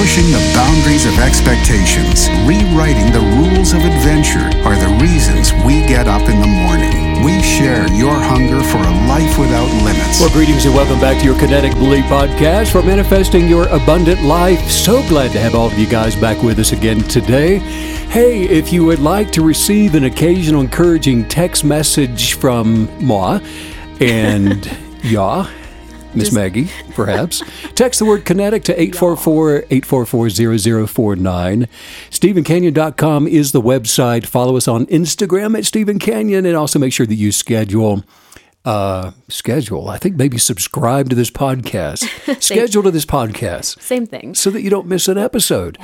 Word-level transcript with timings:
pushing 0.00 0.32
the 0.32 0.52
boundaries 0.54 1.04
of 1.04 1.12
expectations, 1.18 2.30
rewriting 2.48 3.12
the 3.12 3.20
rules 3.36 3.74
of 3.74 3.80
adventure 3.84 4.48
are 4.64 4.74
the 4.74 4.98
reasons 4.98 5.52
we 5.62 5.84
get 5.84 6.08
up 6.08 6.22
in 6.22 6.40
the 6.40 6.46
morning. 6.46 7.22
We 7.22 7.42
share 7.42 7.86
your 7.92 8.14
hunger 8.14 8.62
for 8.62 8.78
a 8.78 8.94
life 9.06 9.38
without 9.38 9.68
limits. 9.84 10.18
Well, 10.18 10.30
greetings 10.30 10.64
and 10.64 10.74
welcome 10.74 10.98
back 11.00 11.20
to 11.20 11.26
your 11.26 11.38
Kinetic 11.38 11.74
Belief 11.74 12.06
podcast 12.06 12.72
for 12.72 12.82
manifesting 12.82 13.46
your 13.46 13.68
abundant 13.68 14.22
life. 14.22 14.70
So 14.70 15.06
glad 15.06 15.32
to 15.32 15.38
have 15.38 15.54
all 15.54 15.66
of 15.66 15.78
you 15.78 15.86
guys 15.86 16.16
back 16.16 16.42
with 16.42 16.58
us 16.58 16.72
again 16.72 17.00
today. 17.00 17.58
Hey, 17.58 18.44
if 18.44 18.72
you 18.72 18.86
would 18.86 19.00
like 19.00 19.30
to 19.32 19.42
receive 19.42 19.94
an 19.94 20.04
occasional 20.04 20.62
encouraging 20.62 21.28
text 21.28 21.62
message 21.62 22.38
from 22.38 22.88
moi 23.04 23.40
and 24.00 24.64
ya, 25.02 25.46
Miss 26.14 26.32
Maggie, 26.32 26.68
perhaps. 26.94 27.42
Text 27.74 27.98
the 28.00 28.04
word 28.04 28.24
kinetic 28.24 28.64
to 28.64 28.74
844-844-0049. 28.76 31.68
StevenCanyon.com 32.10 33.26
is 33.28 33.52
the 33.52 33.62
website. 33.62 34.26
Follow 34.26 34.56
us 34.56 34.68
on 34.68 34.86
Instagram 34.86 35.56
at 35.56 35.64
Steven 35.64 35.98
Canyon 35.98 36.44
and 36.46 36.56
also 36.56 36.78
make 36.78 36.92
sure 36.92 37.06
that 37.06 37.14
you 37.14 37.32
schedule 37.32 38.04
uh 38.66 39.10
schedule. 39.28 39.88
I 39.88 39.96
think 39.96 40.16
maybe 40.16 40.36
subscribe 40.36 41.08
to 41.08 41.16
this 41.16 41.30
podcast. 41.30 42.04
schedule 42.42 42.82
to 42.82 42.90
this 42.90 43.06
podcast 43.06 43.80
Same 43.80 44.06
thing. 44.06 44.34
so 44.34 44.50
that 44.50 44.60
you 44.60 44.68
don't 44.68 44.86
miss 44.86 45.08
an 45.08 45.16
episode. 45.16 45.78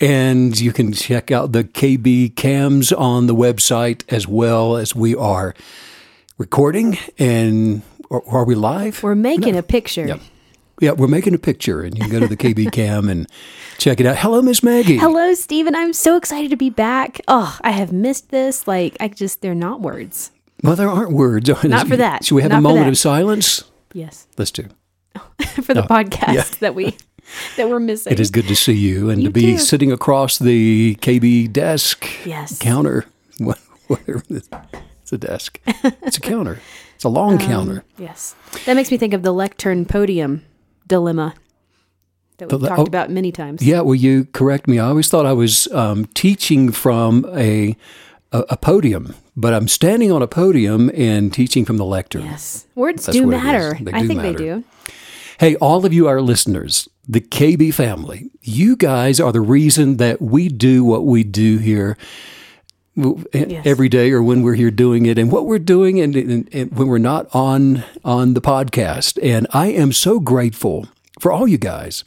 And 0.00 0.58
you 0.58 0.72
can 0.72 0.94
check 0.94 1.30
out 1.30 1.52
the 1.52 1.62
KB 1.62 2.34
cams 2.34 2.90
on 2.90 3.26
the 3.26 3.34
website 3.34 4.10
as 4.10 4.26
well 4.26 4.78
as 4.78 4.96
we 4.96 5.14
are 5.14 5.54
recording 6.38 6.96
and 7.18 7.82
are, 8.12 8.22
are 8.28 8.44
we 8.44 8.54
live? 8.54 9.02
We're 9.02 9.14
making 9.14 9.56
a 9.56 9.62
picture. 9.62 10.06
Yeah. 10.06 10.18
Yeah, 10.80 10.92
we're 10.92 11.06
making 11.06 11.32
a 11.34 11.38
picture, 11.38 11.82
and 11.82 11.96
you 11.96 12.02
can 12.02 12.10
go 12.10 12.18
to 12.20 12.26
the 12.26 12.36
KB 12.36 12.72
Cam 12.72 13.08
and 13.08 13.28
check 13.78 14.00
it 14.00 14.06
out. 14.06 14.16
Hello, 14.16 14.42
Miss 14.42 14.64
Maggie. 14.64 14.96
Hello, 14.96 15.32
Steven. 15.34 15.76
I'm 15.76 15.92
so 15.92 16.16
excited 16.16 16.50
to 16.50 16.56
be 16.56 16.70
back. 16.70 17.20
Oh, 17.28 17.56
I 17.62 17.70
have 17.70 17.92
missed 17.92 18.30
this. 18.30 18.66
Like, 18.66 18.96
I 18.98 19.06
just, 19.08 19.42
they're 19.42 19.54
not 19.54 19.80
words. 19.80 20.32
Well, 20.62 20.74
there 20.74 20.88
aren't 20.88 21.12
words. 21.12 21.48
Not 21.62 21.86
for 21.86 21.96
that. 21.98 22.24
Should 22.24 22.34
we 22.34 22.42
have 22.42 22.50
Not 22.50 22.58
a 22.58 22.62
moment 22.62 22.88
of 22.88 22.98
silence? 22.98 23.62
Yes. 23.92 24.26
Let's 24.36 24.50
do. 24.50 24.64
For 25.62 25.74
the 25.74 25.84
oh, 25.84 25.86
podcast 25.86 26.60
that 26.60 26.74
we, 26.74 26.96
that 27.56 27.68
we're 27.68 27.78
missing. 27.78 28.12
It 28.12 28.18
is 28.18 28.30
good 28.30 28.48
to 28.48 28.56
see 28.56 28.72
you 28.72 29.10
and 29.10 29.22
You 29.22 29.28
to 29.28 29.32
be 29.32 29.52
too. 29.52 29.58
sitting 29.58 29.92
across 29.92 30.38
the 30.38 30.94
KB 30.96 31.52
desk 31.52 32.06
Yes. 32.24 32.58
counter. 32.58 33.04
Whatever. 33.38 34.22
It's 34.30 35.12
a 35.12 35.18
desk. 35.18 35.60
It's 35.66 36.16
a 36.16 36.20
counter. 36.20 36.60
It's 37.02 37.04
a 37.04 37.08
long 37.08 37.32
Um, 37.32 37.38
counter. 37.40 37.84
Yes. 37.98 38.36
That 38.64 38.74
makes 38.76 38.92
me 38.92 38.96
think 38.96 39.12
of 39.12 39.22
the 39.24 39.32
lectern 39.32 39.84
podium 39.86 40.42
dilemma 40.86 41.34
that 42.38 42.48
we've 42.48 42.60
The- 42.60 42.68
talked 42.68 42.78
oh, 42.78 42.84
about 42.84 43.10
many 43.10 43.32
times. 43.32 43.60
Yeah, 43.60 43.80
well, 43.80 43.96
you 43.96 44.28
correct 44.32 44.68
me? 44.68 44.78
I 44.78 44.86
always 44.86 45.08
thought 45.08 45.26
I 45.26 45.32
was 45.32 45.66
um, 45.72 46.04
teaching 46.14 46.70
from 46.70 47.26
a, 47.34 47.76
a 48.30 48.44
a 48.50 48.56
podium, 48.56 49.16
but 49.36 49.52
I'm 49.52 49.66
standing 49.66 50.12
on 50.12 50.22
a 50.22 50.28
podium 50.28 50.92
and 50.94 51.32
teaching 51.32 51.64
from 51.64 51.76
the 51.76 51.84
lectern. 51.84 52.22
Yes. 52.22 52.66
Words 52.76 53.06
That's 53.06 53.18
do 53.18 53.26
what 53.26 53.34
it 53.34 53.38
is. 53.38 53.42
matter. 53.42 53.78
They 53.80 53.92
I 53.92 54.00
do 54.02 54.06
think 54.06 54.22
matter. 54.22 54.38
they 54.38 54.44
do. 54.44 54.64
Hey, 55.40 55.56
all 55.56 55.84
of 55.84 55.92
you, 55.92 56.06
our 56.06 56.20
listeners, 56.22 56.88
the 57.08 57.20
KB 57.20 57.74
family, 57.74 58.30
you 58.42 58.76
guys 58.76 59.18
are 59.18 59.32
the 59.32 59.40
reason 59.40 59.96
that 59.96 60.22
we 60.22 60.48
do 60.48 60.84
what 60.84 61.04
we 61.04 61.24
do 61.24 61.58
here 61.58 61.96
Yes. 62.94 63.64
every 63.66 63.88
day 63.88 64.10
or 64.12 64.22
when 64.22 64.42
we're 64.42 64.54
here 64.54 64.70
doing 64.70 65.06
it 65.06 65.18
and 65.18 65.32
what 65.32 65.46
we're 65.46 65.58
doing 65.58 65.98
and, 65.98 66.14
and, 66.14 66.48
and 66.52 66.72
when 66.76 66.88
we're 66.88 66.98
not 66.98 67.26
on 67.34 67.84
on 68.04 68.34
the 68.34 68.40
podcast. 68.42 69.18
And 69.22 69.46
I 69.50 69.68
am 69.68 69.92
so 69.92 70.20
grateful 70.20 70.88
for 71.18 71.32
all 71.32 71.48
you 71.48 71.56
guys. 71.58 72.04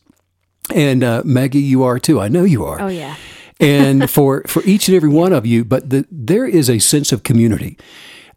And 0.73 1.03
uh, 1.03 1.21
Maggie, 1.25 1.59
you 1.59 1.83
are 1.83 1.97
too. 1.99 2.19
I 2.19 2.27
know 2.27 2.43
you 2.43 2.65
are 2.65 2.81
Oh, 2.81 2.87
yeah. 2.87 3.15
and 3.59 4.09
for 4.15 4.43
for 4.47 4.61
each 4.63 4.87
and 4.87 4.95
every 4.95 5.09
one 5.09 5.31
of 5.33 5.45
you 5.45 5.63
but 5.63 5.89
the, 5.89 6.05
there 6.11 6.45
is 6.45 6.69
a 6.69 6.77
sense 6.79 7.11
of 7.11 7.23
community 7.23 7.77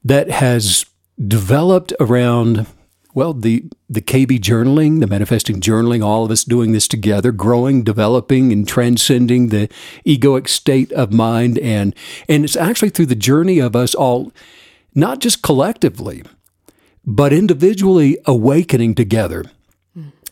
that 0.05 0.31
has 0.31 0.87
developed 1.27 1.93
around 1.99 2.67
well 3.15 3.33
the 3.33 3.65
the 3.89 4.03
KB 4.03 4.39
journaling 4.39 5.01
the 5.01 5.07
manifesting 5.07 5.61
journaling 5.61 6.05
all 6.05 6.25
of 6.25 6.31
us 6.31 6.45
doing 6.45 6.73
this 6.73 6.89
together 6.89 7.33
growing 7.33 7.83
developing 7.83 8.53
and 8.53 8.69
transcending 8.69 9.49
the 9.49 9.69
egoic 10.07 10.49
state 10.49 10.93
of 10.93 11.13
mind. 11.13 11.59
And 11.59 11.95
and 12.29 12.45
it's 12.45 12.57
actually 12.57 12.91
through 12.91 13.07
the 13.07 13.15
journey 13.15 13.59
of 13.59 13.75
us 13.75 13.95
all 13.95 14.33
not 14.95 15.21
just 15.21 15.43
collectively 15.43 16.23
but 17.05 17.33
individually 17.33 18.19
awakening 18.27 18.95
together 18.95 19.45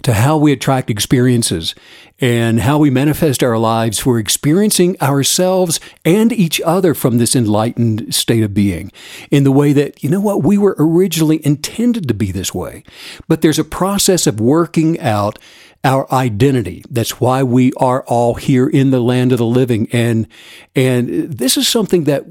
to 0.07 0.13
how 0.13 0.37
we 0.37 0.53
attract 0.53 0.89
experiences 0.89 1.75
and 2.21 2.61
how 2.61 2.79
we 2.79 2.91
manifest 2.91 3.43
our 3.43 3.59
lives 3.59 3.99
for 3.99 4.21
experiencing 4.21 4.97
ourselves 5.03 5.81
and 6.05 6.33
each 6.33 6.61
other 6.61 6.95
from 6.95 7.19
this 7.19 7.35
enlightened 7.35 8.15
state 8.15 8.45
of 8.45 8.55
being 8.55 8.93
in 9.33 9.43
the 9.43 9.51
way 9.51 9.73
that, 9.73 10.05
you 10.05 10.09
know 10.09 10.21
what, 10.21 10.45
we 10.45 10.57
were 10.57 10.77
originally 10.79 11.45
intended 11.45 12.07
to 12.07 12.15
be 12.15 12.31
this 12.31 12.55
way. 12.55 12.85
But 13.27 13.41
there's 13.43 13.59
a 13.59 13.65
process 13.65 14.29
of 14.29 14.39
working 14.39 15.01
out 15.01 15.41
our 15.83 16.07
identity. 16.13 16.85
That's 16.89 17.21
why 17.21 17.43
we 17.43 17.73
are 17.73 18.05
all 18.05 18.35
here 18.35 18.69
in 18.69 18.93
the 18.93 19.01
land 19.01 19.33
of 19.33 19.39
the 19.39 19.45
living. 19.45 19.89
And, 19.93 20.29
and 20.77 21.33
this 21.33 21.57
is 21.57 21.67
something 21.67 22.05
that 22.05 22.27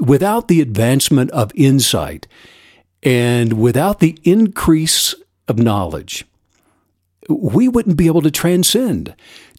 without 0.00 0.48
the 0.48 0.60
advancement 0.60 1.30
of 1.30 1.52
insight 1.54 2.26
and 3.04 3.52
without 3.52 4.00
the 4.00 4.18
increase 4.24 5.14
of 5.46 5.60
knowledge, 5.60 6.24
we 7.28 7.68
wouldn't 7.68 7.96
be 7.96 8.06
able 8.06 8.22
to 8.22 8.30
transcend 8.30 9.14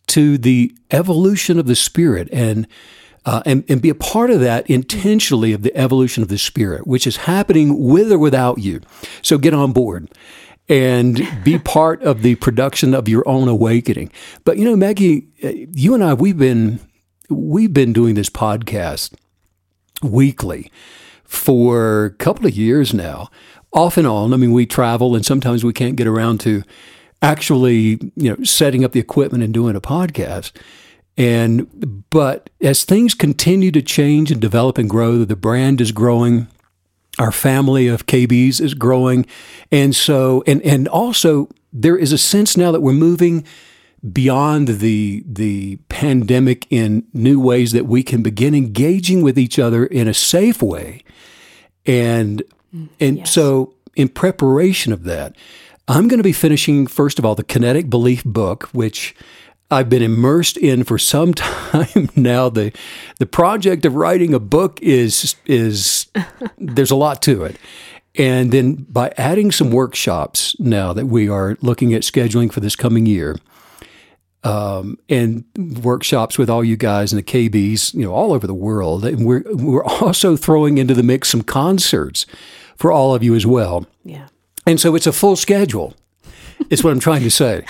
to 0.08 0.38
the 0.38 0.76
evolution 0.92 1.60
of 1.60 1.68
the 1.68 1.76
spirit 1.76 2.28
and 2.32 2.68
uh, 3.26 3.44
and, 3.46 3.64
and 3.70 3.82
be 3.82 3.90
a 3.90 3.96
part 3.96 4.32
of 4.32 4.40
that 4.40 4.68
intentionally 4.70 5.54
of 5.54 5.62
the 5.62 5.76
evolution 5.76 6.24
of 6.24 6.30
the 6.30 6.38
spirit, 6.38 6.88
which 6.88 7.06
is 7.06 7.18
happening 7.18 7.78
with 7.88 8.12
or 8.12 8.18
without 8.18 8.58
you. 8.58 8.82
So 9.22 9.38
get 9.38 9.54
on 9.54 9.72
board 9.72 10.10
and 10.68 11.28
be 11.44 11.60
part 11.64 12.02
of 12.02 12.22
the 12.22 12.36
production 12.36 12.94
of 12.94 13.08
your 13.08 13.28
own 13.28 13.48
awakening. 13.48 14.12
But 14.46 14.58
you 14.58 14.66
know, 14.66 14.76
Maggie, 14.76 15.28
uh, 15.44 15.52
you 15.74 15.94
and 15.94 16.04
I, 16.04 16.14
we've 16.14 16.38
been 16.38 16.80
we've 17.30 17.74
been 17.74 17.94
doing 17.94 18.16
this 18.16 18.30
podcast 18.30 19.14
weekly 20.02 20.72
for 21.24 22.06
a 22.06 22.12
couple 22.12 22.48
of 22.48 22.56
years 22.56 22.94
now, 22.94 23.30
off 23.74 23.98
and 23.98 24.08
on. 24.08 24.34
I 24.34 24.38
mean, 24.38 24.54
we 24.54 24.66
travel 24.66 25.16
and 25.16 25.26
sometimes 25.26 25.64
we 25.64 25.74
can't 25.74 25.96
get 25.96 26.08
around 26.08 26.40
to 26.42 26.64
actually, 27.22 28.00
you 28.16 28.30
know, 28.30 28.44
setting 28.44 28.84
up 28.84 28.92
the 28.92 29.00
equipment 29.00 29.44
and 29.44 29.54
doing 29.54 29.76
a 29.76 29.82
podcast. 29.82 30.52
And 31.18 32.06
but 32.10 32.50
as 32.62 32.86
things 32.86 33.14
continue 33.14 33.72
to 33.72 33.82
change 33.82 34.32
and 34.32 34.40
develop 34.40 34.78
and 34.78 34.90
grow, 34.90 35.26
the 35.26 35.36
brand 35.36 35.82
is 35.82 35.92
growing. 35.92 36.48
Our 37.18 37.34
family 37.34 37.88
of 37.88 38.06
KBs 38.06 38.62
is 38.62 38.74
growing. 38.74 39.26
And 39.72 39.96
so 39.96 40.44
and 40.48 40.62
and 40.62 40.88
also 40.88 41.50
there 41.74 41.98
is 41.98 42.14
a 42.14 42.18
sense 42.18 42.56
now 42.56 42.72
that 42.72 42.82
we're 42.82 42.94
moving 42.94 43.44
beyond 44.14 44.68
the 44.68 45.24
the 45.28 45.78
pandemic 45.90 46.66
in 46.70 47.06
new 47.14 47.40
ways 47.40 47.74
that 47.74 47.86
we 47.86 48.02
can 48.02 48.24
begin 48.24 48.56
engaging 48.56 49.22
with 49.22 49.38
each 49.38 49.60
other 49.60 49.86
in 49.86 50.08
a 50.08 50.14
safe 50.14 50.62
way. 50.62 51.04
And 51.86 52.44
and 53.00 53.28
so 53.28 53.74
in 53.96 54.08
preparation 54.08 54.94
of 54.94 55.04
that, 55.04 55.36
I'm 55.90 56.08
going 56.08 56.20
to 56.20 56.24
be 56.24 56.34
finishing 56.34 56.86
first 56.86 57.18
of 57.18 57.26
all 57.26 57.34
the 57.34 57.44
Kinetic 57.44 57.90
Belief 57.90 58.24
book, 58.24 58.70
which 58.74 59.16
I've 59.72 59.90
been 59.90 60.04
immersed 60.04 60.56
in 60.56 60.84
for 60.84 61.00
some 61.00 61.34
time 61.36 62.10
now. 62.16 62.48
The 62.50 62.72
the 63.18 63.26
project 63.26 63.86
of 63.86 63.96
writing 63.96 64.34
a 64.36 64.40
book 64.40 64.80
is 64.84 65.36
is 65.48 66.08
there's 66.60 66.92
a 66.92 66.96
lot 66.96 67.24
to 67.24 67.44
it. 67.44 67.58
And 68.16 68.52
then 68.52 68.86
by 68.90 69.14
adding 69.18 69.52
some 69.52 69.72
workshops 69.72 70.56
now 70.60 70.94
that 70.94 71.08
we 71.08 71.28
are 71.28 71.58
looking 71.62 71.94
at 71.94 72.04
scheduling 72.04 72.52
for 72.52 72.60
this 72.60 72.76
coming 72.76 73.06
year, 73.06 73.38
um, 74.44 74.98
and 75.10 75.44
workshops 75.84 76.38
with 76.38 76.52
all 76.52 76.64
you 76.64 76.78
guys 76.78 77.12
and 77.12 77.20
the 77.20 77.24
KBs, 77.24 77.96
you 77.96 78.06
know, 78.06 78.14
all 78.14 78.34
over 78.34 78.46
the 78.46 78.54
world. 78.54 79.06
And 79.06 79.26
we're 79.26 79.44
we're 79.48 79.84
also 79.84 80.36
throwing 80.36 80.78
into 80.78 80.94
the 80.94 81.04
mix 81.04 81.30
some 81.30 81.42
concerts 81.42 82.28
for 82.78 82.92
all 82.92 83.16
of 83.16 83.24
you 83.24 83.34
as 83.34 83.48
well. 83.48 83.88
Yeah. 84.04 84.28
And 84.66 84.80
so 84.80 84.96
it's 84.96 85.08
a 85.08 85.12
full 85.12 85.36
schedule. 85.36 85.96
It's 86.70 86.84
what 86.84 86.92
I'm 86.92 87.00
trying 87.00 87.24
to 87.24 87.32
say. 87.32 87.66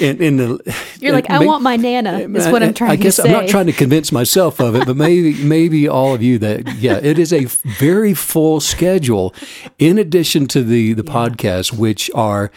And, 0.00 0.20
and 0.20 0.38
the, 0.38 0.76
You're 1.00 1.12
like, 1.12 1.28
I 1.28 1.40
may- 1.40 1.46
want 1.46 1.62
my 1.62 1.76
Nana, 1.76 2.20
is 2.20 2.48
what 2.48 2.62
I'm 2.62 2.72
trying 2.72 2.92
I 2.92 2.96
guess 2.96 3.16
to 3.16 3.22
say. 3.22 3.28
I'm 3.28 3.40
not 3.40 3.50
trying 3.50 3.66
to 3.66 3.72
convince 3.72 4.12
myself 4.12 4.60
of 4.60 4.74
it, 4.74 4.86
but 4.86 4.96
maybe 4.96 5.34
maybe 5.44 5.88
all 5.88 6.14
of 6.14 6.22
you 6.22 6.38
that 6.38 6.76
yeah, 6.76 6.98
it 7.02 7.18
is 7.18 7.32
a 7.32 7.44
very 7.44 8.14
full 8.14 8.60
schedule 8.60 9.34
in 9.78 9.98
addition 9.98 10.46
to 10.48 10.62
the 10.62 10.94
the 10.94 11.02
podcasts 11.02 11.72
which 11.72 12.10
are 12.14 12.50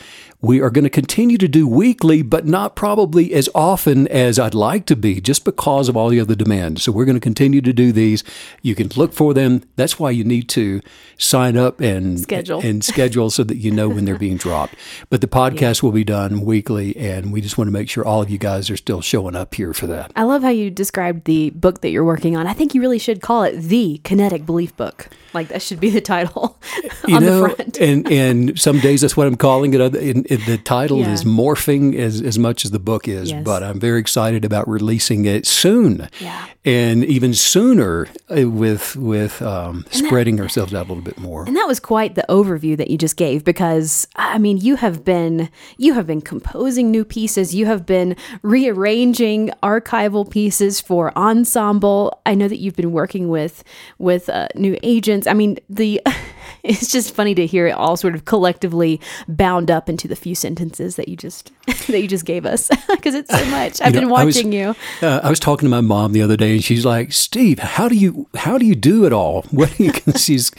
we 0.44 0.60
are 0.62 0.70
going 0.70 0.84
to 0.84 0.90
continue 0.90 1.38
to 1.38 1.48
do 1.48 1.66
weekly, 1.66 2.22
but 2.22 2.46
not 2.46 2.76
probably 2.76 3.34
as 3.34 3.48
often 3.56 4.10
as 4.10 4.38
I'd 4.38 4.54
like 4.54 4.86
to 4.88 4.96
be, 4.98 5.22
just 5.22 5.46
because 5.46 5.88
of 5.88 5.96
all 5.96 6.10
the 6.10 6.20
other 6.20 6.36
demands. 6.36 6.84
So 6.84 6.92
we're 6.92 7.06
going 7.06 7.16
to 7.16 7.22
continue 7.22 7.62
to 7.62 7.72
do 7.72 7.94
these. 7.94 8.26
You 8.62 8.76
can 8.76 8.90
look 8.98 9.14
for 9.14 9.34
them. 9.34 9.64
That's 9.78 9.98
why 9.98 10.12
you 10.12 10.26
need 10.26 10.50
to 10.50 10.82
sign 11.18 11.56
up 11.56 11.80
and 11.80 12.20
Schedule. 12.20 12.60
and 12.60 12.84
schedule 12.84 13.30
so 13.30 13.46
that 13.46 13.56
you 13.56 13.72
know 13.72 13.88
when 13.88 14.04
they're 14.04 14.18
being 14.20 14.36
dropped. 14.36 14.76
But 15.10 15.22
the 15.22 15.28
podcast 15.28 15.82
will 15.82 15.94
be 15.94 16.04
done 16.04 16.42
weekly, 16.42 16.94
and 16.98 17.32
we 17.32 17.40
just 17.40 17.58
want 17.58 17.70
to 17.70 17.72
make 17.72 17.90
sure 17.90 18.06
all 18.06 18.22
of 18.22 18.30
you 18.30 18.38
guys 18.38 18.70
are 18.70 18.76
still 18.76 19.00
showing 19.00 19.38
up 19.38 19.56
here 19.56 19.74
for 19.74 19.88
that. 19.88 20.12
I 20.18 20.24
love 20.24 20.44
how 20.44 20.50
you 20.50 20.70
described 20.70 21.24
the 21.24 21.52
book 21.52 21.80
that 21.80 21.92
you're 21.92 22.04
working 22.04 22.36
on. 22.36 22.48
I 22.48 22.54
think 22.54 22.76
you 22.76 22.82
really 22.82 23.00
should 23.00 23.22
call 23.22 23.44
it 23.44 23.62
the 23.62 24.02
Kinetic 24.04 24.46
Belief 24.46 24.76
Book. 24.76 25.08
Like 25.34 25.48
that 25.48 25.62
should 25.62 25.80
be 25.80 25.90
the 25.90 26.02
title 26.02 26.60
you 27.08 27.16
on 27.16 27.24
know, 27.24 27.48
the 27.48 27.56
front. 27.56 27.78
and 27.80 28.12
and 28.12 28.60
some 28.60 28.80
days 28.80 29.02
that's 29.02 29.18
what 29.18 29.26
I'm 29.26 29.36
calling 29.36 29.74
it. 29.74 29.82
And 29.82 30.28
the 30.36 30.58
title 30.58 31.00
Yeah. 31.00 31.14
is 31.14 31.24
morphing 31.24 31.96
as 31.96 32.22
as 32.22 32.38
much 32.40 32.66
as 32.66 32.72
the 32.72 32.80
book 32.80 33.08
is. 33.08 33.32
Yes. 33.32 33.44
But 33.44 33.64
I'm 33.64 33.80
very 33.80 34.00
excited 34.00 34.44
about 34.46 34.68
releasing 34.68 35.26
it 35.26 35.46
soon, 35.48 36.08
Yeah. 36.20 36.46
and 36.66 37.04
even 37.06 37.34
sooner 37.34 38.08
uh, 38.30 38.50
with 38.50 38.96
with 38.96 39.42
um, 39.42 39.86
spreading 39.92 40.40
ourselves 40.40 40.74
out 40.74 40.86
a 40.86 40.90
little 40.90 41.04
bit 41.04 41.20
more. 41.20 41.46
And 41.46 41.56
that 41.56 41.68
was 41.68 41.80
quite 41.80 42.16
the 42.16 42.26
overview 42.30 42.78
that 42.78 42.90
you 42.90 42.98
just 42.98 43.18
gave 43.18 43.44
because 43.44 44.08
I 44.16 44.38
mean 44.38 44.58
you 44.58 44.76
have 44.78 45.04
been 45.06 45.50
you 45.78 45.94
have 45.94 46.08
been 46.08 46.22
composing 46.22 46.92
new 46.92 47.06
pieces, 47.06 47.54
you 47.56 47.66
have 47.66 47.86
been 47.86 48.16
rearranging 48.42 49.52
archival 49.62 50.30
pieces 50.30 50.80
for 50.82 51.16
ensemble. 51.18 52.22
I 52.26 52.34
know 52.36 52.48
that 52.48 52.58
you've 52.60 52.76
been 52.76 52.92
working 52.92 53.28
with 53.30 53.64
with 53.98 54.30
uh, 54.30 54.48
new 54.56 54.78
agents. 54.84 55.28
I 55.28 55.34
mean 55.34 55.58
the 55.70 56.02
it's 56.74 56.92
just 56.92 57.14
funny 57.14 57.36
to 57.36 57.46
hear 57.46 57.68
it 57.68 57.72
all 57.72 57.98
sort 57.98 58.16
of 58.16 58.26
collectively 58.26 59.00
bound 59.28 59.70
up 59.70 59.90
into 59.90 60.08
the 60.08 60.16
few 60.16 60.34
sentences 60.36 60.96
that 60.96 61.08
you 61.10 61.16
just 61.18 61.52
that 61.88 62.02
you 62.02 62.08
just 62.08 62.26
gave 62.26 62.46
us 62.46 62.70
because 62.90 63.16
it's 63.16 63.30
so 63.30 63.46
much. 63.48 63.82
I've 63.82 63.94
You 63.94 64.02
been 64.02 64.10
know, 64.10 64.16
I 64.16 64.24
was- 64.24 64.36
watching 64.36 64.52
you. 64.54 64.76
Uh, 65.02 65.20
I 65.24 65.30
was 65.30 65.40
talking 65.40 65.66
to 65.66 65.70
my 65.70 65.82
mom 65.82 66.14
the 66.14 66.22
other 66.22 66.38
day, 66.38 66.54
and 66.54 66.64
she's 66.64 66.86
like, 66.86 67.12
"Steve, 67.14 67.60
how 67.60 67.88
do 67.90 67.96
you 67.96 68.28
how 68.36 68.58
do 68.58 68.66
you 68.66 68.76
do 68.76 69.06
it 69.06 69.14
all?" 69.14 69.44
What 69.52 69.76
do 69.78 69.84
you, 69.86 69.94
she's 70.18 70.52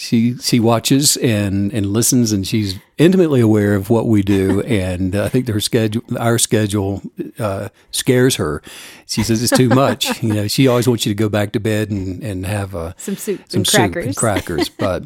she 0.00 0.38
she 0.38 0.58
watches 0.60 1.18
and 1.18 1.70
and 1.74 1.86
listens, 1.92 2.32
and 2.32 2.46
she's 2.46 2.78
intimately 2.96 3.40
aware 3.40 3.74
of 3.74 3.90
what 3.90 4.06
we 4.06 4.22
do. 4.22 4.62
And 4.70 5.14
uh, 5.14 5.24
I 5.24 5.28
think 5.28 5.48
her 5.48 5.60
schedule, 5.60 6.02
our 6.18 6.38
schedule, 6.38 7.02
uh, 7.38 7.68
scares 7.90 8.36
her. 8.36 8.62
She 9.06 9.22
says 9.22 9.42
it's 9.42 9.54
too 9.56 9.68
much. 9.68 10.22
you 10.22 10.32
know, 10.32 10.48
she 10.48 10.68
always 10.68 10.88
wants 10.88 11.04
you 11.04 11.10
to 11.10 11.14
go 11.14 11.28
back 11.28 11.52
to 11.52 11.60
bed 11.60 11.90
and 11.90 12.22
and 12.22 12.46
have 12.46 12.74
a 12.74 12.94
Some 12.96 13.16
soup 13.16 13.42
some 13.48 13.58
and 13.60 13.66
soup 13.66 13.92
crackers. 13.92 14.06
and 14.06 14.16
crackers. 14.16 14.68
But 14.78 15.02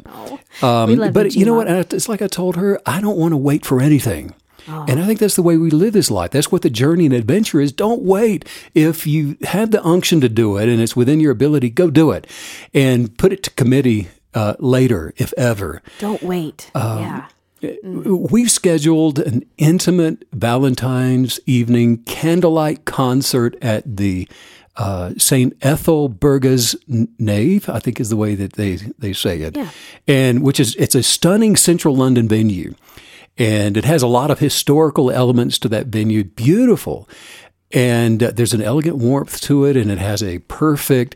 we 0.61 0.67
um, 0.67 1.11
but 1.11 1.33
you, 1.33 1.39
you 1.41 1.45
know 1.45 1.55
what? 1.55 1.67
It's 1.93 2.07
like 2.07 2.21
I 2.21 2.27
told 2.27 2.55
her, 2.55 2.79
I 2.85 3.01
don't 3.01 3.17
want 3.17 3.33
to 3.33 3.37
wait 3.37 3.65
for 3.65 3.81
anything. 3.81 4.33
And 4.67 4.99
I 4.99 5.05
think 5.05 5.19
that's 5.19 5.35
the 5.35 5.43
way 5.43 5.57
we 5.57 5.69
live 5.69 5.93
this 5.93 6.09
life. 6.09 6.31
That's 6.31 6.51
what 6.51 6.63
the 6.63 6.71
journey 6.71 7.05
and 7.05 7.13
adventure 7.13 7.61
is. 7.61 7.71
Don't 7.71 8.01
wait. 8.01 8.45
If 8.73 9.05
you 9.05 9.37
have 9.43 9.69
the 9.69 9.83
unction 9.85 10.21
to 10.21 10.29
do 10.29 10.57
it 10.57 10.67
and 10.69 10.81
it's 10.81 10.95
within 10.95 11.19
your 11.19 11.31
ability, 11.31 11.69
go 11.69 11.91
do 11.91 12.09
it 12.11 12.25
and 12.73 13.15
put 13.15 13.31
it 13.31 13.43
to 13.43 13.51
committee 13.51 14.07
uh, 14.35 14.55
later, 14.59 15.13
if 15.17 15.33
ever. 15.37 15.81
Don't 15.99 16.21
wait. 16.21 16.69
Um, 16.75 16.99
yeah. 16.99 17.27
We've 17.83 18.51
scheduled 18.51 19.17
an 19.17 19.43
intimate 19.57 20.27
Valentine's 20.31 21.39
evening 21.47 22.03
candlelight 22.03 22.85
concert 22.85 23.55
at 23.61 23.97
the 23.97 24.27
uh, 24.75 25.13
St. 25.17 25.55
Ethelburga's 25.61 26.75
Nave, 26.87 27.69
I 27.69 27.79
think 27.79 27.99
is 27.99 28.09
the 28.09 28.17
way 28.17 28.35
that 28.35 28.53
they, 28.53 28.75
they 28.99 29.13
say 29.13 29.41
it. 29.41 29.55
Yeah. 29.55 29.69
And 30.05 30.43
which 30.43 30.59
is, 30.59 30.75
it's 30.75 30.95
a 30.95 31.01
stunning 31.01 31.55
central 31.55 31.95
London 31.95 32.27
venue. 32.27 32.75
And 33.37 33.77
it 33.77 33.85
has 33.85 34.03
a 34.03 34.07
lot 34.07 34.31
of 34.31 34.39
historical 34.39 35.09
elements 35.09 35.57
to 35.59 35.69
that 35.69 35.87
venue. 35.87 36.23
Beautiful. 36.23 37.09
And 37.71 38.21
uh, 38.21 38.31
there's 38.31 38.53
an 38.53 38.61
elegant 38.61 38.97
warmth 38.97 39.41
to 39.41 39.65
it, 39.65 39.75
and 39.75 39.89
it 39.89 39.97
has 39.97 40.21
a 40.21 40.39
perfect 40.39 41.15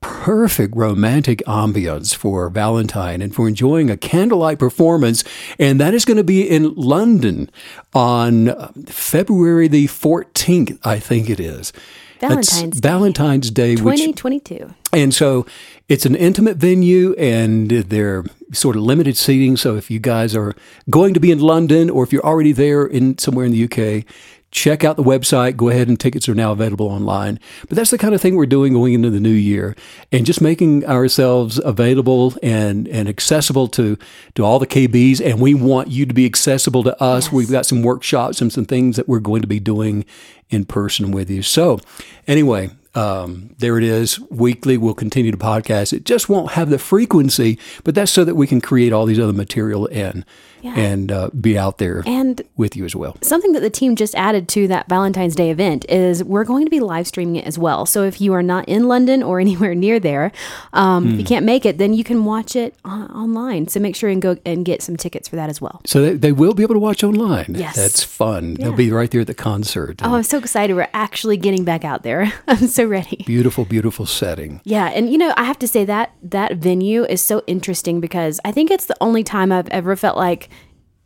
perfect 0.00 0.76
romantic 0.76 1.42
ambience 1.46 2.14
for 2.14 2.48
Valentine 2.48 3.20
and 3.20 3.34
for 3.34 3.48
enjoying 3.48 3.90
a 3.90 3.96
candlelight 3.96 4.58
performance. 4.58 5.24
And 5.58 5.80
that 5.80 5.94
is 5.94 6.04
going 6.04 6.16
to 6.16 6.24
be 6.24 6.48
in 6.48 6.74
London 6.74 7.50
on 7.92 8.48
uh, 8.48 8.72
February 8.86 9.68
the 9.68 9.86
14th, 9.86 10.78
I 10.84 10.98
think 10.98 11.28
it 11.28 11.40
is. 11.40 11.72
That's 12.20 12.60
Valentine's 12.60 12.80
Day. 12.80 12.88
Valentine's 12.88 13.50
Day, 13.50 13.76
which 13.76 14.00
2022. 14.00 14.74
and 14.92 15.12
so 15.12 15.46
it's 15.88 16.06
an 16.06 16.14
intimate 16.14 16.56
venue 16.56 17.12
and 17.14 17.68
they're 17.70 18.24
sort 18.52 18.76
of 18.76 18.82
limited 18.82 19.16
seating. 19.16 19.56
So 19.56 19.76
if 19.76 19.90
you 19.90 19.98
guys 19.98 20.34
are 20.34 20.54
going 20.88 21.12
to 21.14 21.20
be 21.20 21.30
in 21.30 21.40
London 21.40 21.90
or 21.90 22.02
if 22.04 22.12
you're 22.12 22.24
already 22.24 22.52
there 22.52 22.86
in 22.86 23.18
somewhere 23.18 23.44
in 23.44 23.52
the 23.52 23.64
UK, 23.64 24.06
check 24.54 24.84
out 24.84 24.96
the 24.96 25.02
website. 25.02 25.56
Go 25.56 25.68
ahead 25.68 25.88
and 25.88 25.98
tickets 25.98 26.28
are 26.28 26.34
now 26.34 26.52
available 26.52 26.86
online. 26.86 27.40
But 27.68 27.76
that's 27.76 27.90
the 27.90 27.98
kind 27.98 28.14
of 28.14 28.20
thing 28.20 28.36
we're 28.36 28.46
doing 28.46 28.72
going 28.72 28.94
into 28.94 29.10
the 29.10 29.20
new 29.20 29.28
year 29.28 29.76
and 30.12 30.24
just 30.24 30.40
making 30.40 30.86
ourselves 30.86 31.60
available 31.62 32.34
and, 32.42 32.86
and 32.88 33.08
accessible 33.08 33.66
to, 33.68 33.98
to 34.36 34.44
all 34.44 34.60
the 34.60 34.66
KBs. 34.66 35.20
And 35.20 35.40
we 35.40 35.54
want 35.54 35.88
you 35.88 36.06
to 36.06 36.14
be 36.14 36.24
accessible 36.24 36.84
to 36.84 37.02
us. 37.02 37.32
We've 37.32 37.50
got 37.50 37.66
some 37.66 37.82
workshops 37.82 38.40
and 38.40 38.52
some 38.52 38.64
things 38.64 38.96
that 38.96 39.08
we're 39.08 39.18
going 39.18 39.42
to 39.42 39.48
be 39.48 39.60
doing 39.60 40.06
in 40.50 40.64
person 40.64 41.10
with 41.10 41.28
you. 41.28 41.42
So 41.42 41.80
anyway, 42.28 42.70
um, 42.94 43.54
there 43.58 43.76
it 43.78 43.84
is. 43.84 44.20
Weekly, 44.30 44.76
we'll 44.76 44.94
continue 44.94 45.30
to 45.30 45.36
podcast. 45.38 45.92
It 45.92 46.04
just 46.04 46.28
won't 46.28 46.52
have 46.52 46.70
the 46.70 46.78
frequency, 46.78 47.58
but 47.82 47.94
that's 47.94 48.12
so 48.12 48.24
that 48.24 48.34
we 48.34 48.46
can 48.46 48.60
create 48.60 48.92
all 48.92 49.06
these 49.06 49.18
other 49.18 49.32
material 49.32 49.88
and 49.92 50.24
and 50.66 51.12
uh, 51.12 51.28
be 51.38 51.58
out 51.58 51.76
there 51.76 52.02
And 52.06 52.40
with 52.56 52.74
you 52.74 52.86
as 52.86 52.96
well. 52.96 53.18
something 53.20 53.52
that 53.52 53.60
the 53.60 53.68
team 53.68 53.96
just 53.96 54.14
added 54.14 54.48
to 54.48 54.66
that 54.68 54.88
Valentine's 54.88 55.34
Day 55.34 55.50
event 55.50 55.84
is 55.90 56.24
we're 56.24 56.44
going 56.44 56.64
to 56.64 56.70
be 56.70 56.80
live 56.80 57.06
streaming 57.06 57.36
it 57.36 57.44
as 57.44 57.58
well. 57.58 57.84
So 57.84 58.02
if 58.04 58.18
you 58.18 58.32
are 58.32 58.42
not 58.42 58.66
in 58.66 58.88
London 58.88 59.22
or 59.22 59.40
anywhere 59.46 59.74
near 59.74 60.00
there, 60.00 60.32
um, 60.72 61.04
Hmm. 61.04 61.12
if 61.12 61.18
you 61.18 61.24
can't 61.26 61.44
make 61.44 61.66
it, 61.66 61.76
then 61.76 61.92
you 61.92 62.02
can 62.02 62.24
watch 62.24 62.56
it 62.56 62.74
on- 62.82 63.10
online. 63.10 63.68
So 63.68 63.78
make 63.78 63.94
sure 63.94 64.08
and 64.08 64.22
go 64.22 64.38
and 64.46 64.64
get 64.64 64.80
some 64.80 64.96
tickets 64.96 65.28
for 65.28 65.36
that 65.36 65.50
as 65.50 65.60
well. 65.60 65.82
So 65.84 66.00
they, 66.00 66.14
they 66.14 66.32
will 66.32 66.54
be 66.54 66.62
able 66.62 66.76
to 66.76 66.78
watch 66.78 67.04
online. 67.04 67.56
Yes. 67.58 67.76
that's 67.76 68.02
fun. 68.02 68.54
They'll 68.54 68.72
be 68.72 68.90
right 68.90 69.10
there 69.10 69.20
at 69.20 69.26
the 69.26 69.34
concert. 69.34 70.00
Oh, 70.02 70.14
I'm 70.14 70.22
so 70.22 70.38
excited. 70.38 70.72
We're 70.76 70.88
actually 70.94 71.36
getting 71.36 71.64
back 71.64 71.84
out 71.84 72.04
there. 72.04 72.32
I'm 72.48 72.68
so 72.68 72.83
ready. 72.88 73.22
Beautiful, 73.26 73.64
beautiful 73.64 74.06
setting. 74.06 74.60
Yeah, 74.64 74.86
and 74.88 75.10
you 75.10 75.18
know, 75.18 75.32
I 75.36 75.44
have 75.44 75.58
to 75.60 75.68
say 75.68 75.84
that 75.84 76.12
that 76.22 76.56
venue 76.56 77.04
is 77.04 77.22
so 77.22 77.42
interesting 77.46 78.00
because 78.00 78.40
I 78.44 78.52
think 78.52 78.70
it's 78.70 78.86
the 78.86 78.96
only 79.00 79.24
time 79.24 79.52
I've 79.52 79.68
ever 79.68 79.96
felt 79.96 80.16
like 80.16 80.48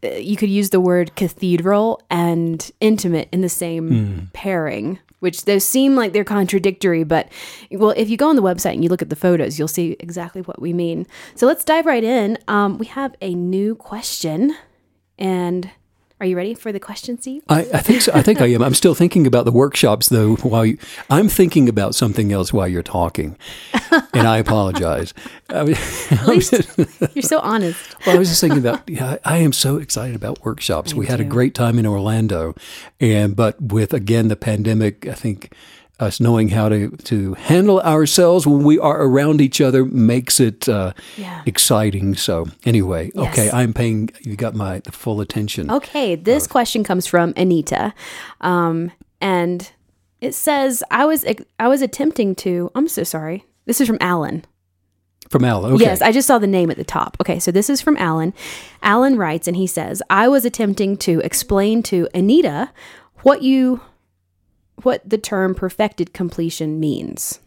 uh, 0.05 0.11
you 0.11 0.37
could 0.37 0.51
use 0.51 0.71
the 0.71 0.81
word 0.81 1.15
cathedral 1.17 2.03
and 2.11 2.71
intimate 2.81 3.29
in 3.33 3.41
the 3.41 3.49
same 3.49 4.31
pairing. 4.33 4.99
Which 5.21 5.47
those 5.47 5.65
seem 5.65 5.97
like 5.97 6.13
they're 6.13 6.23
contradictory, 6.23 7.03
but 7.03 7.29
well, 7.73 7.93
if 7.97 8.09
you 8.09 8.17
go 8.17 8.29
on 8.29 8.37
the 8.37 8.43
website 8.43 8.75
and 8.75 8.85
you 8.85 8.89
look 8.89 9.03
at 9.03 9.11
the 9.11 9.17
photos, 9.17 9.59
you'll 9.59 9.67
see 9.67 9.97
exactly 9.99 10.43
what 10.43 10.63
we 10.63 10.73
mean. 10.73 11.09
So 11.35 11.45
let's 11.45 11.65
dive 11.65 11.87
right 11.87 12.05
in. 12.05 12.39
Um, 12.47 12.79
we 12.79 12.87
have 12.87 13.17
a 13.21 13.35
new 13.35 13.75
question, 13.75 14.57
and 15.19 15.69
are 16.21 16.27
you 16.27 16.37
ready 16.37 16.55
for 16.55 16.73
the 16.73 16.81
question, 16.81 17.21
Steve? 17.21 17.43
I, 17.49 17.61
I 17.61 17.79
think 17.79 18.03
so. 18.03 18.13
I 18.13 18.23
think 18.23 18.41
I 18.41 18.47
am. 18.47 18.63
I'm 18.63 18.75
still 18.75 18.95
thinking 18.95 19.27
about 19.27 19.45
the 19.45 19.53
workshops 19.53 20.09
though. 20.09 20.35
While 20.37 20.67
you, 20.67 20.79
I'm 21.09 21.29
thinking 21.29 21.69
about 21.69 21.95
something 21.95 22.33
else 22.33 22.53
while 22.53 22.67
you're 22.67 22.83
talking, 22.83 23.37
and 24.13 24.27
I 24.27 24.39
apologize. 24.39 25.15
I, 25.49 25.61
At 26.11 26.27
least 26.27 26.53
you're 27.15 27.23
so 27.23 27.39
honest. 27.39 27.95
Well, 28.05 28.17
I 28.17 28.19
was 28.19 28.29
just 28.29 28.41
thinking 28.41 28.59
about. 28.59 28.89
Yeah, 28.89 29.19
I 29.25 29.39
am 29.39 29.53
so 29.53 29.77
excited 29.77 30.17
about 30.17 30.45
workshops. 30.45 30.93
we 30.93 31.07
had 31.07 31.21
a 31.21 31.25
great 31.25 31.55
time 31.55 31.79
in 31.79 31.87
Orlando, 31.87 32.55
and 32.99 33.37
but 33.37 33.61
with 33.61 33.95
again 33.95 34.27
the 34.27 34.37
pandemic, 34.37 35.07
I 35.07 35.15
think 35.15 35.53
us 36.01 36.21
knowing 36.21 36.49
how 36.51 36.69
to 36.69 36.91
to 36.91 37.35
handle 37.35 37.81
ourselves 37.81 38.47
when 38.47 38.63
we 38.63 38.79
are 38.79 39.03
around 39.03 39.41
each 39.41 39.61
other 39.61 39.85
makes 39.85 40.39
it 40.41 40.69
uh, 40.69 40.93
Yeah. 41.17 41.43
exciting. 41.47 42.15
So 42.15 42.47
anyway, 42.65 43.11
okay, 43.17 43.51
I'm 43.51 43.73
paying. 43.73 44.11
You 44.23 44.37
got 44.37 44.55
my 44.55 44.81
full 44.91 45.21
attention. 45.21 45.71
Okay, 45.71 46.15
this 46.15 46.47
question 46.47 46.85
comes 46.85 47.07
from 47.07 47.33
Anita, 47.37 47.93
um, 48.41 48.93
and 49.21 49.71
it 50.21 50.35
says, 50.35 50.83
"I 50.91 51.05
was 51.05 51.25
I 51.59 51.69
was 51.69 51.83
attempting 51.83 52.35
to. 52.37 52.71
I'm 52.75 52.89
so 52.89 53.03
sorry. 53.05 53.45
This 53.67 53.81
is 53.81 53.87
from 53.89 53.99
Alan. 54.01 54.45
From 55.31 55.45
Al. 55.45 55.67
Okay. 55.67 55.85
Yes, 55.85 56.01
I 56.01 56.11
just 56.11 56.27
saw 56.27 56.39
the 56.39 56.47
name 56.47 56.71
at 56.71 56.79
the 56.79 56.85
top. 56.85 57.17
Okay, 57.21 57.39
so 57.39 57.51
this 57.51 57.69
is 57.69 57.83
from 57.83 57.97
Alan. 57.99 58.33
Alan 58.83 59.19
writes, 59.19 59.47
and 59.49 59.57
he 59.57 59.67
says, 59.67 60.01
"I 60.09 60.27
was 60.29 60.45
attempting 60.45 60.97
to 60.99 61.21
explain 61.21 61.83
to 61.85 62.09
Anita 62.15 62.71
what 63.23 63.43
you 63.43 63.81
what 64.85 65.09
the 65.09 65.19
term 65.19 65.55
perfected 65.55 66.13
completion 66.13 66.79
means." 66.81 67.41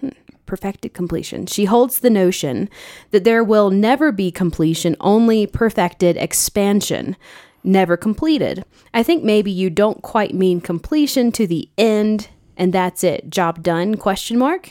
Hmm, 0.00 0.08
Perfected 0.46 0.94
completion. 0.94 1.46
She 1.46 1.66
holds 1.66 2.00
the 2.00 2.10
notion 2.10 2.68
that 3.12 3.24
there 3.24 3.44
will 3.44 3.70
never 3.70 4.10
be 4.10 4.30
completion, 4.30 4.96
only 5.00 5.46
perfected 5.46 6.16
expansion, 6.16 7.16
never 7.62 7.96
completed. 7.96 8.64
I 8.92 9.02
think 9.02 9.22
maybe 9.22 9.50
you 9.50 9.70
don't 9.70 10.02
quite 10.02 10.34
mean 10.34 10.60
completion 10.60 11.30
to 11.32 11.46
the 11.46 11.68
end 11.78 12.28
and 12.56 12.74
that's 12.74 13.02
it. 13.02 13.30
Job 13.30 13.62
done? 13.62 13.96
Question 13.96 14.36
mark. 14.38 14.70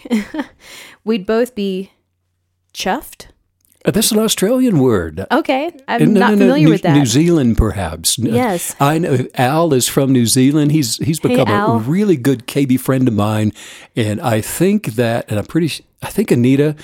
We'd 1.04 1.26
both 1.26 1.56
be 1.56 1.92
chuffed. 2.72 3.28
Uh, 3.86 3.92
That's 3.92 4.12
an 4.12 4.20
Australian 4.20 4.80
word. 4.80 5.26
Okay, 5.32 5.72
I'm 5.88 6.02
Uh, 6.02 6.06
no, 6.06 6.20
not 6.20 6.30
no, 6.32 6.36
no, 6.36 6.42
familiar 6.42 6.66
New, 6.66 6.72
with 6.72 6.82
that. 6.82 6.98
New 6.98 7.06
Zealand, 7.06 7.58
perhaps. 7.58 8.18
Yes. 8.18 8.76
I 8.80 8.98
know. 8.98 9.26
Al 9.36 9.74
is 9.74 9.88
from 9.88 10.12
New 10.12 10.26
Zealand. 10.26 10.72
He's 10.74 10.98
he's 10.98 11.20
become 11.20 11.48
a 11.48 11.78
really 11.78 12.18
good 12.18 12.46
KB 12.46 12.78
friend 12.80 13.08
of 13.08 13.14
mine, 13.14 13.54
and 13.96 14.20
I 14.20 14.42
think 14.42 14.96
that, 14.96 15.30
and 15.30 15.40
I'm 15.40 15.46
pretty. 15.46 15.86
I 16.02 16.08
think 16.10 16.30
Anita 16.32 16.76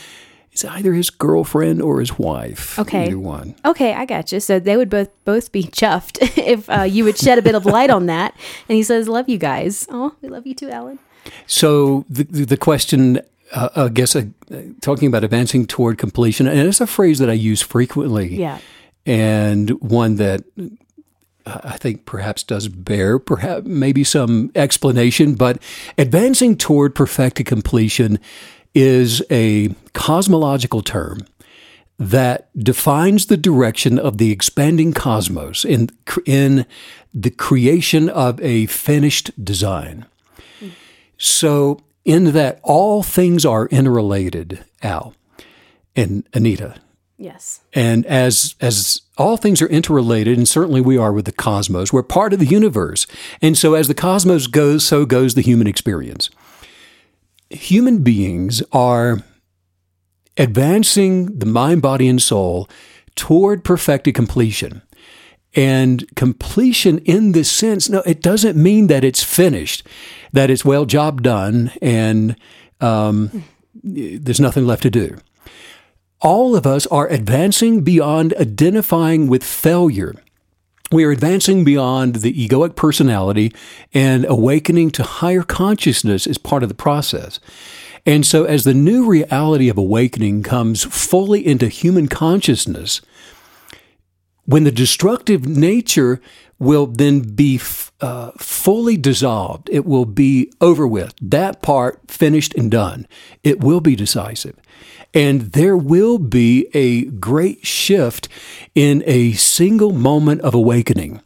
is 0.54 0.64
either 0.64 0.94
his 0.94 1.10
girlfriend 1.10 1.82
or 1.82 2.00
his 2.00 2.18
wife. 2.18 2.80
Okay. 2.80 3.08
either 3.08 3.20
one. 3.20 3.56
Okay, 3.66 3.94
I 3.94 4.06
got 4.06 4.32
you. 4.32 4.40
So 4.40 4.58
they 4.60 4.78
would 4.78 4.90
both 4.90 5.10
both 5.26 5.52
be 5.52 5.64
chuffed 5.64 6.18
if 6.38 6.70
uh, 6.70 6.84
you 6.84 7.04
would 7.04 7.18
shed 7.18 7.38
a 7.38 7.42
bit 7.42 7.56
of 7.56 7.66
light 7.66 7.90
on 7.90 8.06
that. 8.06 8.34
And 8.70 8.76
he 8.78 8.84
says, 8.84 9.10
"Love 9.10 9.28
you 9.28 9.38
guys. 9.38 9.86
Oh, 9.92 10.16
we 10.22 10.30
love 10.30 10.48
you 10.48 10.54
too, 10.56 10.70
Alan." 10.70 11.00
So 11.46 12.06
the 12.10 12.24
the, 12.24 12.46
the 12.46 12.58
question, 12.58 13.20
uh, 13.54 13.70
I 13.76 13.90
guess, 13.90 14.16
uh, 14.16 14.26
talking 14.82 15.08
about 15.08 15.24
advancing 15.24 15.68
toward 15.68 15.98
completion, 15.98 16.48
and 16.48 16.60
it's 16.68 16.82
a 16.82 16.88
phrase 16.88 17.20
that 17.20 17.30
I 17.30 17.34
use 17.34 17.62
frequently. 17.62 18.36
Yeah. 18.36 18.60
and 19.06 19.70
one 19.82 20.16
that 20.16 20.44
uh, 21.46 21.60
I 21.64 21.78
think 21.78 22.06
perhaps 22.06 22.44
does 22.44 22.68
bear 22.68 23.20
perhaps 23.20 23.66
maybe 23.66 24.04
some 24.04 24.52
explanation, 24.56 25.36
but 25.36 25.62
advancing 25.98 26.58
toward 26.58 26.96
perfected 26.96 27.46
completion 27.46 28.20
is 28.74 29.24
a 29.30 29.70
cosmological 29.94 30.82
term 30.82 31.20
that 31.98 32.50
defines 32.62 33.28
the 33.28 33.38
direction 33.38 33.98
of 33.98 34.18
the 34.18 34.32
expanding 34.32 34.92
cosmos 34.92 35.64
in 35.64 35.90
in 36.26 36.66
the 37.14 37.30
creation 37.30 38.10
of 38.10 38.42
a 38.42 38.66
finished 38.66 39.32
design. 39.44 40.06
So 41.18 41.80
in 42.06 42.32
that 42.34 42.60
all 42.64 43.04
things 43.04 43.44
are 43.46 43.68
interrelated, 43.68 44.64
Al 44.82 45.14
and 45.96 46.28
Anita. 46.34 46.76
Yes. 47.18 47.62
And 47.74 48.06
as 48.06 48.56
as 48.60 49.02
all 49.18 49.38
things 49.38 49.62
are 49.62 49.68
interrelated, 49.68 50.38
and 50.38 50.48
certainly 50.48 50.82
we 50.82 50.98
are 50.98 51.14
with 51.14 51.26
the 51.26 51.32
cosmos, 51.32 51.92
we're 51.92 52.04
part 52.04 52.34
of 52.34 52.40
the 52.40 52.46
universe. 52.46 53.08
And 53.42 53.58
so 53.58 53.74
as 53.74 53.88
the 53.88 53.94
cosmos 53.94 54.48
goes, 54.48 54.86
so 54.86 55.06
goes 55.06 55.34
the 55.34 55.42
human 55.42 55.68
experience. 55.68 56.30
Human 57.50 58.04
beings 58.04 58.62
are 58.72 59.20
advancing 60.38 61.40
the 61.40 61.46
mind, 61.46 61.82
body, 61.82 62.10
and 62.10 62.22
soul 62.22 62.70
toward 63.16 63.64
perfected 63.64 64.14
completion. 64.14 64.82
And 65.56 66.14
completion 66.16 66.98
in 67.00 67.32
this 67.32 67.50
sense, 67.50 67.90
no, 67.90 68.02
it 68.02 68.22
doesn't 68.22 68.62
mean 68.62 68.88
that 68.88 69.06
it's 69.06 69.24
finished, 69.24 69.88
that 70.36 70.50
it's 70.50 70.64
well, 70.64 70.86
job 70.86 71.22
done, 71.24 71.72
and 71.82 72.36
um, 72.80 73.44
there's 73.84 74.40
nothing 74.40 74.66
left 74.66 74.84
to 74.84 74.92
do 74.92 75.18
all 76.26 76.56
of 76.56 76.66
us 76.66 76.88
are 76.88 77.08
advancing 77.08 77.82
beyond 77.82 78.34
identifying 78.40 79.28
with 79.28 79.44
failure. 79.44 80.16
We 80.92 81.04
are 81.04 81.12
advancing 81.12 81.64
beyond 81.64 82.16
the 82.16 82.34
egoic 82.34 82.76
personality 82.76 83.54
and 83.94 84.26
awakening 84.26 84.90
to 84.92 85.04
higher 85.04 85.44
consciousness 85.44 86.26
is 86.26 86.40
part 86.40 86.64
of 86.64 86.70
the 86.70 86.76
process. 86.76 87.40
And 88.08 88.26
so, 88.26 88.44
as 88.46 88.64
the 88.64 88.74
new 88.74 89.06
reality 89.06 89.70
of 89.70 89.78
awakening 89.78 90.42
comes 90.42 90.84
fully 90.84 91.46
into 91.46 91.68
human 91.68 92.08
consciousness, 92.08 93.02
when 94.46 94.64
the 94.64 94.72
destructive 94.72 95.48
nature 95.48 96.22
will 96.60 96.88
then 96.88 97.20
be 97.20 97.56
f- 97.56 97.92
uh, 98.02 98.32
fully 98.38 98.98
dissolved, 98.98 99.70
it 99.72 99.86
will 99.86 100.06
be 100.06 100.52
over 100.62 100.88
with. 100.88 101.14
That 101.22 101.62
part 101.62 102.00
finished 102.10 102.54
and 102.56 102.72
done. 102.72 103.08
It 103.44 103.62
will 103.62 103.82
be 103.82 103.96
decisive. 103.96 104.56
And 105.14 105.54
there 105.54 105.78
will 105.78 106.18
be 106.18 106.68
a 106.74 107.06
great 107.06 107.66
shift 107.66 108.28
in 108.76 109.02
a 109.06 109.32
single 109.34 109.94
moment 109.94 110.42
of 110.42 110.54
awakening. 110.54 111.22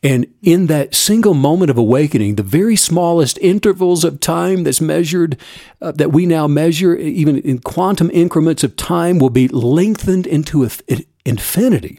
And 0.00 0.26
in 0.42 0.66
that 0.66 0.94
single 0.94 1.34
moment 1.34 1.70
of 1.70 1.76
awakening, 1.76 2.36
the 2.36 2.44
very 2.44 2.76
smallest 2.76 3.38
intervals 3.38 4.04
of 4.04 4.20
time 4.20 4.62
that's 4.62 4.80
measured, 4.80 5.36
uh, 5.80 5.90
that 5.92 6.12
we 6.12 6.24
now 6.24 6.46
measure, 6.46 6.94
even 6.94 7.38
in 7.38 7.58
quantum 7.58 8.10
increments 8.12 8.62
of 8.62 8.76
time, 8.76 9.18
will 9.18 9.30
be 9.30 9.48
lengthened 9.48 10.26
into 10.26 10.62
inf- 10.62 10.82
infinity. 11.24 11.98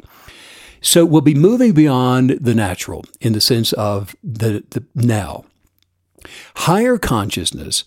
So 0.84 1.06
we'll 1.06 1.22
be 1.22 1.34
moving 1.34 1.72
beyond 1.72 2.32
the 2.42 2.54
natural 2.54 3.06
in 3.22 3.34
the 3.34 3.42
sense 3.42 3.74
of 3.74 4.16
the, 4.24 4.64
the 4.70 4.84
now. 4.94 5.46
Higher 6.56 6.98
consciousness 6.98 7.84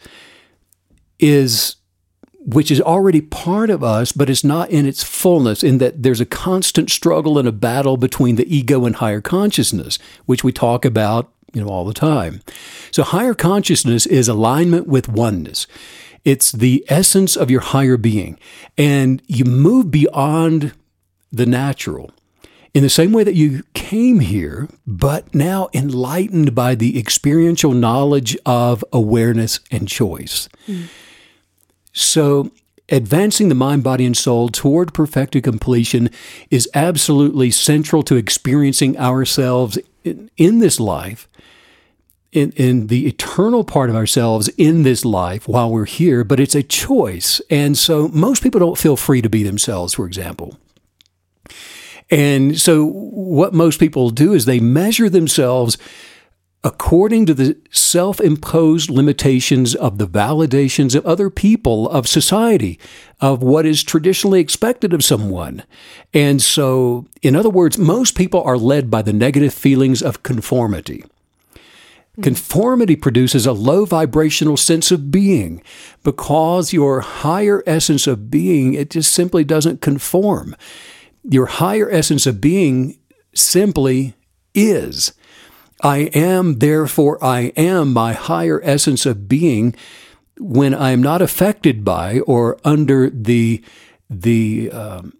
is 1.18 1.76
which 2.38 2.70
is 2.70 2.80
already 2.80 3.20
part 3.20 3.70
of 3.70 3.82
us, 3.82 4.12
but 4.12 4.30
it's 4.30 4.44
not 4.44 4.70
in 4.70 4.86
its 4.86 5.02
fullness, 5.02 5.64
in 5.64 5.78
that 5.78 6.04
there's 6.04 6.20
a 6.20 6.26
constant 6.26 6.90
struggle 6.90 7.38
and 7.38 7.48
a 7.48 7.52
battle 7.52 7.96
between 7.96 8.36
the 8.36 8.56
ego 8.56 8.84
and 8.84 8.96
higher 8.96 9.20
consciousness, 9.20 9.98
which 10.26 10.44
we 10.44 10.52
talk 10.52 10.84
about 10.84 11.32
you 11.52 11.62
know 11.62 11.68
all 11.68 11.84
the 11.84 11.92
time. 11.92 12.40
So 12.92 13.02
higher 13.02 13.34
consciousness 13.34 14.06
is 14.06 14.28
alignment 14.28 14.86
with 14.86 15.08
oneness. 15.08 15.66
It's 16.24 16.50
the 16.50 16.84
essence 16.88 17.36
of 17.36 17.50
your 17.50 17.60
higher 17.60 17.96
being. 17.96 18.38
And 18.76 19.22
you 19.26 19.44
move 19.44 19.90
beyond 19.90 20.72
the 21.30 21.46
natural 21.46 22.10
in 22.76 22.82
the 22.82 22.90
same 22.90 23.10
way 23.10 23.24
that 23.24 23.34
you 23.34 23.62
came 23.72 24.20
here, 24.20 24.68
but 24.86 25.34
now 25.34 25.70
enlightened 25.72 26.54
by 26.54 26.74
the 26.74 26.98
experiential 26.98 27.72
knowledge 27.72 28.36
of 28.44 28.84
awareness 28.92 29.60
and 29.70 29.88
choice. 29.88 30.46
Mm. 30.68 30.88
So, 31.94 32.50
advancing 32.90 33.48
the 33.48 33.54
mind, 33.54 33.82
body, 33.82 34.04
and 34.04 34.14
soul 34.14 34.50
toward 34.50 34.92
perfected 34.92 35.42
completion 35.42 36.10
is 36.50 36.68
absolutely 36.74 37.50
central 37.50 38.02
to 38.02 38.16
experiencing 38.16 38.98
ourselves 38.98 39.78
in, 40.04 40.30
in 40.36 40.58
this 40.58 40.78
life, 40.78 41.30
in, 42.30 42.50
in 42.56 42.88
the 42.88 43.06
eternal 43.06 43.64
part 43.64 43.88
of 43.88 43.96
ourselves 43.96 44.48
in 44.58 44.82
this 44.82 45.02
life 45.02 45.48
while 45.48 45.70
we're 45.70 45.86
here, 45.86 46.24
but 46.24 46.38
it's 46.38 46.54
a 46.54 46.62
choice. 46.62 47.40
And 47.48 47.78
so, 47.78 48.08
most 48.08 48.42
people 48.42 48.60
don't 48.60 48.76
feel 48.76 48.98
free 48.98 49.22
to 49.22 49.30
be 49.30 49.42
themselves, 49.42 49.94
for 49.94 50.06
example. 50.06 50.58
And 52.10 52.58
so, 52.58 52.84
what 52.84 53.52
most 53.52 53.80
people 53.80 54.10
do 54.10 54.32
is 54.32 54.44
they 54.44 54.60
measure 54.60 55.08
themselves 55.08 55.76
according 56.66 57.24
to 57.26 57.32
the 57.32 57.56
self 57.70 58.20
imposed 58.20 58.90
limitations 58.90 59.74
of 59.74 59.98
the 59.98 60.06
validations 60.08 60.94
of 60.94 61.06
other 61.06 61.30
people, 61.30 61.88
of 61.88 62.08
society, 62.08 62.78
of 63.20 63.42
what 63.42 63.64
is 63.64 63.82
traditionally 63.82 64.40
expected 64.40 64.92
of 64.92 65.04
someone. 65.04 65.62
And 66.12 66.42
so, 66.42 67.06
in 67.22 67.36
other 67.36 67.50
words, 67.50 67.78
most 67.78 68.16
people 68.16 68.42
are 68.42 68.58
led 68.58 68.90
by 68.90 69.02
the 69.02 69.12
negative 69.12 69.54
feelings 69.54 70.02
of 70.02 70.22
conformity. 70.24 71.04
Hmm. 72.16 72.22
Conformity 72.22 72.96
produces 72.96 73.46
a 73.46 73.52
low 73.52 73.84
vibrational 73.84 74.56
sense 74.56 74.90
of 74.90 75.10
being 75.10 75.62
because 76.02 76.72
your 76.72 77.00
higher 77.00 77.62
essence 77.64 78.08
of 78.08 78.28
being, 78.30 78.74
it 78.74 78.90
just 78.90 79.12
simply 79.12 79.44
doesn't 79.44 79.80
conform. 79.80 80.56
Your 81.28 81.46
higher 81.46 81.90
essence 81.90 82.26
of 82.26 82.40
being 82.40 82.98
simply 83.34 84.14
is. 84.54 85.12
I 85.82 86.10
am, 86.14 86.58
therefore, 86.60 87.22
I 87.22 87.52
am 87.56 87.92
my 87.92 88.12
higher 88.14 88.60
essence 88.64 89.04
of 89.04 89.28
being 89.28 89.74
when 90.38 90.74
I 90.74 90.90
am 90.90 91.02
not 91.02 91.22
affected 91.22 91.84
by 91.84 92.20
or 92.20 92.58
under 92.64 93.10
the, 93.10 93.62
the 94.08 94.70
um, 94.70 95.12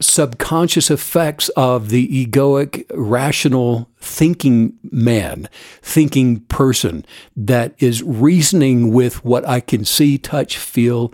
subconscious 0.00 0.90
effects 0.90 1.48
of 1.50 1.90
the 1.90 2.26
egoic, 2.26 2.84
rational 2.94 3.88
thinking 3.98 4.78
man, 4.82 5.48
thinking 5.82 6.40
person 6.40 7.04
that 7.36 7.74
is 7.78 8.02
reasoning 8.02 8.92
with 8.92 9.24
what 9.24 9.46
I 9.46 9.60
can 9.60 9.84
see, 9.84 10.18
touch, 10.18 10.56
feel, 10.56 11.12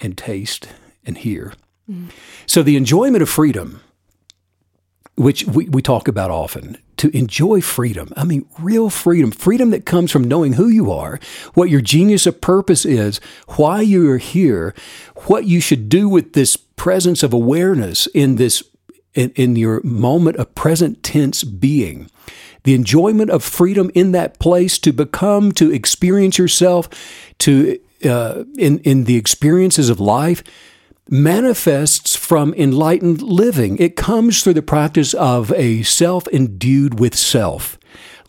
and 0.00 0.16
taste 0.18 0.68
and 1.04 1.18
hear. 1.18 1.54
So 2.46 2.62
the 2.62 2.76
enjoyment 2.76 3.22
of 3.22 3.28
freedom, 3.28 3.80
which 5.16 5.44
we, 5.44 5.68
we 5.68 5.82
talk 5.82 6.08
about 6.08 6.30
often, 6.30 6.78
to 6.98 7.14
enjoy 7.16 7.60
freedom. 7.60 8.12
I 8.16 8.24
mean, 8.24 8.46
real 8.58 8.90
freedom, 8.90 9.30
freedom 9.30 9.70
that 9.70 9.86
comes 9.86 10.10
from 10.10 10.24
knowing 10.24 10.54
who 10.54 10.68
you 10.68 10.90
are, 10.90 11.20
what 11.54 11.70
your 11.70 11.80
genius 11.80 12.26
of 12.26 12.40
purpose 12.40 12.84
is, 12.84 13.20
why 13.56 13.82
you 13.82 14.10
are 14.10 14.18
here, 14.18 14.74
what 15.26 15.44
you 15.44 15.60
should 15.60 15.88
do 15.88 16.08
with 16.08 16.32
this 16.32 16.56
presence 16.56 17.22
of 17.22 17.32
awareness 17.32 18.06
in 18.08 18.36
this 18.36 18.62
in, 19.14 19.30
in 19.30 19.56
your 19.56 19.80
moment 19.82 20.36
of 20.36 20.54
present 20.54 21.02
tense 21.02 21.42
being. 21.42 22.10
The 22.64 22.74
enjoyment 22.74 23.30
of 23.30 23.42
freedom 23.42 23.90
in 23.94 24.12
that 24.12 24.38
place 24.38 24.78
to 24.80 24.92
become, 24.92 25.52
to 25.52 25.72
experience 25.72 26.36
yourself, 26.36 26.88
to 27.38 27.78
uh, 28.04 28.44
in 28.58 28.80
in 28.80 29.04
the 29.04 29.16
experiences 29.16 29.88
of 29.88 30.00
life 30.00 30.42
manifests 31.08 32.16
from 32.16 32.54
enlightened 32.54 33.22
living. 33.22 33.78
It 33.78 33.96
comes 33.96 34.42
through 34.42 34.54
the 34.54 34.62
practice 34.62 35.14
of 35.14 35.52
a 35.52 35.82
self 35.82 36.26
endued 36.28 36.98
with 36.98 37.14
self, 37.14 37.78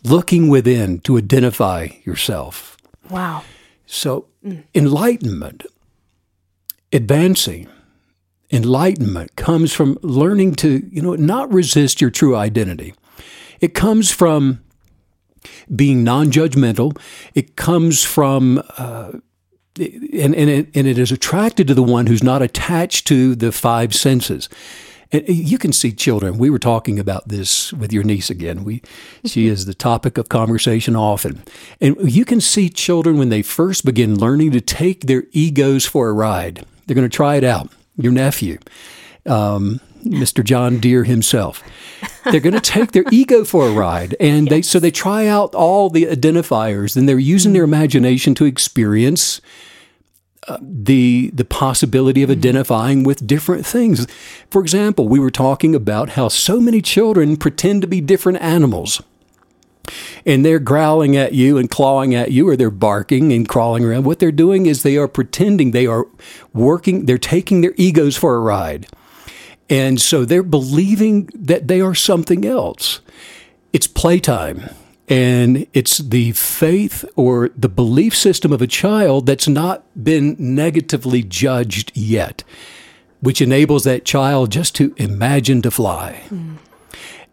looking 0.03 0.48
within 0.48 1.00
to 1.01 1.17
identify 1.17 1.89
yourself. 2.03 2.77
Wow. 3.10 3.43
So, 3.86 4.27
enlightenment, 4.75 5.65
advancing, 6.91 7.67
enlightenment 8.51 9.36
comes 9.36 9.74
from 9.74 9.98
learning 10.01 10.55
to, 10.55 10.88
you 10.91 11.01
know, 11.01 11.15
not 11.15 11.51
resist 11.51 12.01
your 12.01 12.10
true 12.10 12.36
identity. 12.36 12.93
It 13.60 13.74
comes 13.74 14.12
from 14.12 14.62
being 15.74 16.03
non-judgmental. 16.03 17.00
It 17.34 17.55
comes 17.55 18.03
from 18.03 18.62
uh, 18.77 19.13
and, 19.79 20.36
and, 20.36 20.50
it, 20.50 20.69
and 20.75 20.88
it 20.88 20.98
is 20.98 21.12
attracted 21.12 21.67
to 21.67 21.74
the 21.74 21.84
one 21.84 22.07
who's 22.07 22.24
not 22.24 22.41
attached 22.41 23.07
to 23.07 23.36
the 23.36 23.51
five 23.51 23.93
senses. 23.93 24.50
And 25.12 25.27
you 25.27 25.57
can 25.57 25.72
see 25.72 25.91
children. 25.91 26.38
We 26.38 26.50
were 26.50 26.60
talking 26.60 27.00
about 27.00 27.29
this 27.29 27.72
with 27.72 27.93
your 27.93 28.03
niece 28.03 28.29
again. 28.29 28.63
We, 28.63 28.81
she 29.25 29.48
is 29.48 29.65
the 29.65 29.74
topic 29.74 30.17
of 30.17 30.27
conversation 30.27 30.96
often. 30.96 31.43
And 31.79 31.96
you 32.12 32.25
can 32.25 32.41
see 32.41 32.69
children 32.69 33.17
when 33.17 33.29
they 33.29 33.41
first 33.41 33.86
begin 33.86 34.19
learning 34.19 34.51
to 34.51 34.62
take 34.62 35.05
their 35.05 35.24
egos 35.31 35.86
for 35.86 36.10
a 36.10 36.13
ride. 36.13 36.65
They're 36.86 36.96
going 36.96 37.10
to 37.10 37.15
try 37.15 37.36
it 37.36 37.43
out. 37.43 37.72
Your 37.96 38.12
nephew, 38.12 38.60
um, 39.25 39.79
Mr. 40.11 40.43
John 40.43 40.79
Deere 40.79 41.03
himself. 41.03 41.63
They're 42.25 42.39
going 42.39 42.53
to 42.53 42.61
take 42.61 42.91
their 42.91 43.05
ego 43.11 43.43
for 43.43 43.67
a 43.67 43.71
ride, 43.71 44.15
and 44.19 44.47
yes. 44.47 44.49
they 44.49 44.61
so 44.61 44.79
they 44.79 44.91
try 44.91 45.27
out 45.27 45.55
all 45.55 45.89
the 45.89 46.05
identifiers, 46.05 46.95
and 46.95 47.07
they're 47.07 47.19
using 47.19 47.53
their 47.53 47.63
imagination 47.63 48.35
to 48.35 48.45
experience 48.45 49.41
uh, 50.47 50.57
the 50.61 51.29
the 51.33 51.45
possibility 51.45 52.23
of 52.23 52.29
identifying 52.29 53.03
with 53.03 53.27
different 53.27 53.65
things. 53.65 54.07
For 54.49 54.61
example, 54.61 55.07
we 55.07 55.19
were 55.19 55.31
talking 55.31 55.75
about 55.75 56.09
how 56.11 56.27
so 56.27 56.59
many 56.59 56.81
children 56.81 57.37
pretend 57.37 57.81
to 57.81 57.87
be 57.87 58.01
different 58.01 58.41
animals. 58.41 59.01
And 60.25 60.45
they're 60.45 60.59
growling 60.59 61.15
at 61.15 61.31
you 61.31 61.57
and 61.57 61.69
clawing 61.69 62.13
at 62.13 62.31
you, 62.31 62.47
or 62.49 62.57
they're 62.57 62.69
barking 62.69 63.31
and 63.31 63.47
crawling 63.47 63.85
around. 63.85 64.03
What 64.03 64.19
they're 64.19 64.33
doing 64.33 64.65
is 64.65 64.83
they 64.83 64.97
are 64.97 65.07
pretending 65.07 65.71
they 65.71 65.87
are 65.87 66.05
working, 66.53 67.05
they're 67.05 67.17
taking 67.17 67.61
their 67.61 67.73
egos 67.77 68.17
for 68.17 68.35
a 68.35 68.39
ride. 68.41 68.87
And 69.69 70.00
so 70.00 70.25
they're 70.25 70.43
believing 70.43 71.29
that 71.33 71.67
they 71.67 71.81
are 71.81 71.95
something 71.95 72.45
else. 72.45 73.01
It's 73.74 73.88
playtime. 73.88 74.69
And 75.09 75.67
it's 75.74 76.00
the 76.00 76.33
faith 76.33 77.05
or 77.15 77.50
the 77.55 77.69
belief 77.69 78.15
system 78.15 78.51
of 78.51 78.62
a 78.62 78.67
child 78.67 79.25
that's 79.25 79.47
not 79.47 79.86
been 80.01 80.36
negatively 80.38 81.24
judged 81.24 81.91
yet, 81.95 82.43
which 83.21 83.41
enables 83.41 83.86
that 83.86 84.03
child 84.03 84.51
just 84.51 84.75
to 84.75 84.93
imagine 84.97 85.62
to 85.62 85.71
fly. 85.71 86.24
Mm. 86.29 86.57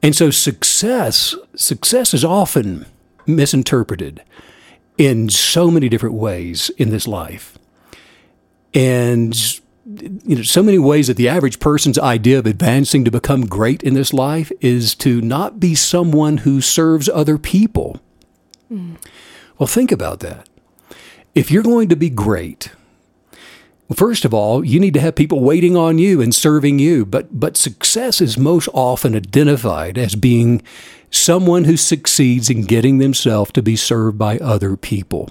And 0.03 0.15
so 0.15 0.31
success, 0.31 1.35
success 1.57 2.15
is 2.15 2.25
often 2.25 2.87
misinterpreted 3.27 4.23
in 4.97 5.29
so 5.29 5.71
many 5.71 5.89
different 5.89 6.15
ways 6.15 6.71
in 6.77 6.91
this 6.91 7.09
life. 7.09 7.59
And 8.73 9.35
you 9.87 10.37
know, 10.37 10.43
so 10.43 10.63
many 10.63 10.79
ways 10.79 11.09
that 11.09 11.17
the 11.17 11.29
average 11.29 11.61
person's 11.61 11.99
idea 11.99 12.39
of 12.39 12.47
advancing 12.47 13.05
to 13.05 13.11
become 13.11 13.47
great 13.47 13.83
in 13.83 13.95
this 13.95 14.13
life 14.13 14.51
is 14.61 14.95
to 14.97 15.21
not 15.21 15.61
be 15.61 15.75
someone 15.75 16.39
who 16.39 16.61
serves 16.61 17.09
other 17.09 17.37
people. 17.37 18.01
Mm. 18.73 18.97
Well, 19.59 19.67
think 19.67 19.93
about 19.93 20.21
that. 20.21 20.49
If 21.35 21.51
you're 21.51 21.63
going 21.63 21.89
to 21.91 21.97
be 21.97 22.09
great, 22.09 22.71
first 23.95 24.25
of 24.25 24.33
all, 24.33 24.65
you 24.65 24.81
need 24.81 24.95
to 24.95 25.01
have 25.01 25.17
people 25.17 25.41
waiting 25.41 25.77
on 25.77 25.99
you 25.99 26.21
and 26.23 26.35
serving 26.35 26.79
you. 26.79 27.05
But 27.05 27.39
but 27.39 27.57
success 27.57 28.21
is 28.21 28.39
most 28.39 28.69
often 28.73 29.15
identified 29.15 29.99
as 29.99 30.15
being 30.15 30.63
someone 31.11 31.65
who 31.65 31.77
succeeds 31.77 32.49
in 32.49 32.63
getting 32.65 32.99
themselves 32.99 33.53
to 33.53 33.63
be 33.63 33.77
served 33.77 34.19
by 34.19 34.39
other 34.39 34.77
people. 34.77 35.31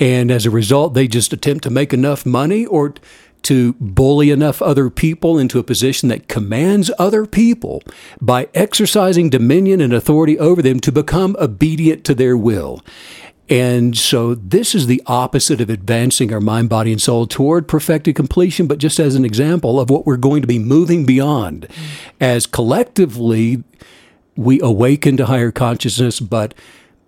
And 0.00 0.30
as 0.30 0.46
a 0.46 0.50
result, 0.50 0.94
they 0.94 1.08
just 1.08 1.32
attempt 1.32 1.64
to 1.64 1.70
make 1.70 1.92
enough 1.92 2.24
money 2.24 2.66
or 2.66 2.94
to 3.42 3.74
bully 3.74 4.30
enough 4.30 4.60
other 4.60 4.90
people 4.90 5.38
into 5.38 5.58
a 5.58 5.64
position 5.64 6.08
that 6.08 6.28
commands 6.28 6.90
other 6.98 7.26
people 7.26 7.82
by 8.20 8.48
exercising 8.54 9.30
dominion 9.30 9.80
and 9.80 9.92
authority 9.92 10.38
over 10.38 10.62
them 10.62 10.80
to 10.80 10.92
become 10.92 11.36
obedient 11.38 12.04
to 12.04 12.14
their 12.14 12.36
will. 12.36 12.82
And 13.50 13.96
so 13.96 14.34
this 14.34 14.74
is 14.74 14.86
the 14.86 15.02
opposite 15.06 15.60
of 15.60 15.70
advancing 15.70 16.32
our 16.34 16.40
mind, 16.40 16.68
body, 16.68 16.92
and 16.92 17.00
soul 17.00 17.26
toward 17.26 17.66
perfected 17.66 18.14
completion, 18.14 18.66
but 18.66 18.78
just 18.78 19.00
as 19.00 19.14
an 19.14 19.24
example 19.24 19.80
of 19.80 19.88
what 19.88 20.04
we're 20.04 20.18
going 20.18 20.42
to 20.42 20.48
be 20.48 20.58
moving 20.58 21.06
beyond 21.06 21.66
as 22.20 22.46
collectively 22.46 23.64
we 24.36 24.60
awaken 24.60 25.16
to 25.16 25.26
higher 25.26 25.50
consciousness, 25.50 26.20
but 26.20 26.54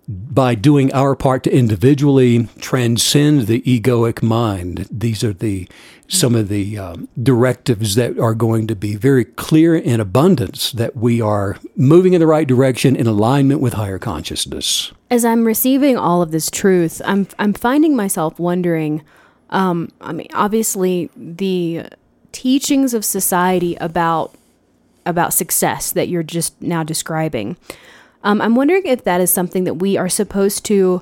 by 0.07 0.55
doing 0.55 0.91
our 0.93 1.15
part 1.15 1.43
to 1.43 1.55
individually 1.55 2.47
transcend 2.59 3.47
the 3.47 3.61
egoic 3.61 4.21
mind. 4.21 4.87
These 4.91 5.23
are 5.23 5.33
the 5.33 5.69
some 6.11 6.35
of 6.35 6.49
the 6.49 6.77
um, 6.77 7.07
directives 7.21 7.95
that 7.95 8.19
are 8.19 8.33
going 8.33 8.67
to 8.67 8.75
be 8.75 8.95
very 8.95 9.23
clear 9.23 9.75
in 9.75 9.99
abundance 9.99 10.71
that 10.73 10.95
we 10.95 11.21
are 11.21 11.57
moving 11.75 12.13
in 12.13 12.19
the 12.19 12.27
right 12.27 12.47
direction 12.47 12.95
in 12.95 13.07
alignment 13.07 13.61
with 13.61 13.73
higher 13.73 13.97
consciousness. 13.97 14.91
As 15.09 15.23
I'm 15.23 15.45
receiving 15.45 15.97
all 15.97 16.21
of 16.21 16.31
this 16.31 16.51
truth, 16.51 17.01
I'm 17.05 17.27
I'm 17.39 17.53
finding 17.53 17.95
myself 17.95 18.39
wondering. 18.39 19.03
Um, 19.51 19.89
I 20.01 20.11
mean, 20.11 20.27
obviously, 20.33 21.09
the 21.15 21.85
teachings 22.31 22.93
of 22.93 23.05
society 23.05 23.75
about 23.75 24.35
about 25.05 25.33
success 25.33 25.91
that 25.93 26.09
you're 26.09 26.23
just 26.23 26.61
now 26.61 26.83
describing 26.83 27.57
um, 28.23 28.41
I'm 28.41 28.55
wondering 28.55 28.85
if 28.85 29.03
that 29.03 29.21
is 29.21 29.31
something 29.31 29.63
that 29.63 29.75
we 29.75 29.97
are 29.97 30.09
supposed 30.09 30.65
to 30.65 31.01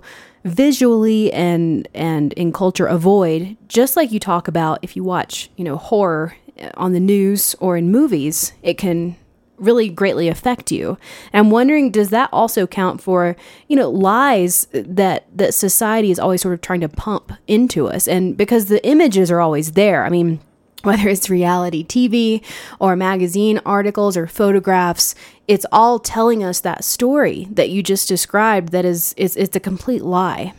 visually 0.49 1.31
and 1.33 1.87
and 1.93 2.33
in 2.33 2.51
culture 2.51 2.85
avoid 2.87 3.55
just 3.67 3.95
like 3.95 4.11
you 4.11 4.19
talk 4.19 4.47
about 4.47 4.79
if 4.81 4.95
you 4.95 5.03
watch 5.03 5.49
you 5.55 5.63
know 5.63 5.77
horror 5.77 6.35
uh, 6.61 6.69
on 6.75 6.93
the 6.93 6.99
news 6.99 7.55
or 7.59 7.77
in 7.77 7.91
movies 7.91 8.53
it 8.61 8.77
can 8.77 9.15
really 9.59 9.89
greatly 9.89 10.27
affect 10.29 10.71
you. 10.71 10.97
And 11.33 11.39
i'm 11.41 11.51
wondering 11.51 11.91
does 11.91 12.09
that 12.09 12.29
also 12.31 12.65
count 12.65 13.01
for 13.01 13.35
you 13.67 13.75
know 13.75 13.89
lies 13.89 14.67
that 14.71 15.25
that 15.35 15.53
society 15.53 16.11
is 16.11 16.19
always 16.19 16.41
sort 16.41 16.53
of 16.53 16.61
trying 16.61 16.81
to 16.81 16.89
pump 16.89 17.33
into 17.47 17.87
us? 17.87 18.07
And 18.07 18.37
because 18.37 18.65
the 18.65 18.85
images 18.87 19.29
are 19.29 19.41
always 19.41 19.73
there 19.73 20.05
i 20.05 20.09
mean 20.09 20.39
whether 20.83 21.07
it's 21.09 21.29
reality 21.29 21.83
TV 21.85 22.43
or 22.79 22.95
magazine 22.95 23.59
articles 23.65 24.15
or 24.17 24.27
photographs, 24.27 25.15
it's 25.47 25.65
all 25.71 25.99
telling 25.99 26.43
us 26.43 26.59
that 26.61 26.83
story 26.83 27.47
that 27.51 27.69
you 27.69 27.83
just 27.83 28.07
described 28.07 28.71
that 28.71 28.85
is 28.85 29.13
it's, 29.17 29.35
it's 29.35 29.55
a 29.55 29.59
complete 29.59 30.03
lie. 30.03 30.53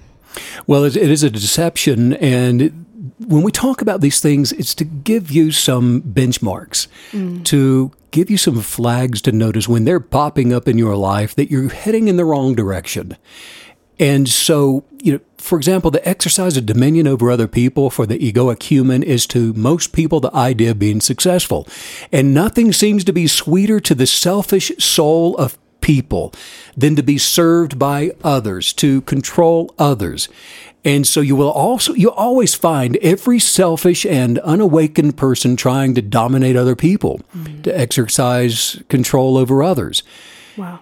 Well, 0.66 0.84
it 0.84 0.96
is 0.96 1.22
a 1.22 1.30
deception 1.30 2.12
and 2.14 2.86
when 3.26 3.42
we 3.42 3.52
talk 3.52 3.82
about 3.82 4.00
these 4.00 4.20
things, 4.20 4.52
it's 4.52 4.74
to 4.76 4.84
give 4.84 5.30
you 5.30 5.50
some 5.52 6.02
benchmarks, 6.02 6.88
mm. 7.12 7.44
to 7.44 7.92
give 8.10 8.30
you 8.30 8.36
some 8.36 8.60
flags 8.60 9.22
to 9.22 9.32
notice 9.32 9.68
when 9.68 9.84
they're 9.84 10.00
popping 10.00 10.52
up 10.52 10.66
in 10.66 10.78
your 10.78 10.96
life 10.96 11.34
that 11.34 11.50
you're 11.50 11.68
heading 11.68 12.08
in 12.08 12.16
the 12.16 12.24
wrong 12.24 12.54
direction. 12.54 13.16
And 13.98 14.28
so, 14.28 14.84
you 15.02 15.12
know, 15.12 15.20
for 15.40 15.56
example, 15.56 15.90
the 15.90 16.06
exercise 16.08 16.56
of 16.56 16.66
dominion 16.66 17.06
over 17.06 17.30
other 17.30 17.48
people 17.48 17.90
for 17.90 18.06
the 18.06 18.18
egoic 18.18 18.62
human 18.62 19.02
is 19.02 19.26
to 19.28 19.52
most 19.54 19.92
people 19.92 20.20
the 20.20 20.34
idea 20.34 20.72
of 20.72 20.78
being 20.78 21.00
successful. 21.00 21.66
And 22.12 22.34
nothing 22.34 22.72
seems 22.72 23.04
to 23.04 23.12
be 23.12 23.26
sweeter 23.26 23.80
to 23.80 23.94
the 23.94 24.06
selfish 24.06 24.72
soul 24.78 25.36
of 25.36 25.58
people 25.80 26.32
than 26.76 26.94
to 26.96 27.02
be 27.02 27.18
served 27.18 27.78
by 27.78 28.12
others, 28.22 28.72
to 28.74 29.00
control 29.02 29.74
others. 29.78 30.28
And 30.84 31.06
so 31.06 31.20
you 31.20 31.36
will 31.36 31.50
also, 31.50 31.92
you 31.94 32.10
always 32.10 32.54
find 32.54 32.96
every 32.98 33.38
selfish 33.38 34.06
and 34.06 34.38
unawakened 34.40 35.16
person 35.16 35.56
trying 35.56 35.94
to 35.94 36.02
dominate 36.02 36.56
other 36.56 36.76
people, 36.76 37.20
mm-hmm. 37.36 37.62
to 37.62 37.78
exercise 37.78 38.82
control 38.88 39.36
over 39.36 39.62
others. 39.62 40.02
Wow. 40.56 40.80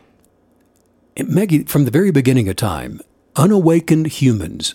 Maggie, 1.27 1.65
from 1.65 1.85
the 1.85 1.91
very 1.91 2.13
beginning 2.13 2.49
of 2.49 2.57
time, 2.57 3.01
unawakened 3.39 4.09
humans 4.09 4.75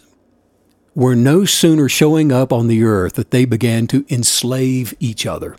were 0.95 1.15
no 1.15 1.43
sooner 1.43 1.89
showing 1.89 2.32
up 2.32 2.54
on 2.54 2.67
the 2.67 2.84
earth 2.84 3.13
that 3.13 3.32
they 3.32 3.45
began 3.45 3.86
to 3.88 4.06
enslave 4.10 4.93
each 4.99 5.26
other. 5.26 5.58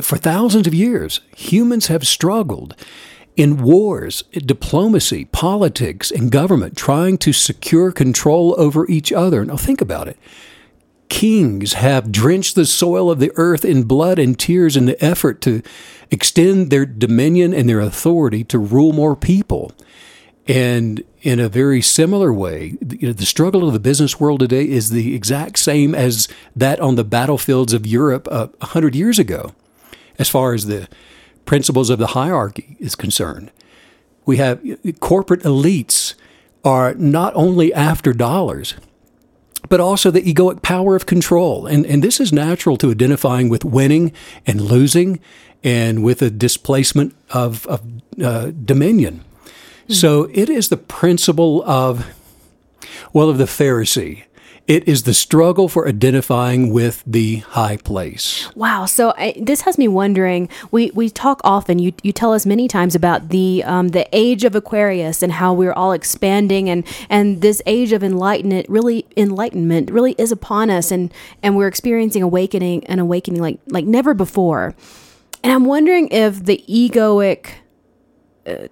For 0.00 0.16
thousands 0.16 0.66
of 0.66 0.74
years, 0.74 1.20
humans 1.36 1.88
have 1.88 2.06
struggled 2.06 2.74
in 3.36 3.62
wars, 3.62 4.22
diplomacy, 4.32 5.26
politics, 5.26 6.10
and 6.10 6.30
government, 6.30 6.76
trying 6.76 7.18
to 7.18 7.32
secure 7.32 7.92
control 7.92 8.54
over 8.56 8.88
each 8.88 9.12
other. 9.12 9.44
Now, 9.44 9.58
think 9.58 9.82
about 9.82 10.08
it. 10.08 10.16
Kings 11.08 11.74
have 11.74 12.10
drenched 12.10 12.54
the 12.54 12.64
soil 12.64 13.10
of 13.10 13.18
the 13.18 13.32
earth 13.36 13.64
in 13.64 13.84
blood 13.84 14.18
and 14.18 14.38
tears 14.38 14.76
in 14.76 14.86
the 14.86 15.02
effort 15.04 15.42
to 15.42 15.62
extend 16.10 16.70
their 16.70 16.86
dominion 16.86 17.52
and 17.52 17.68
their 17.68 17.80
authority 17.80 18.42
to 18.44 18.58
rule 18.58 18.92
more 18.92 19.14
people. 19.14 19.72
And 20.48 21.02
in 21.22 21.40
a 21.40 21.48
very 21.48 21.82
similar 21.82 22.32
way, 22.32 22.76
you 22.88 23.08
know, 23.08 23.12
the 23.12 23.26
struggle 23.26 23.66
of 23.66 23.72
the 23.72 23.80
business 23.80 24.20
world 24.20 24.40
today 24.40 24.68
is 24.68 24.90
the 24.90 25.14
exact 25.14 25.58
same 25.58 25.94
as 25.94 26.28
that 26.54 26.78
on 26.80 26.94
the 26.94 27.04
battlefields 27.04 27.72
of 27.72 27.86
Europe 27.86 28.28
uh, 28.30 28.48
a 28.60 28.64
uh, 28.64 28.66
hundred 28.66 28.94
years 28.94 29.18
ago, 29.18 29.52
as 30.18 30.28
far 30.28 30.54
as 30.54 30.66
the 30.66 30.88
principles 31.44 31.90
of 31.90 31.98
the 31.98 32.08
hierarchy 32.08 32.76
is 32.78 32.94
concerned. 32.94 33.50
We 34.24 34.36
have 34.36 34.60
corporate 35.00 35.42
elites 35.42 36.14
are 36.64 36.94
not 36.94 37.32
only 37.34 37.72
after 37.72 38.12
dollars, 38.12 38.74
but 39.68 39.80
also 39.80 40.10
the 40.10 40.22
egoic 40.22 40.62
power 40.62 40.94
of 40.96 41.06
control. 41.06 41.66
And, 41.66 41.86
and 41.86 42.02
this 42.02 42.20
is 42.20 42.32
natural 42.32 42.76
to 42.78 42.90
identifying 42.90 43.48
with 43.48 43.64
winning 43.64 44.12
and 44.46 44.60
losing 44.60 45.20
and 45.64 46.04
with 46.04 46.22
a 46.22 46.30
displacement 46.30 47.14
of, 47.30 47.66
of 47.66 47.82
uh, 48.22 48.52
dominion. 48.64 49.24
Mm-hmm. 49.86 49.94
So 49.94 50.28
it 50.32 50.50
is 50.50 50.68
the 50.68 50.76
principle 50.76 51.62
of, 51.64 52.12
well, 53.12 53.28
of 53.28 53.38
the 53.38 53.44
Pharisee. 53.44 54.24
It 54.66 54.88
is 54.88 55.04
the 55.04 55.14
struggle 55.14 55.68
for 55.68 55.86
identifying 55.86 56.72
with 56.72 57.04
the 57.06 57.36
high 57.36 57.76
place. 57.76 58.52
Wow. 58.56 58.86
So 58.86 59.14
I, 59.16 59.34
this 59.40 59.60
has 59.60 59.78
me 59.78 59.86
wondering. 59.86 60.48
We 60.72 60.90
we 60.90 61.08
talk 61.08 61.40
often. 61.44 61.78
You 61.78 61.92
you 62.02 62.10
tell 62.10 62.32
us 62.32 62.44
many 62.44 62.66
times 62.66 62.96
about 62.96 63.28
the 63.28 63.62
um, 63.64 63.90
the 63.90 64.08
age 64.10 64.42
of 64.42 64.56
Aquarius 64.56 65.22
and 65.22 65.30
how 65.30 65.54
we're 65.54 65.72
all 65.72 65.92
expanding 65.92 66.68
and 66.68 66.84
and 67.08 67.42
this 67.42 67.62
age 67.64 67.92
of 67.92 68.02
enlightenment 68.02 68.68
really 68.68 69.06
enlightenment 69.16 69.88
really 69.92 70.16
is 70.18 70.32
upon 70.32 70.68
us 70.68 70.90
and 70.90 71.14
and 71.44 71.56
we're 71.56 71.68
experiencing 71.68 72.24
awakening 72.24 72.84
and 72.86 72.98
awakening 72.98 73.40
like 73.40 73.60
like 73.68 73.84
never 73.84 74.14
before. 74.14 74.74
And 75.44 75.52
I'm 75.52 75.64
wondering 75.64 76.08
if 76.08 76.44
the 76.44 76.64
egoic 76.68 77.50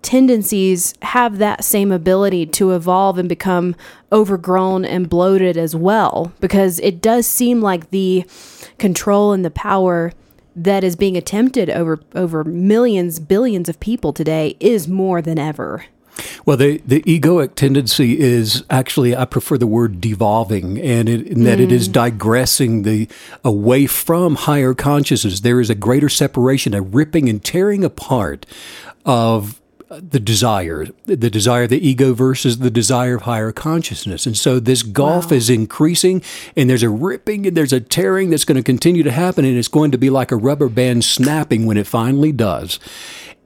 tendencies 0.03 0.95
have 1.03 1.39
that 1.39 1.65
same 1.65 1.91
ability 1.91 2.47
to 2.47 2.73
evolve 2.73 3.19
and 3.19 3.29
become 3.29 3.75
overgrown 4.13 4.85
and 4.85 5.09
bloated 5.09 5.57
as 5.57 5.75
well 5.75 6.33
because 6.41 6.79
it 6.81 7.01
does 7.01 7.27
seem 7.27 7.61
like 7.61 7.91
the 7.91 8.25
control 8.79 9.33
and 9.33 9.45
the 9.45 9.51
power 9.51 10.13
that 10.55 10.85
is 10.85 10.95
being 10.95 11.17
attempted 11.17 11.69
over 11.69 11.99
over 12.15 12.45
millions 12.45 13.19
billions 13.19 13.69
of 13.69 13.81
people 13.81 14.13
today 14.13 14.57
is 14.61 14.87
more 14.87 15.21
than 15.21 15.39
ever 15.39 15.87
well, 16.47 16.57
the, 16.57 16.81
the 16.87 17.03
egoic 17.03 17.57
tendency 17.57 18.21
is 18.21 18.63
actually, 18.71 19.17
I 19.17 19.25
prefer 19.25 19.59
the 19.59 19.67
word 19.67 20.01
devolving, 20.01 20.81
and 20.81 21.09
it, 21.09 21.27
in 21.27 21.43
that 21.43 21.59
mm. 21.59 21.63
it 21.63 21.73
is 21.73 21.89
mm. 21.89 21.93
digressing 21.93 22.83
the 22.83 23.09
away 23.43 23.87
from 23.87 24.37
higher 24.37 24.75
consciousness. 24.75 25.41
There 25.41 25.61
is 25.61 25.71
a 25.71 25.75
greater 25.75 26.09
separation, 26.09 26.73
a 26.73 26.83
ripping 26.83 27.29
and 27.29 27.43
tearing 27.43 27.83
apart 27.83 28.47
of 29.05 29.61
the 29.89 30.21
desire, 30.21 30.87
the 31.07 31.31
desire 31.31 31.65
of 31.65 31.71
the 31.71 31.87
ego 31.87 32.15
versus 32.15 32.59
the 32.59 32.71
desire 32.71 33.17
of 33.17 33.23
higher 33.23 33.53
consciousness. 33.53 34.27
And 34.27 34.37
so 34.37 34.59
this 34.59 34.83
gulf 34.83 35.31
wow. 35.31 35.37
is 35.37 35.51
increasing 35.51 36.23
and 36.57 36.69
there's 36.69 36.83
a 36.83 36.89
ripping 36.89 37.47
and 37.47 37.57
there's 37.57 37.73
a 37.73 37.81
tearing 37.81 38.31
that's 38.31 38.45
going 38.45 38.57
to 38.57 38.63
continue 38.63 39.03
to 39.03 39.13
happen 39.13 39.45
and 39.45 39.57
it's 39.57 39.69
going 39.69 39.91
to 39.91 39.99
be 39.99 40.11
like 40.11 40.33
a 40.33 40.37
rubber 40.37 40.69
band 40.69 41.05
snapping 41.05 41.67
when 41.67 41.77
it 41.77 41.87
finally 41.87 42.33
does 42.33 42.79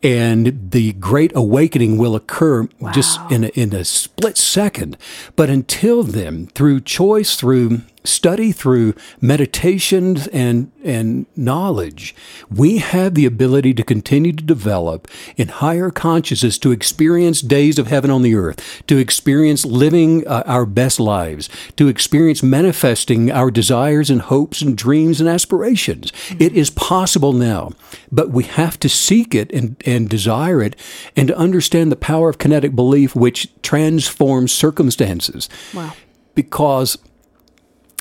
and 0.03 0.71
the 0.71 0.93
great 0.95 1.33
awakening 1.35 1.99
will 1.99 2.15
occur 2.15 2.69
wow. 2.79 2.93
just 2.93 3.19
in 3.31 3.45
a, 3.45 3.49
in 3.49 3.75
a 3.75 3.85
split 3.85 4.37
second. 4.37 4.97
But 5.35 5.51
until 5.51 6.03
then, 6.03 6.47
through 6.49 6.83
choice, 6.83 7.35
through 7.35 7.83
study, 8.05 8.53
through 8.53 8.95
meditations, 9.21 10.27
and, 10.29 10.71
and 10.85 11.27
knowledge, 11.37 12.15
we 12.51 12.79
have 12.79 13.15
the 13.15 13.27
ability 13.27 13.75
to 13.75 13.83
continue 13.83 14.33
to 14.33 14.45
develop 14.45 15.09
in 15.37 15.49
higher 15.49 15.91
consciousness 15.91 16.59
to 16.59 16.73
experience 16.73 17.41
days 17.41 17.79
of 17.79 17.87
heaven 17.87 18.11
on 18.11 18.23
the 18.23 18.35
earth, 18.35 18.83
to 18.87 18.99
experience 18.99 19.65
living 19.65 20.27
uh, 20.27 20.43
our 20.47 20.67
best 20.67 21.01
lives, 21.01 21.49
to 21.77 21.89
experience 21.89 22.43
manifesting 22.43 23.31
our 23.31 23.51
desires 23.51 24.11
and 24.11 24.23
hopes 24.23 24.63
and 24.63 24.77
dreams 24.77 25.21
and 25.21 25.29
aspirations. 25.29 26.11
Mm-hmm. 26.11 26.43
It 26.43 26.53
is 26.53 26.71
possible 26.71 27.33
now, 27.33 27.73
but 28.11 28.31
we 28.31 28.45
have 28.45 28.79
to 28.81 28.89
seek 28.89 29.35
it 29.35 29.53
and, 29.53 29.81
and 29.87 30.09
desire 30.09 30.63
it 30.63 30.77
and 31.17 31.29
to 31.29 31.37
understand 31.37 31.93
the 31.93 31.97
power 31.97 32.29
of 32.29 32.39
kinetic 32.39 32.75
belief, 32.75 33.15
which 33.15 33.49
transforms 33.63 34.53
circumstances. 34.53 35.49
Wow. 35.75 35.93
Because 36.35 36.97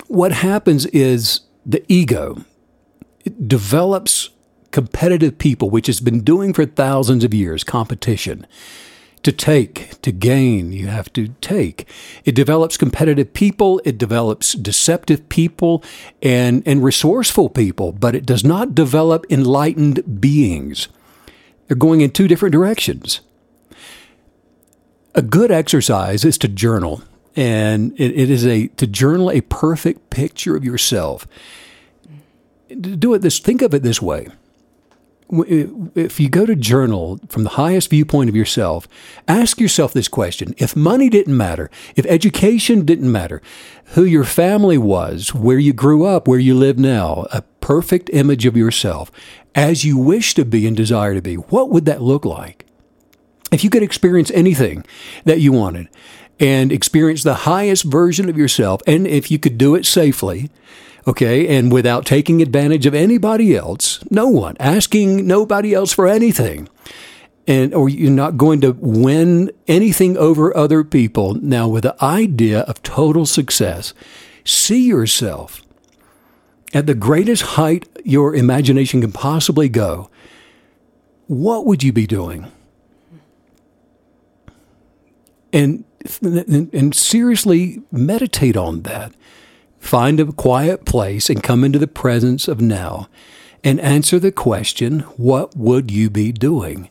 what 0.08 0.32
happens 0.32 0.86
is 0.88 1.42
the 1.66 1.84
ego 1.88 2.44
develops 3.46 4.30
competitive 4.72 5.38
people, 5.38 5.70
which 5.70 5.88
has 5.88 6.00
been 6.00 6.22
doing 6.22 6.54
for 6.54 6.66
thousands 6.66 7.24
of 7.24 7.34
years, 7.34 7.64
competition. 7.64 8.46
To 9.24 9.32
take, 9.32 10.00
to 10.04 10.12
gain, 10.12 10.72
you 10.72 10.88
have 10.88 11.12
to 11.14 11.30
take. 11.42 11.88
It 12.24 12.36
develops 12.36 12.78
competitive 12.78 13.34
people, 13.34 13.82
it 13.84 13.98
develops 13.98 14.54
deceptive 14.54 15.28
people 15.28 15.84
and, 16.22 16.64
and 16.66 16.84
resourceful 16.84 17.50
people, 17.50 17.92
but 17.92 18.16
it 18.16 18.26
does 18.26 18.44
not 18.44 18.76
develop 18.76 19.26
enlightened 19.30 20.22
beings. 20.22 20.88
They're 21.68 21.76
going 21.76 22.02
in 22.02 22.12
two 22.12 22.28
different 22.28 22.54
directions. 22.54 23.22
A 25.16 25.22
good 25.22 25.52
exercise 25.52 26.24
is 26.24 26.38
to 26.38 26.48
journal 26.48 27.02
and 27.38 27.94
it, 28.00 28.20
it 28.20 28.30
is 28.30 28.46
a 28.46 28.68
to 28.68 28.88
journal 28.88 29.32
a 29.32 29.42
perfect 29.42 30.10
picture 30.10 30.58
of 30.58 30.66
yourself. 30.66 31.28
Do 32.68 33.14
it 33.14 33.20
this. 33.20 33.40
Think 33.40 33.62
of 33.62 33.74
it 33.74 33.84
this 33.84 34.02
way. 34.02 34.28
If 35.30 36.22
you 36.22 36.30
go 36.30 36.46
to 36.46 36.56
journal 36.56 37.20
from 37.28 37.44
the 37.44 37.52
highest 37.52 37.90
viewpoint 37.90 38.30
of 38.30 38.36
yourself, 38.36 38.88
ask 39.28 39.60
yourself 39.60 39.92
this 39.92 40.08
question. 40.08 40.56
If 40.58 40.74
money 40.74 41.10
didn't 41.10 41.36
matter, 41.36 41.70
if 41.98 42.06
education 42.06 42.86
didn't 42.86 43.12
matter, 43.12 43.42
who 43.88 44.06
your 44.06 44.24
family 44.24 44.78
was, 44.78 45.34
where 45.36 45.60
you 45.60 45.74
grew 45.74 46.06
up, 46.06 46.30
where 46.30 46.40
you 46.40 46.56
live 46.56 46.80
now, 46.80 47.28
a 47.32 47.42
perfect 47.60 48.10
image 48.14 48.46
of 48.46 48.56
yourself 48.56 49.12
as 49.54 49.84
you 49.84 49.98
wish 49.98 50.34
to 50.36 50.46
be 50.46 50.66
and 50.66 50.78
desire 50.78 51.14
to 51.14 51.22
be, 51.22 51.36
what 51.36 51.70
would 51.72 51.84
that 51.86 52.02
look 52.02 52.24
like? 52.24 52.66
If 53.52 53.66
you 53.66 53.70
could 53.70 53.84
experience 53.84 54.32
anything 54.32 54.86
that 55.26 55.42
you 55.42 55.52
wanted, 55.52 55.90
and 56.40 56.72
experience 56.72 57.24
the 57.24 57.34
highest 57.34 57.84
version 57.84 58.30
of 58.30 58.38
yourself. 58.38 58.82
And 58.86 59.08
if 59.08 59.32
you 59.32 59.40
could 59.40 59.58
do 59.58 59.76
it 59.76 59.86
safely, 59.86 60.50
okay, 61.08 61.48
and 61.48 61.72
without 61.72 62.06
taking 62.06 62.42
advantage 62.42 62.86
of 62.86 62.94
anybody 62.94 63.56
else, 63.56 64.04
no 64.12 64.28
one, 64.28 64.56
asking 64.60 65.26
nobody 65.26 65.74
else 65.74 65.92
for 65.92 66.08
anything, 66.08 66.70
and 67.48 67.74
or 67.74 67.90
you're 67.90 68.12
not 68.12 68.38
going 68.38 68.62
to 68.62 68.74
win 68.80 69.52
anything 69.68 70.18
over 70.18 70.56
other 70.56 70.84
people. 70.84 71.34
Now, 71.36 71.68
with 71.68 71.84
the 71.84 71.96
idea 72.04 72.62
of 72.62 72.84
total 72.84 73.26
success, 73.26 73.94
see 74.44 74.86
yourself 74.86 75.64
at 76.74 76.86
the 76.86 76.94
greatest 76.94 77.44
height 77.44 77.88
your 78.04 78.36
imagination 78.36 79.02
can 79.02 79.12
possibly 79.12 79.70
go. 79.70 80.10
What 81.28 81.66
would 81.66 81.84
you 81.84 81.92
be 81.92 82.06
doing? 82.06 82.52
And 85.54 85.86
and 86.22 86.96
seriously 86.96 87.82
meditate 87.92 88.58
on 88.58 88.82
that. 88.84 89.14
Find 89.80 90.20
a 90.20 90.32
quiet 90.32 90.86
place 90.86 91.30
and 91.30 91.44
come 91.44 91.64
into 91.64 91.80
the 91.80 91.88
presence 91.88 92.48
of 92.48 92.60
now 92.60 93.08
and 93.64 93.80
answer 93.80 94.20
the 94.20 94.32
question, 94.32 95.00
What 95.18 95.56
would 95.56 95.92
you 95.92 96.10
be 96.10 96.32
doing? 96.32 96.90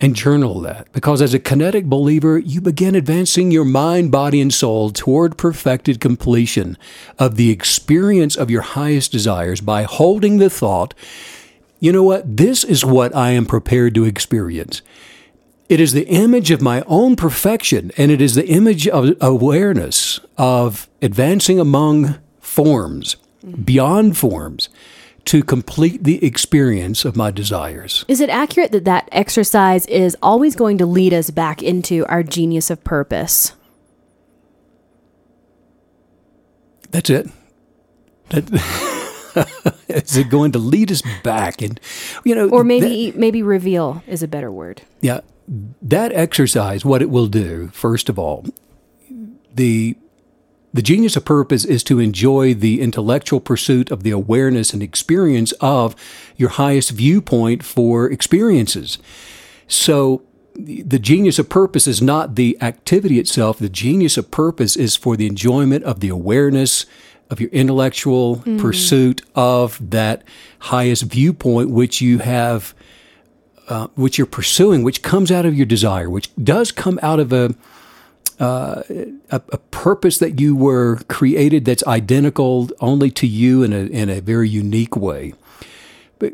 And 0.00 0.14
journal 0.14 0.60
that. 0.60 0.92
Because 0.92 1.20
as 1.20 1.34
a 1.34 1.40
kinetic 1.40 1.86
believer, 1.86 2.38
you 2.38 2.60
begin 2.60 2.94
advancing 2.94 3.50
your 3.50 3.64
mind, 3.64 4.12
body, 4.12 4.40
and 4.40 4.54
soul 4.54 4.90
toward 4.90 5.36
perfected 5.36 6.00
completion 6.00 6.78
of 7.18 7.34
the 7.34 7.50
experience 7.50 8.36
of 8.36 8.48
your 8.48 8.62
highest 8.62 9.10
desires 9.10 9.60
by 9.60 9.82
holding 9.82 10.38
the 10.38 10.50
thought, 10.50 10.94
you 11.80 11.92
know 11.92 12.04
what? 12.04 12.36
This 12.36 12.62
is 12.62 12.84
what 12.84 13.14
I 13.14 13.30
am 13.30 13.44
prepared 13.44 13.96
to 13.96 14.04
experience. 14.04 14.82
It 15.68 15.80
is 15.80 15.92
the 15.92 16.06
image 16.08 16.50
of 16.50 16.62
my 16.62 16.82
own 16.86 17.14
perfection, 17.14 17.92
and 17.98 18.10
it 18.10 18.22
is 18.22 18.34
the 18.34 18.46
image 18.48 18.88
of 18.88 19.16
awareness 19.20 20.18
of 20.38 20.88
advancing 21.02 21.60
among 21.60 22.18
forms, 22.40 23.16
beyond 23.64 24.16
forms, 24.16 24.70
to 25.26 25.42
complete 25.42 26.04
the 26.04 26.24
experience 26.24 27.04
of 27.04 27.16
my 27.16 27.30
desires. 27.30 28.06
Is 28.08 28.22
it 28.22 28.30
accurate 28.30 28.72
that 28.72 28.86
that 28.86 29.10
exercise 29.12 29.84
is 29.86 30.16
always 30.22 30.56
going 30.56 30.78
to 30.78 30.86
lead 30.86 31.12
us 31.12 31.28
back 31.28 31.62
into 31.62 32.06
our 32.06 32.22
genius 32.22 32.70
of 32.70 32.82
purpose? 32.82 33.52
That's 36.90 37.10
it. 37.10 37.28
That, 38.30 38.48
is 39.88 40.16
it 40.16 40.30
going 40.30 40.52
to 40.52 40.58
lead 40.58 40.90
us 40.90 41.02
back 41.22 41.62
and 41.62 41.78
you 42.24 42.34
know 42.34 42.48
or 42.48 42.64
maybe 42.64 43.10
that, 43.10 43.18
maybe 43.18 43.42
reveal 43.42 44.02
is 44.06 44.22
a 44.22 44.28
better 44.28 44.50
word 44.50 44.82
yeah 45.00 45.20
that 45.48 46.12
exercise, 46.12 46.84
what 46.84 47.02
it 47.02 47.10
will 47.10 47.26
do, 47.26 47.68
first 47.72 48.08
of 48.08 48.18
all, 48.18 48.44
the 49.54 49.96
the 50.74 50.82
genius 50.82 51.16
of 51.16 51.24
purpose 51.24 51.64
is 51.64 51.82
to 51.84 51.98
enjoy 51.98 52.52
the 52.52 52.82
intellectual 52.82 53.40
pursuit 53.40 53.90
of 53.90 54.02
the 54.02 54.10
awareness 54.10 54.74
and 54.74 54.82
experience 54.82 55.52
of 55.52 55.96
your 56.36 56.50
highest 56.50 56.90
viewpoint 56.90 57.64
for 57.64 58.10
experiences. 58.10 58.98
So 59.66 60.22
the 60.54 60.98
genius 60.98 61.38
of 61.38 61.48
purpose 61.48 61.86
is 61.86 62.02
not 62.02 62.34
the 62.34 62.58
activity 62.60 63.18
itself. 63.18 63.58
The 63.58 63.70
genius 63.70 64.18
of 64.18 64.30
purpose 64.30 64.76
is 64.76 64.94
for 64.94 65.16
the 65.16 65.26
enjoyment 65.26 65.84
of 65.84 66.00
the 66.00 66.10
awareness 66.10 66.84
of 67.30 67.40
your 67.40 67.50
intellectual 67.50 68.36
mm. 68.36 68.60
pursuit 68.60 69.22
of 69.34 69.78
that 69.90 70.22
highest 70.60 71.04
viewpoint, 71.04 71.70
which 71.70 72.00
you 72.00 72.18
have 72.18 72.74
uh, 73.68 73.88
which 73.94 74.18
you're 74.18 74.26
pursuing, 74.26 74.82
which 74.82 75.02
comes 75.02 75.30
out 75.30 75.46
of 75.46 75.54
your 75.54 75.66
desire, 75.66 76.08
which 76.08 76.30
does 76.42 76.72
come 76.72 76.98
out 77.02 77.20
of 77.20 77.32
a, 77.32 77.54
uh, 78.40 78.82
a, 79.30 79.42
a, 79.52 79.58
purpose 79.70 80.18
that 80.18 80.40
you 80.40 80.56
were 80.56 81.00
created 81.08 81.64
that's 81.64 81.86
identical 81.86 82.68
only 82.80 83.10
to 83.10 83.26
you 83.26 83.62
in 83.62 83.72
a, 83.72 83.86
in 83.86 84.08
a 84.08 84.20
very 84.20 84.48
unique 84.48 84.96
way. 84.96 85.34
But 86.18 86.32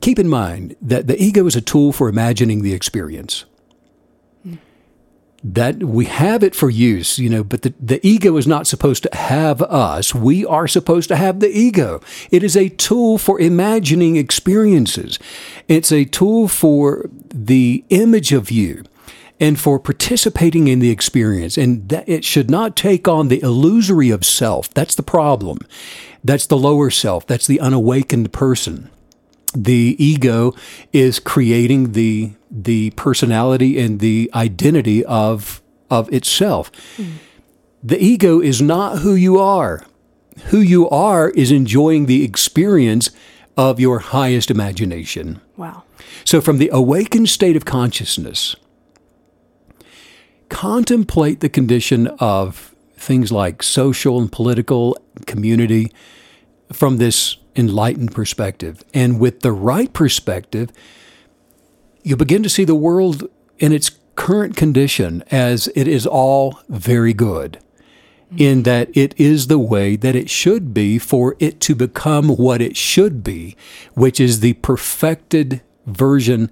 keep 0.00 0.18
in 0.18 0.28
mind 0.28 0.76
that 0.80 1.06
the 1.06 1.20
ego 1.22 1.46
is 1.46 1.54
a 1.54 1.60
tool 1.60 1.92
for 1.92 2.08
imagining 2.08 2.62
the 2.62 2.72
experience. 2.72 3.44
That 5.42 5.82
we 5.82 6.04
have 6.04 6.42
it 6.42 6.54
for 6.54 6.68
use, 6.68 7.18
you 7.18 7.30
know, 7.30 7.42
but 7.42 7.62
the, 7.62 7.72
the 7.80 8.06
ego 8.06 8.36
is 8.36 8.46
not 8.46 8.66
supposed 8.66 9.02
to 9.04 9.16
have 9.16 9.62
us. 9.62 10.14
We 10.14 10.44
are 10.44 10.68
supposed 10.68 11.08
to 11.08 11.16
have 11.16 11.40
the 11.40 11.48
ego. 11.48 12.02
It 12.30 12.42
is 12.42 12.56
a 12.56 12.68
tool 12.68 13.16
for 13.16 13.40
imagining 13.40 14.16
experiences. 14.16 15.18
It's 15.66 15.92
a 15.92 16.04
tool 16.04 16.46
for 16.46 17.08
the 17.32 17.84
image 17.88 18.32
of 18.32 18.50
you 18.50 18.84
and 19.40 19.58
for 19.58 19.78
participating 19.78 20.68
in 20.68 20.80
the 20.80 20.90
experience. 20.90 21.56
And 21.56 21.88
that 21.88 22.06
it 22.06 22.22
should 22.22 22.50
not 22.50 22.76
take 22.76 23.08
on 23.08 23.28
the 23.28 23.40
illusory 23.40 24.10
of 24.10 24.26
self. 24.26 24.68
That's 24.74 24.94
the 24.94 25.02
problem. 25.02 25.60
That's 26.22 26.46
the 26.46 26.58
lower 26.58 26.90
self. 26.90 27.26
That's 27.26 27.46
the 27.46 27.60
unawakened 27.60 28.30
person 28.34 28.90
the 29.54 29.96
ego 29.98 30.54
is 30.92 31.18
creating 31.18 31.92
the 31.92 32.32
the 32.50 32.90
personality 32.90 33.78
and 33.78 34.00
the 34.00 34.30
identity 34.34 35.04
of 35.04 35.62
of 35.90 36.12
itself. 36.12 36.70
Mm. 36.96 37.14
The 37.82 38.02
ego 38.02 38.40
is 38.40 38.60
not 38.60 38.98
who 38.98 39.14
you 39.14 39.38
are. 39.38 39.86
Who 40.46 40.60
you 40.60 40.88
are 40.88 41.30
is 41.30 41.50
enjoying 41.50 42.06
the 42.06 42.24
experience 42.24 43.10
of 43.56 43.80
your 43.80 43.98
highest 43.98 44.50
imagination. 44.50 45.40
Wow. 45.56 45.84
So 46.24 46.40
from 46.40 46.58
the 46.58 46.70
awakened 46.72 47.28
state 47.28 47.56
of 47.56 47.64
consciousness, 47.64 48.56
contemplate 50.48 51.40
the 51.40 51.48
condition 51.48 52.08
of 52.18 52.74
things 52.94 53.32
like 53.32 53.62
social 53.62 54.20
and 54.20 54.30
political 54.30 54.96
community 55.26 55.90
from 56.72 56.98
this 56.98 57.36
enlightened 57.56 58.12
perspective. 58.12 58.84
And 58.94 59.18
with 59.18 59.40
the 59.40 59.52
right 59.52 59.92
perspective, 59.92 60.70
you 62.02 62.16
begin 62.16 62.42
to 62.42 62.48
see 62.48 62.64
the 62.64 62.74
world 62.74 63.28
in 63.58 63.72
its 63.72 63.90
current 64.14 64.56
condition 64.56 65.22
as 65.30 65.68
it 65.74 65.88
is 65.88 66.06
all 66.06 66.60
very 66.68 67.12
good, 67.12 67.58
in 68.36 68.62
that 68.62 68.94
it 68.96 69.18
is 69.18 69.46
the 69.46 69.58
way 69.58 69.96
that 69.96 70.14
it 70.14 70.30
should 70.30 70.72
be 70.72 70.98
for 70.98 71.36
it 71.38 71.60
to 71.60 71.74
become 71.74 72.28
what 72.28 72.60
it 72.60 72.76
should 72.76 73.24
be, 73.24 73.56
which 73.94 74.20
is 74.20 74.40
the 74.40 74.52
perfected 74.54 75.60
version 75.86 76.50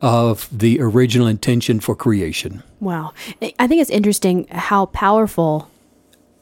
of 0.00 0.48
the 0.52 0.78
original 0.80 1.26
intention 1.26 1.80
for 1.80 1.96
creation. 1.96 2.62
Wow. 2.80 3.12
I 3.58 3.66
think 3.66 3.80
it's 3.80 3.90
interesting 3.90 4.46
how 4.48 4.86
powerful 4.86 5.70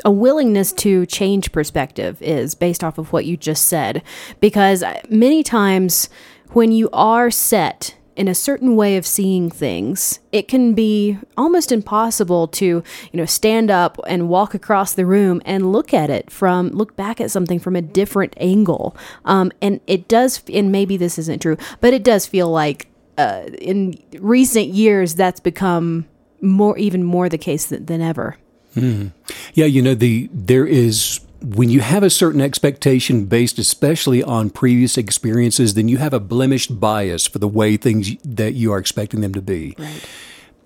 a 0.05 0.11
willingness 0.11 0.73
to 0.73 1.07
change 1.07 1.53
perspective 1.53 2.21
is 2.21 2.55
based 2.55 2.85
off 2.85 2.99
of 2.99 3.12
what 3.12 3.25
you 3.25 3.37
just 3.37 3.67
said. 3.67 4.03
Because 4.40 4.85
many 5.09 5.43
times 5.43 6.09
when 6.53 6.73
you 6.73 6.90
are 6.93 7.31
set 7.31 7.97
in 8.17 8.29
a 8.29 8.35
certain 8.35 8.77
way 8.77 8.97
of 8.97 9.05
seeing 9.07 9.51
things, 9.51 10.21
it 10.31 10.47
can 10.47 10.73
be 10.73 11.19
almost 11.37 11.73
impossible 11.73 12.47
to, 12.47 12.64
you 12.64 12.83
know, 13.14 13.25
stand 13.25 13.71
up 13.71 13.99
and 14.07 14.29
walk 14.29 14.55
across 14.55 14.93
the 14.93 15.07
room 15.07 15.43
and 15.45 15.73
look 15.73 15.93
at 15.93 16.11
it 16.11 16.31
from, 16.31 16.69
look 16.69 16.95
back 16.95 17.21
at 17.21 17.31
something 17.31 17.59
from 17.59 17.75
a 17.75 17.83
different 17.83 18.35
angle. 18.37 18.97
Um, 19.25 19.51
and 19.61 19.81
it 19.87 20.07
does, 20.07 20.43
and 20.53 20.71
maybe 20.71 20.97
this 20.97 21.19
isn't 21.19 21.43
true, 21.43 21.57
but 21.81 21.93
it 21.93 22.05
does 22.05 22.27
feel 22.27 22.49
like 22.51 22.88
uh, 23.19 23.47
in 23.61 23.99
recent 24.21 24.69
years 24.69 25.14
that's 25.14 25.40
become 25.40 26.07
more, 26.40 26.77
even 26.79 27.03
more 27.03 27.29
the 27.29 27.38
case 27.38 27.67
than, 27.67 27.87
than 27.87 28.01
ever. 28.01 28.37
Mm. 28.75 29.13
Yeah, 29.55 29.67
you 29.67 29.83
know 29.83 29.95
the 29.95 30.29
there 30.33 30.67
is 30.67 31.21
when 31.45 31.69
you 31.69 31.81
have 31.81 32.03
a 32.03 32.11
certain 32.11 32.41
expectation 32.41 33.27
based 33.27 33.59
especially 33.59 34.23
on 34.23 34.51
previous 34.51 34.97
experiences, 34.97 35.75
then 35.75 35.89
you 35.89 35.99
have 35.99 36.15
a 36.15 36.21
blemished 36.21 36.81
bias 36.81 37.27
for 37.27 37.39
the 37.39 37.49
way 37.49 37.77
things 37.77 38.17
that 38.25 38.55
you 38.55 38.73
are 38.73 38.79
expecting 38.79 39.21
them 39.21 39.35
to 39.35 39.43
be. 39.43 39.75
Right. 39.79 40.09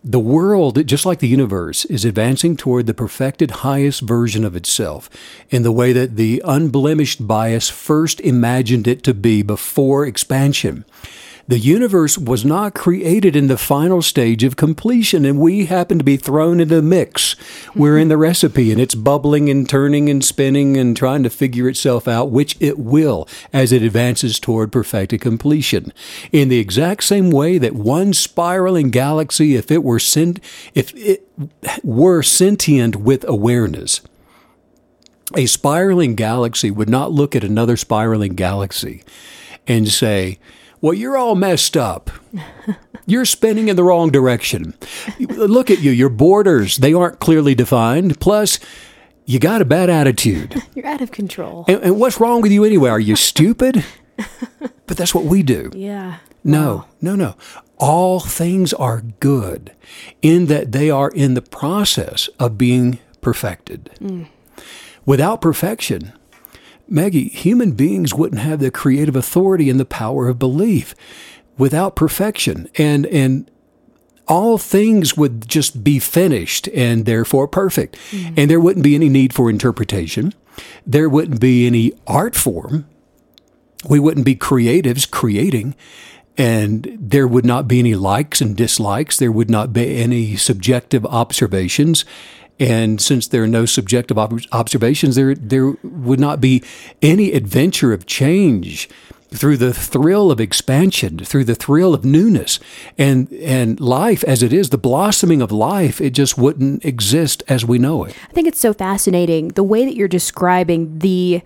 The 0.04 0.20
world, 0.20 0.86
just 0.86 1.04
like 1.04 1.18
the 1.18 1.28
universe, 1.28 1.84
is 1.86 2.04
advancing 2.04 2.56
toward 2.56 2.86
the 2.86 2.94
perfected 2.94 3.50
highest 3.50 4.02
version 4.02 4.44
of 4.44 4.54
itself 4.54 5.10
in 5.50 5.64
the 5.64 5.72
way 5.72 5.92
that 5.92 6.16
the 6.16 6.40
unblemished 6.44 7.26
bias 7.26 7.68
first 7.68 8.20
imagined 8.20 8.86
it 8.86 9.02
to 9.02 9.12
be 9.12 9.42
before 9.42 10.06
expansion. 10.06 10.84
The 11.48 11.58
universe 11.58 12.18
was 12.18 12.44
not 12.44 12.74
created 12.74 13.34
in 13.34 13.46
the 13.46 13.56
final 13.56 14.02
stage 14.02 14.44
of 14.44 14.56
completion, 14.56 15.24
and 15.24 15.40
we 15.40 15.64
happen 15.64 15.96
to 15.96 16.04
be 16.04 16.18
thrown 16.18 16.60
into 16.60 16.74
the 16.74 16.82
mix. 16.82 17.36
We're 17.74 17.96
in 17.96 18.08
the 18.08 18.16
mm-hmm. 18.16 18.22
recipe, 18.22 18.70
and 18.70 18.78
it's 18.78 18.94
bubbling 18.94 19.48
and 19.48 19.66
turning 19.66 20.10
and 20.10 20.22
spinning 20.22 20.76
and 20.76 20.94
trying 20.94 21.22
to 21.22 21.30
figure 21.30 21.66
itself 21.66 22.06
out, 22.06 22.30
which 22.30 22.58
it 22.60 22.78
will 22.78 23.26
as 23.50 23.72
it 23.72 23.82
advances 23.82 24.38
toward 24.38 24.70
perfected 24.70 25.22
completion. 25.22 25.90
In 26.32 26.50
the 26.50 26.58
exact 26.58 27.04
same 27.04 27.30
way 27.30 27.56
that 27.56 27.74
one 27.74 28.12
spiraling 28.12 28.90
galaxy, 28.90 29.56
if 29.56 29.70
it 29.70 29.82
were 29.82 29.98
sent, 29.98 30.40
if 30.74 30.94
it 30.94 31.26
were 31.82 32.22
sentient 32.22 32.96
with 32.96 33.26
awareness, 33.26 34.02
a 35.34 35.46
spiraling 35.46 36.14
galaxy 36.14 36.70
would 36.70 36.90
not 36.90 37.10
look 37.10 37.34
at 37.34 37.42
another 37.42 37.78
spiraling 37.78 38.34
galaxy 38.34 39.02
and 39.66 39.88
say, 39.88 40.38
well, 40.80 40.94
you're 40.94 41.16
all 41.16 41.34
messed 41.34 41.76
up. 41.76 42.10
You're 43.06 43.24
spinning 43.24 43.68
in 43.68 43.76
the 43.76 43.84
wrong 43.84 44.10
direction. 44.10 44.74
Look 45.18 45.70
at 45.70 45.80
you. 45.80 45.90
Your 45.90 46.10
borders, 46.10 46.76
they 46.76 46.92
aren't 46.92 47.20
clearly 47.20 47.54
defined. 47.54 48.20
Plus, 48.20 48.58
you 49.24 49.38
got 49.38 49.62
a 49.62 49.64
bad 49.64 49.88
attitude. 49.88 50.62
You're 50.74 50.86
out 50.86 51.00
of 51.00 51.10
control. 51.10 51.64
And, 51.68 51.82
and 51.82 51.98
what's 51.98 52.20
wrong 52.20 52.42
with 52.42 52.52
you 52.52 52.64
anyway? 52.64 52.90
Are 52.90 53.00
you 53.00 53.16
stupid? 53.30 53.82
but 54.86 54.96
that's 54.98 55.14
what 55.14 55.24
we 55.24 55.42
do. 55.42 55.70
Yeah. 55.74 56.18
No, 56.44 56.74
wow. 56.76 56.86
no, 57.00 57.16
no. 57.16 57.36
All 57.78 58.20
things 58.20 58.74
are 58.74 59.00
good 59.20 59.72
in 60.20 60.46
that 60.46 60.72
they 60.72 60.90
are 60.90 61.10
in 61.10 61.32
the 61.32 61.40
process 61.42 62.28
of 62.38 62.58
being 62.58 62.98
perfected. 63.22 63.90
Mm. 64.00 64.28
Without 65.06 65.40
perfection, 65.40 66.12
Maggie, 66.88 67.28
human 67.28 67.72
beings 67.72 68.14
wouldn't 68.14 68.40
have 68.40 68.60
the 68.60 68.70
creative 68.70 69.16
authority 69.16 69.68
and 69.70 69.78
the 69.78 69.84
power 69.84 70.28
of 70.28 70.38
belief 70.38 70.94
without 71.56 71.96
perfection. 71.96 72.68
And, 72.76 73.06
and, 73.06 73.50
all 74.28 74.58
things 74.58 75.16
would 75.16 75.48
just 75.48 75.82
be 75.82 75.98
finished 75.98 76.68
and 76.68 77.06
therefore 77.06 77.48
perfect. 77.48 77.96
Mm-hmm. 78.10 78.34
And 78.36 78.50
there 78.50 78.60
wouldn't 78.60 78.84
be 78.84 78.94
any 78.94 79.08
need 79.08 79.32
for 79.32 79.48
interpretation. 79.50 80.34
There 80.86 81.08
wouldn't 81.08 81.40
be 81.40 81.66
any 81.66 81.92
art 82.06 82.36
form. 82.36 82.86
We 83.88 83.98
wouldn't 83.98 84.26
be 84.26 84.36
creatives 84.36 85.10
creating. 85.10 85.74
And 86.36 86.96
there 87.00 87.26
would 87.26 87.46
not 87.46 87.66
be 87.66 87.78
any 87.80 87.94
likes 87.94 88.40
and 88.40 88.56
dislikes. 88.56 89.18
There 89.18 89.32
would 89.32 89.50
not 89.50 89.72
be 89.72 89.96
any 89.96 90.36
subjective 90.36 91.04
observations. 91.06 92.04
And 92.60 93.00
since 93.00 93.28
there 93.28 93.42
are 93.44 93.48
no 93.48 93.66
subjective 93.66 94.18
ob- 94.18 94.42
observations, 94.52 95.14
there 95.14 95.34
there 95.34 95.70
would 95.82 96.20
not 96.20 96.40
be 96.40 96.62
any 97.02 97.32
adventure 97.32 97.92
of 97.92 98.06
change 98.06 98.88
through 99.30 99.58
the 99.58 99.74
thrill 99.74 100.30
of 100.30 100.40
expansion, 100.40 101.18
through 101.18 101.44
the 101.44 101.54
thrill 101.54 101.94
of 101.94 102.04
newness, 102.04 102.58
and 102.96 103.30
and 103.32 103.78
life 103.78 104.24
as 104.24 104.42
it 104.42 104.52
is, 104.52 104.70
the 104.70 104.78
blossoming 104.78 105.42
of 105.42 105.52
life, 105.52 106.00
it 106.00 106.10
just 106.10 106.38
wouldn't 106.38 106.84
exist 106.84 107.42
as 107.48 107.64
we 107.64 107.78
know 107.78 108.04
it. 108.04 108.16
I 108.28 108.32
think 108.32 108.48
it's 108.48 108.60
so 108.60 108.72
fascinating 108.72 109.48
the 109.48 109.62
way 109.62 109.84
that 109.84 109.94
you're 109.94 110.08
describing 110.08 110.98
the 111.00 111.42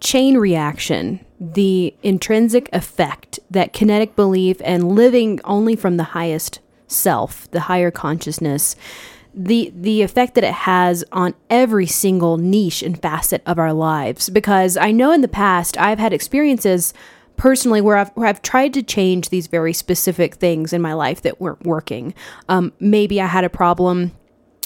chain 0.00 0.36
reaction, 0.36 1.24
the 1.40 1.94
intrinsic 2.02 2.68
effect 2.72 3.40
that 3.50 3.72
kinetic 3.72 4.14
belief 4.14 4.58
and 4.64 4.92
living 4.92 5.40
only 5.44 5.74
from 5.74 5.96
the 5.96 6.04
highest 6.04 6.60
self, 6.86 7.50
the 7.50 7.60
higher 7.60 7.90
consciousness 7.90 8.76
the 9.36 9.70
the 9.76 10.00
effect 10.00 10.34
that 10.34 10.44
it 10.44 10.54
has 10.54 11.04
on 11.12 11.34
every 11.50 11.86
single 11.86 12.38
niche 12.38 12.82
and 12.82 13.00
facet 13.00 13.42
of 13.44 13.58
our 13.58 13.74
lives 13.74 14.30
because 14.30 14.78
I 14.78 14.90
know 14.90 15.12
in 15.12 15.20
the 15.20 15.28
past 15.28 15.76
I've 15.76 15.98
had 15.98 16.14
experiences 16.14 16.94
personally 17.36 17.82
where 17.82 17.98
I've, 17.98 18.08
where 18.10 18.26
I've 18.26 18.40
tried 18.40 18.72
to 18.74 18.82
change 18.82 19.28
these 19.28 19.46
very 19.46 19.74
specific 19.74 20.36
things 20.36 20.72
in 20.72 20.80
my 20.80 20.94
life 20.94 21.20
that 21.20 21.38
weren't 21.38 21.64
working. 21.66 22.14
Um, 22.48 22.72
maybe 22.80 23.20
I 23.20 23.26
had 23.26 23.44
a 23.44 23.50
problem 23.50 24.12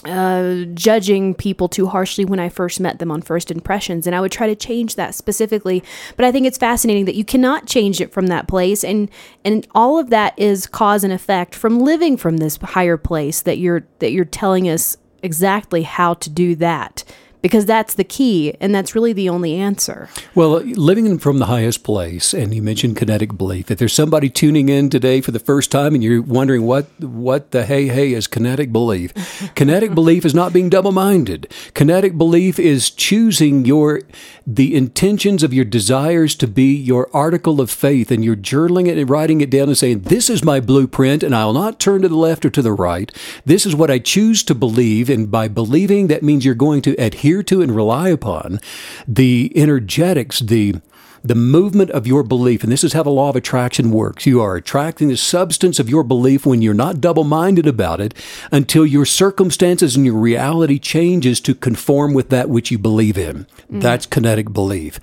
uh, 0.05 0.65
judging 0.75 1.35
people 1.35 1.69
too 1.69 1.87
harshly 1.87 2.25
when 2.25 2.41
I 2.41 2.49
first 2.49 2.81
met 2.81 2.99
them 2.99 3.11
on 3.11 3.23
first 3.23 3.51
impressions. 3.51 4.07
And 4.07 4.17
I 4.17 4.21
would 4.21 4.33
try 4.33 4.47
to 4.47 4.57
change 4.57 4.95
that 4.95 5.15
specifically. 5.15 5.83
But 6.17 6.25
I 6.25 6.33
think 6.33 6.47
it's 6.47 6.59
fascinating 6.59 7.05
that 7.05 7.15
you 7.15 7.25
cannot 7.25 7.67
change 7.67 8.01
it 8.01 8.13
from 8.13 8.29
that 8.29 8.49
place. 8.49 8.83
And, 8.83 9.11
and 9.45 9.67
all 9.75 9.99
of 9.99 10.11
that 10.11 10.39
is 10.39 10.67
cause 10.67 11.05
and 11.05 11.13
effect 11.13 11.55
from 11.55 11.81
living 11.81 12.17
from 12.17 12.39
this 12.39 12.57
higher 12.57 12.97
place 12.97 13.43
that 13.43 13.59
you're, 13.59 13.87
that 13.99 14.13
you're 14.13 14.25
telling 14.25 14.69
us 14.69 14.97
exactly 15.23 15.83
how 15.83 16.15
to 16.15 16.31
do 16.31 16.55
that 16.57 17.05
because 17.43 17.67
that's 17.67 17.95
the 17.95 18.05
key 18.05 18.55
and 18.61 18.75
that's 18.75 18.95
really 18.95 19.13
the 19.13 19.29
only 19.29 19.55
answer. 19.55 20.09
Well, 20.35 20.61
living 20.61 21.19
from 21.19 21.39
the 21.39 21.47
highest 21.47 21.83
place, 21.85 22.35
and 22.35 22.55
you 22.55 22.63
mentioned 22.63 22.97
kinetic 22.97 23.37
belief. 23.37 23.71
If 23.71 23.79
there's 23.79 23.93
somebody 23.93 24.29
tuning 24.29 24.69
in 24.69 24.91
today 24.91 25.21
for 25.21 25.31
the 25.31 25.39
first 25.39 25.71
time 25.71 25.95
and 25.95 26.03
you're 26.03 26.23
wondering 26.23 26.65
what 26.67 26.87
what 27.01 27.51
the 27.51 27.65
hey 27.65 27.87
hey 27.89 28.13
is 28.13 28.27
kinetic 28.27 28.73
belief, 28.73 29.13
kinetic 29.55 29.95
belief 29.95 30.25
is 30.25 30.35
not 30.35 30.53
being 30.53 30.69
double-minded. 30.69 31.53
Kinetic 31.75 32.19
belief 32.19 32.59
is 32.59 32.91
choosing 32.91 33.65
your 33.65 34.03
the 34.47 34.75
intentions 34.75 35.43
of 35.43 35.55
your 35.55 35.65
desires 35.65 36.35
to 36.35 36.47
be 36.47 36.75
your 36.75 37.09
article 37.15 37.61
of 37.61 37.71
faith, 37.71 38.11
and 38.11 38.25
you're 38.25 38.37
journaling 38.37 38.89
it 38.89 38.99
and 38.99 39.09
writing 39.09 39.41
it 39.41 39.51
down 39.51 39.69
and 39.69 39.79
saying, 39.79 40.01
"This 40.01 40.29
is 40.29 40.45
my 40.45 40.61
blueprint, 40.61 41.23
and 41.23 41.35
I 41.35 41.45
will 41.45 41.53
not 41.53 41.81
turn 41.81 42.03
to 42.03 42.09
the 42.09 42.17
left 42.17 42.45
or 42.45 42.51
to 42.51 42.63
the 42.63 42.73
right. 42.73 43.11
This 43.45 43.65
is 43.65 43.75
what 43.75 43.91
I 43.91 43.99
choose 43.99 44.43
to 44.45 44.55
believe, 44.55 45.09
and 45.09 45.31
by 45.31 45.49
believing, 45.49 46.09
that 46.09 46.23
means 46.23 46.45
you're 46.45 46.55
going 46.55 46.83
to 46.83 46.95
adhere." 46.99 47.30
Adhere 47.31 47.43
to 47.45 47.63
and 47.63 47.75
rely 47.75 48.09
upon 48.09 48.61
the 49.07 49.53
energetics, 49.55 50.41
the 50.41 50.75
the 51.23 51.35
movement 51.35 51.91
of 51.91 52.07
your 52.07 52.23
belief. 52.23 52.63
And 52.63 52.73
this 52.73 52.83
is 52.83 52.95
how 52.95 53.03
the 53.03 53.11
law 53.11 53.29
of 53.29 53.37
attraction 53.37 53.91
works. 53.91 54.25
You 54.25 54.41
are 54.41 54.57
attracting 54.57 55.09
the 55.09 55.19
substance 55.19 55.79
of 55.79 55.91
your 55.91 56.03
belief 56.03 56.47
when 56.47 56.63
you're 56.63 56.73
not 56.73 56.99
double 56.99 57.25
minded 57.25 57.67
about 57.67 58.01
it 58.01 58.15
until 58.51 58.87
your 58.87 59.05
circumstances 59.05 59.97
and 59.97 60.07
your 60.07 60.17
reality 60.17 60.79
changes 60.79 61.39
to 61.43 61.55
conform 61.55 62.15
with 62.15 62.31
that 62.31 62.49
which 62.49 62.71
you 62.71 62.79
believe 62.79 63.19
in. 63.19 63.47
Mm. 63.71 63.83
That's 63.83 64.07
kinetic 64.07 64.51
belief. 64.55 64.99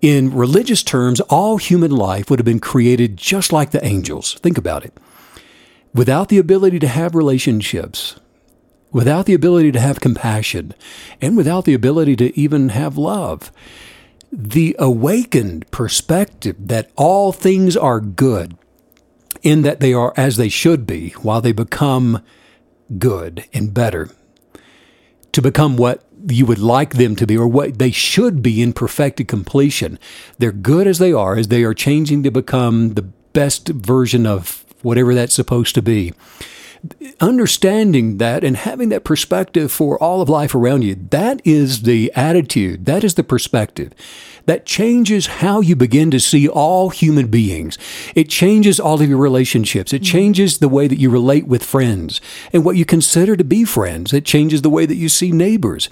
In 0.00 0.34
religious 0.34 0.82
terms, 0.82 1.20
all 1.20 1.58
human 1.58 1.92
life 1.92 2.28
would 2.28 2.40
have 2.40 2.44
been 2.44 2.58
created 2.58 3.16
just 3.16 3.52
like 3.52 3.70
the 3.70 3.84
angels. 3.86 4.34
Think 4.40 4.58
about 4.58 4.84
it. 4.84 4.98
Without 5.94 6.28
the 6.28 6.38
ability 6.38 6.80
to 6.80 6.88
have 6.88 7.14
relationships, 7.14 8.16
without 8.92 9.26
the 9.26 9.34
ability 9.34 9.72
to 9.72 9.80
have 9.80 10.00
compassion, 10.00 10.74
and 11.20 11.36
without 11.36 11.64
the 11.64 11.74
ability 11.74 12.14
to 12.16 12.38
even 12.38 12.68
have 12.68 12.98
love. 12.98 13.50
The 14.30 14.76
awakened 14.78 15.70
perspective 15.70 16.56
that 16.58 16.90
all 16.96 17.32
things 17.32 17.76
are 17.76 18.00
good, 18.00 18.56
in 19.42 19.62
that 19.62 19.80
they 19.80 19.92
are 19.92 20.12
as 20.16 20.36
they 20.36 20.48
should 20.48 20.86
be, 20.86 21.10
while 21.22 21.40
they 21.40 21.52
become 21.52 22.22
good 22.98 23.44
and 23.52 23.74
better, 23.74 24.10
to 25.32 25.42
become 25.42 25.76
what 25.76 26.04
you 26.28 26.46
would 26.46 26.58
like 26.58 26.94
them 26.94 27.16
to 27.16 27.26
be 27.26 27.36
or 27.36 27.48
what 27.48 27.78
they 27.78 27.90
should 27.90 28.42
be 28.42 28.62
in 28.62 28.72
perfected 28.72 29.26
completion. 29.26 29.98
They're 30.38 30.52
good 30.52 30.86
as 30.86 30.98
they 30.98 31.12
are, 31.12 31.36
as 31.36 31.48
they 31.48 31.64
are 31.64 31.74
changing 31.74 32.22
to 32.22 32.30
become 32.30 32.94
the 32.94 33.02
best 33.02 33.68
version 33.68 34.26
of 34.26 34.64
whatever 34.82 35.14
that's 35.14 35.34
supposed 35.34 35.74
to 35.74 35.82
be 35.82 36.12
understanding 37.20 38.18
that 38.18 38.42
and 38.42 38.56
having 38.56 38.88
that 38.88 39.04
perspective 39.04 39.70
for 39.70 40.02
all 40.02 40.20
of 40.20 40.28
life 40.28 40.54
around 40.54 40.82
you, 40.82 40.96
that 41.10 41.40
is 41.44 41.82
the 41.82 42.12
attitude, 42.14 42.86
that 42.86 43.04
is 43.04 43.14
the 43.14 43.24
perspective 43.24 43.92
that 44.46 44.66
changes 44.66 45.26
how 45.26 45.60
you 45.60 45.76
begin 45.76 46.10
to 46.10 46.20
see 46.20 46.48
all 46.48 46.90
human 46.90 47.28
beings. 47.28 47.78
It 48.14 48.28
changes 48.28 48.80
all 48.80 49.00
of 49.00 49.08
your 49.08 49.18
relationships. 49.18 49.92
It 49.92 50.02
mm-hmm. 50.02 50.12
changes 50.12 50.58
the 50.58 50.68
way 50.68 50.88
that 50.88 50.98
you 50.98 51.10
relate 51.10 51.46
with 51.46 51.64
friends 51.64 52.20
and 52.52 52.64
what 52.64 52.76
you 52.76 52.84
consider 52.84 53.36
to 53.36 53.44
be 53.44 53.64
friends. 53.64 54.12
It 54.12 54.24
changes 54.24 54.62
the 54.62 54.70
way 54.70 54.86
that 54.86 54.96
you 54.96 55.08
see 55.08 55.32
neighbors. 55.32 55.88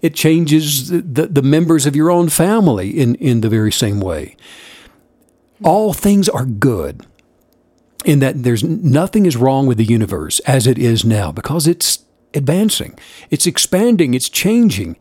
It 0.00 0.14
changes 0.14 0.88
the, 0.88 1.00
the, 1.00 1.26
the 1.26 1.42
members 1.42 1.86
of 1.86 1.96
your 1.96 2.10
own 2.10 2.28
family 2.28 2.90
in, 2.90 3.14
in 3.16 3.40
the 3.40 3.48
very 3.48 3.72
same 3.72 4.00
way. 4.00 4.36
All 5.62 5.92
things 5.92 6.28
are 6.28 6.44
good 6.44 7.06
in 8.04 8.18
that 8.20 8.42
there's 8.42 8.64
nothing 8.64 9.26
is 9.26 9.36
wrong 9.36 9.66
with 9.66 9.78
the 9.78 9.84
universe 9.84 10.38
as 10.40 10.66
it 10.66 10.78
is 10.78 11.04
now 11.04 11.32
because 11.32 11.66
it's 11.66 12.04
advancing, 12.34 12.98
it's 13.30 13.46
expanding, 13.46 14.14
it's 14.14 14.28
changing. 14.28 14.96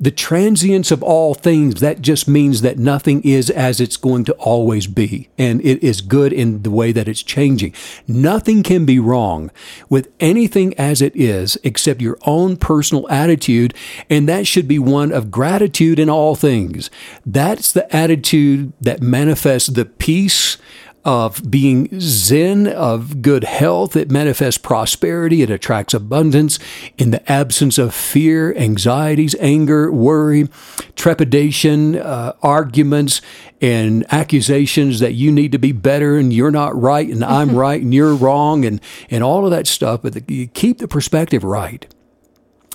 The 0.00 0.10
transience 0.10 0.90
of 0.90 1.00
all 1.00 1.32
things, 1.32 1.78
that 1.78 2.02
just 2.02 2.26
means 2.26 2.62
that 2.62 2.76
nothing 2.76 3.22
is 3.22 3.48
as 3.48 3.80
it's 3.80 3.96
going 3.96 4.24
to 4.24 4.32
always 4.32 4.88
be. 4.88 5.28
And 5.38 5.64
it 5.64 5.80
is 5.80 6.00
good 6.00 6.32
in 6.32 6.64
the 6.64 6.72
way 6.72 6.90
that 6.90 7.06
it's 7.06 7.22
changing. 7.22 7.72
Nothing 8.08 8.64
can 8.64 8.84
be 8.84 8.98
wrong 8.98 9.52
with 9.88 10.10
anything 10.18 10.74
as 10.74 11.02
it 11.02 11.14
is 11.14 11.56
except 11.62 12.02
your 12.02 12.18
own 12.22 12.56
personal 12.56 13.08
attitude. 13.10 13.74
And 14.10 14.28
that 14.28 14.44
should 14.48 14.66
be 14.66 14.80
one 14.80 15.12
of 15.12 15.30
gratitude 15.30 16.00
in 16.00 16.10
all 16.10 16.34
things. 16.34 16.90
That's 17.24 17.70
the 17.70 17.94
attitude 17.94 18.72
that 18.80 19.02
manifests 19.02 19.68
the 19.68 19.84
peace 19.84 20.58
of 21.04 21.50
being 21.50 21.88
Zen, 22.00 22.66
of 22.68 23.22
good 23.22 23.44
health. 23.44 23.96
It 23.96 24.10
manifests 24.10 24.58
prosperity. 24.58 25.42
It 25.42 25.50
attracts 25.50 25.94
abundance 25.94 26.58
in 26.96 27.10
the 27.10 27.30
absence 27.30 27.78
of 27.78 27.94
fear, 27.94 28.54
anxieties, 28.56 29.34
anger, 29.40 29.90
worry, 29.90 30.48
trepidation, 30.94 31.96
uh, 31.96 32.34
arguments, 32.42 33.20
and 33.60 34.04
accusations 34.12 35.00
that 35.00 35.14
you 35.14 35.32
need 35.32 35.52
to 35.52 35.58
be 35.58 35.72
better 35.72 36.16
and 36.16 36.32
you're 36.32 36.50
not 36.50 36.80
right 36.80 37.08
and 37.08 37.24
I'm 37.24 37.56
right 37.56 37.80
and 37.80 37.92
you're 37.92 38.14
wrong 38.14 38.64
and, 38.64 38.80
and 39.10 39.24
all 39.24 39.44
of 39.44 39.50
that 39.50 39.66
stuff. 39.66 40.02
But 40.02 40.14
the, 40.14 40.24
you 40.32 40.46
keep 40.46 40.78
the 40.78 40.88
perspective 40.88 41.42
right 41.42 41.86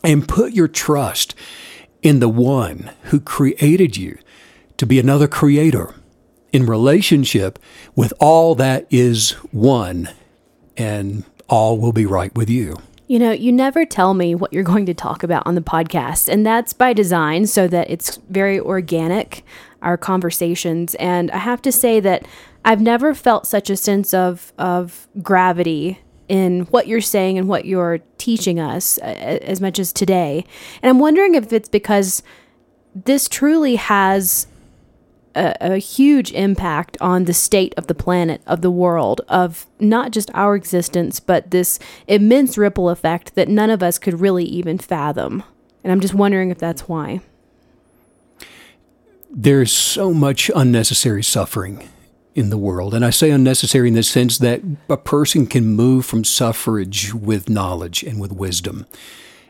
and 0.04 0.28
put 0.28 0.54
your 0.54 0.68
trust 0.68 1.34
in 2.02 2.20
the 2.20 2.30
one 2.30 2.92
who 3.04 3.20
created 3.20 3.98
you 3.98 4.18
to 4.78 4.86
be 4.86 5.00
another 5.00 5.28
creator 5.28 5.96
in 6.52 6.66
relationship 6.66 7.60
with 7.96 8.14
all 8.20 8.56
that 8.56 8.88
is 8.90 9.32
one, 9.52 10.10
and 10.76 11.24
all 11.48 11.78
will 11.78 11.94
be 11.94 12.06
right 12.06 12.34
with 12.36 12.50
you. 12.50 12.78
You 13.08 13.20
know, 13.20 13.32
you 13.32 13.54
never 13.54 13.86
tell 13.86 14.14
me 14.14 14.36
what 14.36 14.52
you're 14.52 14.64
going 14.64 14.86
to 14.86 14.94
talk 14.94 15.24
about 15.24 15.44
on 15.46 15.56
the 15.56 15.62
podcast, 15.62 16.28
and 16.28 16.46
that's 16.46 16.74
by 16.74 16.94
design 16.94 17.48
so 17.48 17.68
that 17.68 17.90
it's 17.90 18.18
very 18.30 18.60
organic, 18.60 19.44
our 19.82 19.98
conversations. 19.98 20.94
And 20.96 21.32
I 21.32 21.38
have 21.38 21.62
to 21.62 21.72
say 21.72 22.00
that 22.02 22.28
I've 22.66 22.82
never 22.82 23.14
felt 23.14 23.48
such 23.48 23.70
a 23.70 23.78
sense 23.78 24.14
of, 24.14 24.52
of 24.58 25.08
gravity 25.22 26.00
in 26.28 26.62
what 26.66 26.88
you're 26.88 27.00
saying 27.00 27.38
and 27.38 27.48
what 27.48 27.64
you're 27.64 28.00
teaching 28.18 28.60
us 28.60 28.98
uh, 28.98 29.06
as 29.06 29.62
much 29.62 29.80
as 29.80 29.94
today. 29.94 30.44
And 30.82 30.90
I'm 30.90 31.00
wondering 31.00 31.36
if 31.36 31.54
it's 31.54 31.70
because 31.70 32.22
this 32.94 33.30
truly 33.30 33.78
has 33.78 34.48
a, 35.38 35.74
a, 35.74 35.78
huge 35.78 36.32
impact 36.32 36.98
on 37.00 37.26
the 37.26 37.34
state 37.34 37.74
of 37.78 37.88
the 37.88 37.96
planet, 37.96 38.42
of 38.48 38.62
the 38.62 38.72
world, 38.72 39.22
of 39.30 39.68
not 39.80 40.12
just 40.12 40.32
our 40.34 40.56
existence, 40.56 41.20
but 41.20 41.52
this 41.52 41.80
immense 42.08 42.58
ripple 42.58 42.90
effect 42.90 43.36
that 43.36 43.48
none 43.48 43.70
of 43.70 43.84
us 43.84 44.00
could 44.00 44.20
really 44.20 44.46
even 44.46 44.78
fathom. 44.78 45.44
And 45.84 45.92
I'm 45.92 46.00
just 46.00 46.14
wondering 46.14 46.50
if 46.50 46.58
that's 46.58 46.88
why. 46.88 47.22
There's 49.30 49.72
so 49.72 50.14
much 50.14 50.50
unnecessary 50.56 51.24
suffering 51.24 51.88
in 52.34 52.50
the 52.50 52.58
world. 52.58 52.94
And 52.94 53.04
I 53.04 53.10
say 53.10 53.32
unnecessary 53.32 53.88
in 53.88 53.96
the 53.96 54.04
sense 54.04 54.38
that 54.38 54.62
a 54.90 54.98
person 54.98 55.48
can 55.48 55.66
move 55.66 56.06
from 56.06 56.24
suffrage 56.24 57.14
with 57.14 57.50
knowledge 57.50 58.04
and 58.04 58.22
with 58.22 58.32
wisdom. 58.32 58.86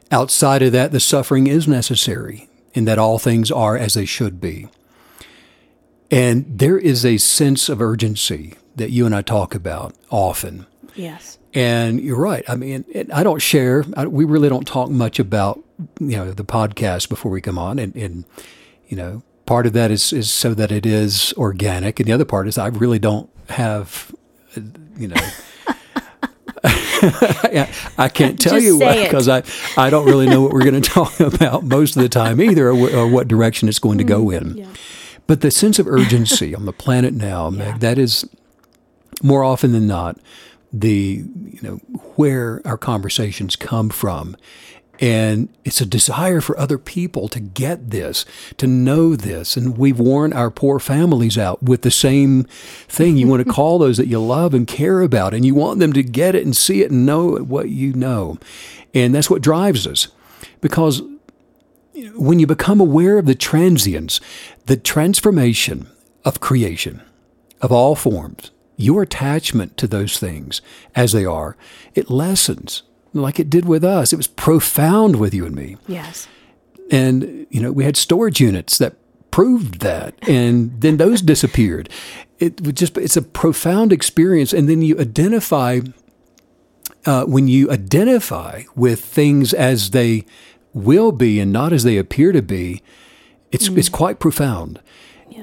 Outside 0.10 0.62
of 0.62 0.72
that, 0.72 0.92
the 0.92 1.02
suffering 1.02 1.48
is 1.48 1.68
necessary 1.68 2.50
in 2.74 2.86
that 2.86 2.98
all 2.98 3.20
things 3.20 3.52
are 3.52 3.78
as 3.78 3.94
they 3.94 4.06
should 4.06 4.40
be. 4.40 4.68
And 6.10 6.60
there 6.60 6.78
is 6.78 7.06
a 7.06 7.18
sense 7.18 7.70
of 7.70 7.82
urgency 7.82 8.56
that 8.76 8.92
you 8.92 9.06
and 9.06 9.16
I 9.16 9.22
talk 9.22 9.56
about 9.56 9.96
often. 10.10 10.66
Yes. 10.96 11.38
And 11.54 12.00
you're 12.00 12.20
right. 12.20 12.44
I 12.48 12.56
mean, 12.56 12.86
I 13.14 13.24
don't 13.24 13.42
share, 13.42 13.84
I, 13.96 14.06
we 14.08 14.26
really 14.26 14.50
don't 14.50 14.68
talk 14.68 14.90
much 14.90 15.20
about, 15.20 15.64
you 16.00 16.18
know, 16.18 16.32
the 16.32 16.46
podcast 16.46 17.10
before 17.10 17.32
we 17.32 17.42
come 17.42 17.58
on. 17.58 17.80
And, 17.80 17.96
and, 17.96 18.26
you 18.88 18.96
know, 18.96 19.24
part 19.46 19.66
of 19.66 19.74
that 19.74 19.92
is, 19.92 20.14
is 20.14 20.32
so 20.32 20.54
that 20.54 20.72
it 20.72 20.86
is 20.86 21.34
organic. 21.38 22.00
And 22.00 22.08
the 22.08 22.14
other 22.14 22.26
part 22.26 22.48
is 22.48 22.58
I 22.58 22.68
really 22.68 23.00
don't 23.00 23.30
have, 23.50 24.14
you 24.98 25.08
know, 25.08 25.30
I 26.68 28.10
can't 28.14 28.40
tell 28.40 28.54
Just 28.54 28.66
you 28.66 28.80
because 28.80 29.28
I, 29.28 29.44
I 29.78 29.90
don't 29.90 30.06
really 30.06 30.28
know 30.28 30.42
what 30.42 30.52
we're 30.52 30.64
going 30.64 30.82
to 30.82 30.90
talk 30.90 31.20
about 31.20 31.64
most 31.64 31.96
of 31.96 32.02
the 32.02 32.10
time 32.10 32.42
either 32.42 32.70
or, 32.70 32.90
or 32.90 33.08
what 33.08 33.28
direction 33.28 33.70
it's 33.70 33.80
going 33.80 33.98
to 33.98 34.04
go 34.04 34.26
mm, 34.26 34.42
in. 34.42 34.58
Yeah. 34.58 34.68
But 35.28 35.42
the 35.42 35.52
sense 35.52 35.80
of 35.80 35.88
urgency 35.88 36.56
on 36.56 36.66
the 36.66 36.74
planet 36.74 37.14
now, 37.14 37.50
yeah. 37.50 37.72
Meg, 37.72 37.80
that 37.82 37.98
is 37.98 38.28
more 39.24 39.44
often 39.44 39.72
than 39.72 39.88
not 39.88 40.18
the 40.74 41.24
you 41.46 41.60
know 41.62 41.78
where 42.16 42.62
our 42.66 42.78
conversations 42.78 43.56
come 43.56 43.90
from 43.90 44.36
and 45.00 45.50
it's 45.64 45.82
a 45.82 45.86
desire 45.86 46.42
for 46.42 46.58
other 46.60 46.78
people 46.78 47.28
to 47.30 47.40
get 47.40 47.92
this, 47.92 48.26
to 48.58 48.68
know 48.68 49.16
this. 49.16 49.56
And 49.56 49.78
we've 49.78 50.00
worn 50.00 50.34
our 50.34 50.50
poor 50.50 50.80
families 50.80 51.38
out 51.38 51.62
with 51.62 51.84
the 51.84 51.92
same 51.92 52.44
thing. 52.88 53.18
You 53.18 53.28
want 53.28 53.46
to 53.46 53.54
call 53.54 53.78
those 53.78 53.98
that 53.98 54.08
you 54.08 54.20
love 54.20 54.54
and 54.54 54.68
care 54.68 55.02
about, 55.02 55.34
and 55.34 55.46
you 55.46 55.54
want 55.54 55.80
them 55.80 55.94
to 55.94 56.04
get 56.04 56.36
it 56.36 56.46
and 56.46 56.56
see 56.56 56.82
it 56.82 56.92
and 56.92 57.06
know 57.06 57.36
what 57.36 57.70
you 57.70 57.94
know. 57.94 58.38
And 58.94 59.14
that's 59.14 59.30
what 59.30 59.42
drives 59.42 59.86
us. 59.86 60.08
Because 60.62 61.02
when 62.16 62.40
you 62.40 62.48
become 62.48 62.80
aware 62.80 63.18
of 63.18 63.26
the 63.26 63.36
transience, 63.36 64.20
the 64.66 64.78
transformation 64.78 65.88
of 66.26 66.40
creation 66.40 67.02
of 67.62 67.72
all 67.72 67.96
forms, 67.96 68.52
your 68.76 69.02
attachment 69.02 69.78
to 69.78 69.88
those 69.88 70.20
things 70.20 70.62
as 70.96 71.12
they 71.12 71.26
are, 71.26 71.58
it 71.96 72.10
lessens 72.10 72.84
like 73.14 73.40
it 73.40 73.50
did 73.50 73.66
with 73.66 73.84
us. 73.84 74.14
It 74.14 74.18
was 74.18 74.28
profound 74.28 75.16
with 75.16 75.34
you 75.34 75.46
and 75.46 75.56
me. 75.56 75.78
Yes. 75.88 76.28
And, 76.92 77.48
you 77.50 77.62
know, 77.62 77.72
we 77.72 77.84
had 77.84 77.98
storage 77.98 78.40
units 78.40 78.78
that 78.78 78.96
proved 79.32 79.80
that. 79.80 80.14
And 80.28 80.80
then 80.80 80.98
those 80.98 81.22
disappeared. 81.34 81.90
It 82.40 82.62
would 82.62 82.78
just, 82.78 82.98
it's 82.98 83.18
a 83.18 83.22
profound 83.22 83.92
experience. 83.92 84.54
And 84.54 84.70
then 84.70 84.82
you 84.82 85.00
identify, 85.00 85.80
uh, 87.06 87.26
when 87.26 87.48
you 87.48 87.72
identify 87.72 88.64
with 88.76 89.04
things 89.04 89.54
as 89.54 89.90
they 89.90 90.26
will 90.74 91.12
be 91.12 91.40
and 91.40 91.52
not 91.52 91.74
as 91.74 91.84
they 91.84 91.98
appear 91.98 92.32
to 92.32 92.42
be, 92.42 92.82
it's, 93.52 93.68
it's 93.70 93.90
quite 93.90 94.20
profound. 94.20 94.80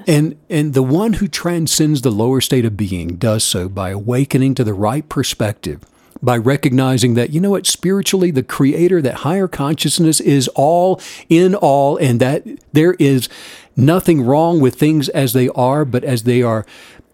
And 0.06 0.38
and 0.50 0.74
the 0.74 0.82
one 0.82 1.14
who 1.14 1.28
transcends 1.28 2.02
the 2.02 2.10
lower 2.10 2.40
state 2.40 2.64
of 2.64 2.76
being 2.76 3.16
does 3.16 3.44
so 3.44 3.68
by 3.68 3.90
awakening 3.90 4.54
to 4.56 4.64
the 4.64 4.74
right 4.74 5.08
perspective, 5.08 5.80
by 6.22 6.36
recognizing 6.36 7.14
that 7.14 7.30
you 7.30 7.40
know 7.40 7.50
what 7.50 7.66
spiritually 7.66 8.30
the 8.30 8.42
creator 8.42 9.00
that 9.00 9.16
higher 9.16 9.48
consciousness 9.48 10.20
is 10.20 10.48
all 10.48 11.00
in 11.28 11.54
all 11.54 11.96
and 11.96 12.20
that 12.20 12.44
there 12.72 12.94
is 12.94 13.28
nothing 13.76 14.22
wrong 14.22 14.60
with 14.60 14.74
things 14.74 15.08
as 15.10 15.32
they 15.32 15.48
are 15.50 15.84
but 15.84 16.04
as 16.04 16.24
they 16.24 16.42
are 16.42 16.66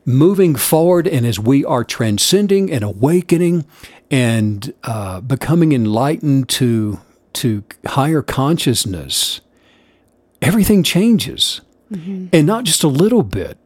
moving 0.05 0.57
forward 0.57 1.07
and 1.07 1.27
as 1.27 1.39
we 1.39 1.65
are 1.65 1.85
transcending 1.85 2.71
and 2.73 2.83
awakening 2.83 3.65
and 4.11 4.75
uh, 4.85 5.21
becoming 5.21 5.73
enlightened 5.73 6.49
to 6.49 7.01
to 7.35 7.65
higher 7.87 8.23
consciousness 8.23 9.41
everything 10.43 10.83
changes 10.83 11.61
mm-hmm. 11.93 12.27
and 12.33 12.47
not 12.47 12.65
just 12.65 12.83
a 12.83 12.89
little 12.89 13.23
bit. 13.23 13.59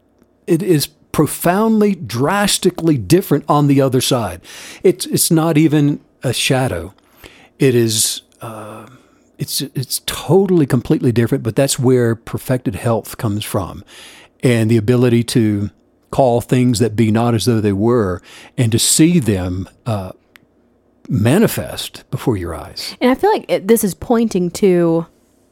It 0.47 0.63
is 0.63 0.87
profoundly, 0.87 1.95
drastically 1.95 2.99
different 2.99 3.45
on 3.49 3.67
the 3.67 3.81
other 3.81 4.01
side. 4.01 4.41
It's 4.83 5.07
it's 5.07 5.31
not 5.31 5.57
even 5.57 6.01
a 6.23 6.33
shadow. 6.33 6.95
It 7.59 7.75
is. 7.75 8.23
Uh, 8.41 8.89
it's 9.39 9.61
it's 9.61 10.01
totally 10.07 10.67
completely 10.67 11.13
different. 11.13 11.45
But 11.45 11.57
that's 11.57 11.79
where 11.79 12.15
perfected 12.15 12.75
health 12.75 13.17
comes 13.17 13.45
from, 13.45 13.85
and 14.43 14.71
the 14.71 14.77
ability 14.77 15.25
to 15.25 15.71
call 16.11 16.41
things 16.41 16.79
that 16.79 16.95
be 16.95 17.11
not 17.11 17.35
as 17.35 17.45
though 17.45 17.61
they 17.61 17.73
were, 17.73 18.21
and 18.59 18.71
to 18.73 18.79
see 18.79 19.19
them. 19.19 19.69
Uh, 19.87 20.13
manifest 21.09 22.09
before 22.11 22.37
your 22.37 22.55
eyes. 22.55 22.97
And 23.01 23.11
I 23.11 23.15
feel 23.15 23.31
like 23.33 23.45
it, 23.49 23.69
this 23.69 23.85
is 23.85 23.95
pointing 23.95 24.51
to 24.53 25.07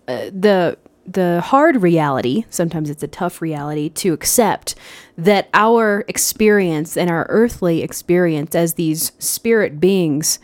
uh, 0.09 0.31
the 0.33 0.79
the 1.05 1.41
hard 1.41 1.83
reality, 1.83 2.45
sometimes 2.49 2.89
it's 2.89 3.03
a 3.03 3.09
tough 3.09 3.43
reality 3.43 3.89
to 3.89 4.13
accept 4.13 4.75
that 5.19 5.49
our 5.53 6.05
experience 6.07 6.97
and 6.97 7.11
our 7.11 7.27
earthly 7.29 7.83
experience 7.83 8.55
as 8.55 8.75
these 8.75 9.11
spirit 9.19 9.81
beings, 9.81 10.39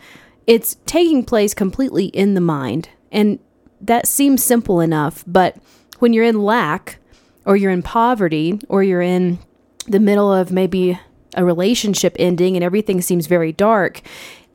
it's 0.47 0.75
taking 0.85 1.23
place 1.23 1.53
completely 1.53 2.07
in 2.07 2.33
the 2.33 2.41
mind. 2.41 2.89
And 3.11 3.39
that 3.81 4.07
seems 4.07 4.43
simple 4.43 4.81
enough, 4.81 5.23
but 5.25 5.55
when 5.99 6.11
you're 6.13 6.25
in 6.25 6.43
lack 6.43 6.99
or 7.45 7.55
you're 7.55 7.71
in 7.71 7.81
poverty 7.81 8.59
or 8.67 8.83
you're 8.83 9.01
in 9.01 9.39
the 9.87 9.99
middle 9.99 10.31
of 10.31 10.51
maybe 10.51 10.99
a 11.35 11.45
relationship 11.45 12.15
ending 12.19 12.55
and 12.55 12.63
everything 12.63 13.01
seems 13.01 13.27
very 13.27 13.51
dark, 13.51 14.01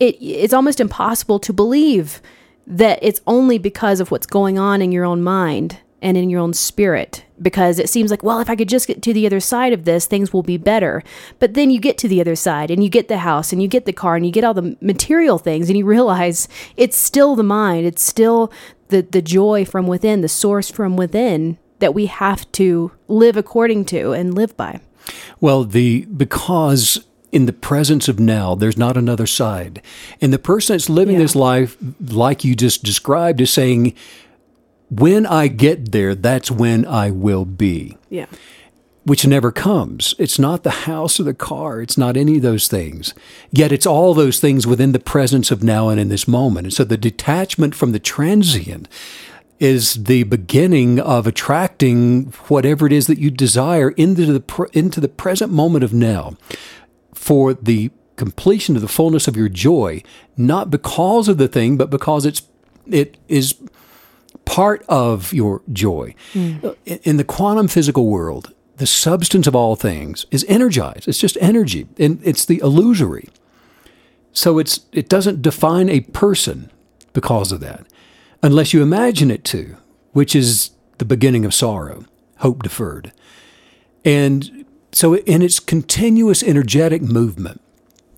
it 0.01 0.17
it's 0.21 0.55
almost 0.55 0.81
impossible 0.81 1.39
to 1.41 1.53
believe 1.53 2.21
that 2.67 2.99
it's 3.03 3.21
only 3.27 3.59
because 3.59 4.01
of 4.01 4.11
what's 4.11 4.27
going 4.27 4.59
on 4.59 4.81
in 4.81 4.93
your 4.93 5.05
own 5.05 5.23
mind 5.23 5.79
and 6.01 6.17
in 6.17 6.29
your 6.31 6.41
own 6.41 6.53
spirit 6.53 7.25
because 7.41 7.79
it 7.79 7.89
seems 7.89 8.11
like, 8.11 8.23
well, 8.23 8.41
if 8.41 8.51
I 8.51 8.57
could 8.57 8.69
just 8.69 8.87
get 8.87 9.03
to 9.03 9.13
the 9.13 9.27
other 9.27 9.41
side 9.41 9.73
of 9.73 9.85
this, 9.85 10.07
things 10.07 10.33
will 10.33 10.43
be 10.43 10.57
better. 10.57 11.03
But 11.39 11.55
then 11.55 11.71
you 11.71 11.81
get 11.81 11.99
to 11.99 12.09
the 12.09 12.21
other 12.21 12.37
side 12.37 12.71
and 12.71 12.85
you 12.85 12.91
get 12.91 13.09
the 13.09 13.19
house 13.19 13.53
and 13.53 13.63
you 13.63 13.69
get 13.69 13.87
the 13.87 13.93
car 13.93 14.15
and 14.17 14.25
you 14.25 14.31
get 14.31 14.45
all 14.45 14.55
the 14.55 14.77
material 14.81 15.39
things 15.39 15.69
and 15.69 15.79
you 15.79 15.85
realize 15.85 16.47
it's 16.77 16.97
still 16.97 17.35
the 17.35 17.43
mind, 17.43 17.87
it's 17.87 18.03
still 18.03 18.53
the, 18.89 19.03
the 19.03 19.23
joy 19.23 19.65
from 19.65 19.87
within, 19.87 20.21
the 20.21 20.29
source 20.29 20.71
from 20.71 20.97
within 20.97 21.59
that 21.79 21.95
we 21.95 22.07
have 22.07 22.51
to 22.53 22.93
live 23.09 23.37
according 23.37 23.85
to 23.87 24.13
and 24.13 24.35
live 24.35 24.57
by. 24.57 24.81
Well, 25.41 25.65
the 25.65 26.05
because 26.07 27.05
in 27.35 27.47
the 27.47 27.53
presence 27.53 28.07
of 28.07 28.21
now, 28.21 28.55
there's 28.55 28.79
not 28.79 28.97
another 28.97 29.27
side. 29.27 29.83
And 30.21 30.33
the 30.33 30.39
person 30.39 30.75
that's 30.75 30.89
living 30.89 31.17
yeah. 31.17 31.23
this 31.23 31.35
life, 31.35 31.77
like 32.01 32.45
you 32.45 32.55
just 32.55 32.85
described, 32.85 33.41
is 33.41 33.51
saying, 33.51 33.93
when 34.89 35.27
I 35.27 35.49
get 35.49 35.91
there, 35.91 36.15
that's 36.15 36.49
when 36.49 36.87
I 36.87 37.11
will 37.11 37.45
be. 37.45 37.99
Yeah. 38.09 38.27
Which 39.03 39.27
never 39.27 39.51
comes. 39.51 40.15
It's 40.17 40.39
not 40.39 40.63
the 40.63 40.71
house 40.71 41.19
or 41.19 41.25
the 41.25 41.35
car. 41.35 41.83
It's 41.83 41.99
not 41.99 42.17
any 42.17 42.37
of 42.37 42.43
those 42.43 42.69
things. 42.69 43.15
Yet 43.51 43.73
it's 43.73 43.85
all 43.85 44.15
those 44.15 44.39
things 44.39 44.65
within 44.65 44.93
the 44.93 45.01
presence 45.01 45.51
of 45.51 45.65
now 45.65 45.89
and 45.89 45.99
in 45.99 46.11
this 46.11 46.29
moment. 46.29 46.67
And 46.67 46.73
so 46.73 46.85
the 46.85 46.97
detachment 46.97 47.75
from 47.75 47.91
the 47.91 47.99
transient 47.99 48.89
is 49.59 50.05
the 50.05 50.23
beginning 50.23 51.01
of 51.01 51.27
attracting 51.27 52.27
whatever 52.47 52.87
it 52.87 52.93
is 52.93 53.09
that 53.09 53.19
you 53.19 53.31
desire 53.31 53.91
into 53.91 54.27
the 54.39 54.69
into 54.73 55.01
the 55.01 55.09
present 55.09 55.51
moment 55.51 55.83
of 55.85 55.93
now 55.93 56.37
for 57.25 57.55
the 57.55 57.91
completion 58.17 58.77
of 58.77 58.83
the 58.83 58.89
fullness 58.89 59.27
of 59.27 59.37
your 59.37 59.49
joy 59.49 60.03
not 60.37 60.71
because 60.71 61.27
of 61.29 61.37
the 61.39 61.49
thing 61.49 61.77
but 61.77 61.91
because 61.91 62.25
it's 62.25 62.43
it 62.87 63.17
is 63.29 63.55
part 64.45 64.85
of 64.89 65.33
your 65.33 65.63
joy. 65.73 66.15
Mm. 66.33 66.77
In 67.03 67.17
the 67.17 67.25
quantum 67.25 67.69
physical 67.69 68.07
world, 68.07 68.53
the 68.77 68.87
substance 68.87 69.47
of 69.47 69.55
all 69.55 69.77
things 69.77 70.27
is 70.31 70.45
energized. 70.49 71.09
It's 71.09 71.19
just 71.19 71.39
energy, 71.41 71.87
and 71.99 72.21
it's 72.25 72.45
the 72.45 72.59
illusory. 72.59 73.29
So 74.33 74.59
it's 74.59 74.81
it 74.93 75.09
doesn't 75.09 75.43
define 75.43 75.89
a 75.89 76.01
person 76.01 76.71
because 77.13 77.53
of 77.53 77.61
that, 77.61 77.87
unless 78.43 78.73
you 78.73 78.83
imagine 78.83 79.31
it 79.31 79.45
to, 79.45 79.77
which 80.13 80.35
is 80.35 80.71
the 80.99 81.05
beginning 81.05 81.45
of 81.45 81.55
sorrow, 81.55 82.05
hope 82.39 82.63
deferred. 82.63 83.13
And 84.05 84.64
so 84.95 85.17
in 85.17 85.43
its 85.43 85.61
continuous 85.61 86.43
energetic 86.43 87.03
movement, 87.03 87.61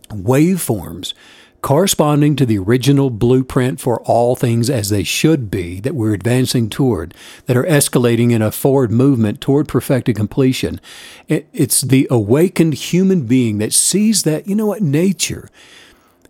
waveforms 0.08 1.14
corresponding 1.62 2.36
to 2.36 2.46
the 2.46 2.58
original 2.58 3.10
blueprint 3.10 3.80
for 3.80 4.00
all 4.02 4.36
things 4.36 4.70
as 4.70 4.88
they 4.88 5.02
should 5.02 5.50
be 5.50 5.80
that 5.80 5.96
we're 5.96 6.14
advancing 6.14 6.70
toward, 6.70 7.12
that 7.46 7.56
are 7.56 7.64
escalating 7.64 8.30
in 8.30 8.40
a 8.40 8.52
forward 8.52 8.92
movement 8.92 9.40
toward 9.40 9.66
perfected 9.66 10.14
completion. 10.14 10.80
It's 11.28 11.80
the 11.80 12.06
awakened 12.08 12.74
human 12.74 13.26
being 13.26 13.58
that 13.58 13.72
sees 13.72 14.22
that, 14.22 14.46
you 14.46 14.54
know 14.54 14.66
what, 14.66 14.82
nature, 14.82 15.48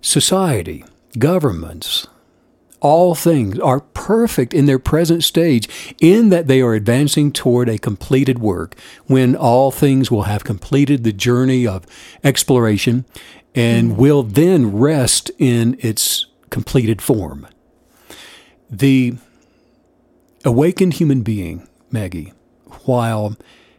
society, 0.00 0.84
governments, 1.18 2.06
all 2.86 3.16
things 3.16 3.58
are 3.58 3.80
perfect 3.80 4.54
in 4.54 4.66
their 4.66 4.78
present 4.78 5.24
stage, 5.24 5.94
in 6.00 6.28
that 6.28 6.46
they 6.46 6.60
are 6.60 6.72
advancing 6.72 7.32
toward 7.32 7.68
a 7.68 7.78
completed 7.78 8.38
work, 8.38 8.76
when 9.06 9.34
all 9.34 9.72
things 9.72 10.08
will 10.08 10.22
have 10.22 10.44
completed 10.44 11.02
the 11.02 11.12
journey 11.12 11.66
of 11.66 11.84
exploration 12.22 13.04
and 13.56 13.96
will 13.96 14.22
then 14.22 14.76
rest 14.76 15.32
in 15.38 15.76
its 15.80 16.26
completed 16.50 17.02
form. 17.02 17.48
The 18.70 19.14
awakened 20.44 20.94
human 20.94 21.22
being, 21.22 21.66
Maggie, 21.90 22.32
while 22.84 23.36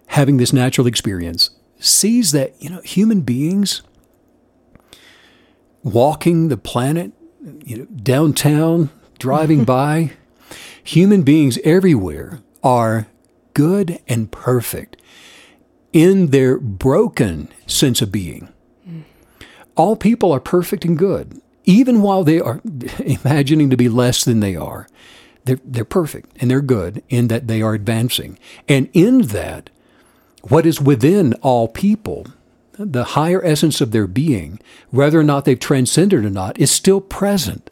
having 0.08 0.36
this 0.36 0.52
natural 0.52 0.86
experience, 0.86 1.52
sees 1.80 2.34
that, 2.34 2.62
you 2.62 2.70
know, 2.70 2.82
human 2.82 3.22
beings 3.22 3.84
walking 5.82 6.50
the 6.50 6.58
planet, 6.58 7.14
you 7.64 7.78
know, 7.78 7.86
downtown, 7.86 8.90
driving 9.18 9.64
by, 9.66 10.12
human 10.84 11.24
beings 11.24 11.58
everywhere 11.64 12.40
are 12.64 13.08
good 13.54 14.00
and 14.08 14.32
perfect 14.32 14.98
in 15.94 16.28
their 16.28 16.60
broken 16.60 17.50
sense 17.66 18.02
of 18.02 18.12
being 18.12 18.50
mm. 18.88 19.04
all 19.76 19.96
people 19.96 20.32
are 20.32 20.40
perfect 20.40 20.86
and 20.86 20.98
good, 20.98 21.42
even 21.66 22.02
while 22.02 22.24
they 22.24 22.40
are 22.40 22.62
imagining 23.00 23.70
to 23.70 23.78
be 23.78 23.90
less 23.90 24.24
than 24.24 24.40
they 24.40 24.56
are. 24.56 24.88
They're, 25.46 25.60
they're 25.64 25.86
perfect 25.86 26.36
and 26.42 26.52
they're 26.52 26.62
good 26.62 27.04
in 27.10 27.30
that 27.30 27.48
they 27.48 27.62
are 27.62 27.74
advancing. 27.74 28.38
And 28.68 28.90
in 28.94 29.24
that, 29.28 29.70
what 30.44 30.66
is 30.66 30.82
within 30.82 31.34
all 31.36 31.68
people, 31.68 32.28
the 32.74 33.04
higher 33.04 33.44
essence 33.44 33.82
of 33.82 33.92
their 33.92 34.08
being, 34.08 34.60
whether 34.92 35.20
or 35.20 35.24
not 35.24 35.46
they've 35.46 35.60
transcended 35.60 36.26
or 36.26 36.30
not, 36.30 36.60
is 36.60 36.70
still 36.70 37.02
present. 37.02 37.70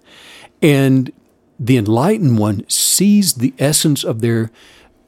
And 0.62 1.12
the 1.60 1.78
enlightened 1.78 2.38
one 2.38 2.68
sees 2.70 3.36
the 3.36 3.54
essence 3.60 4.04
of 4.04 4.22
their 4.22 4.52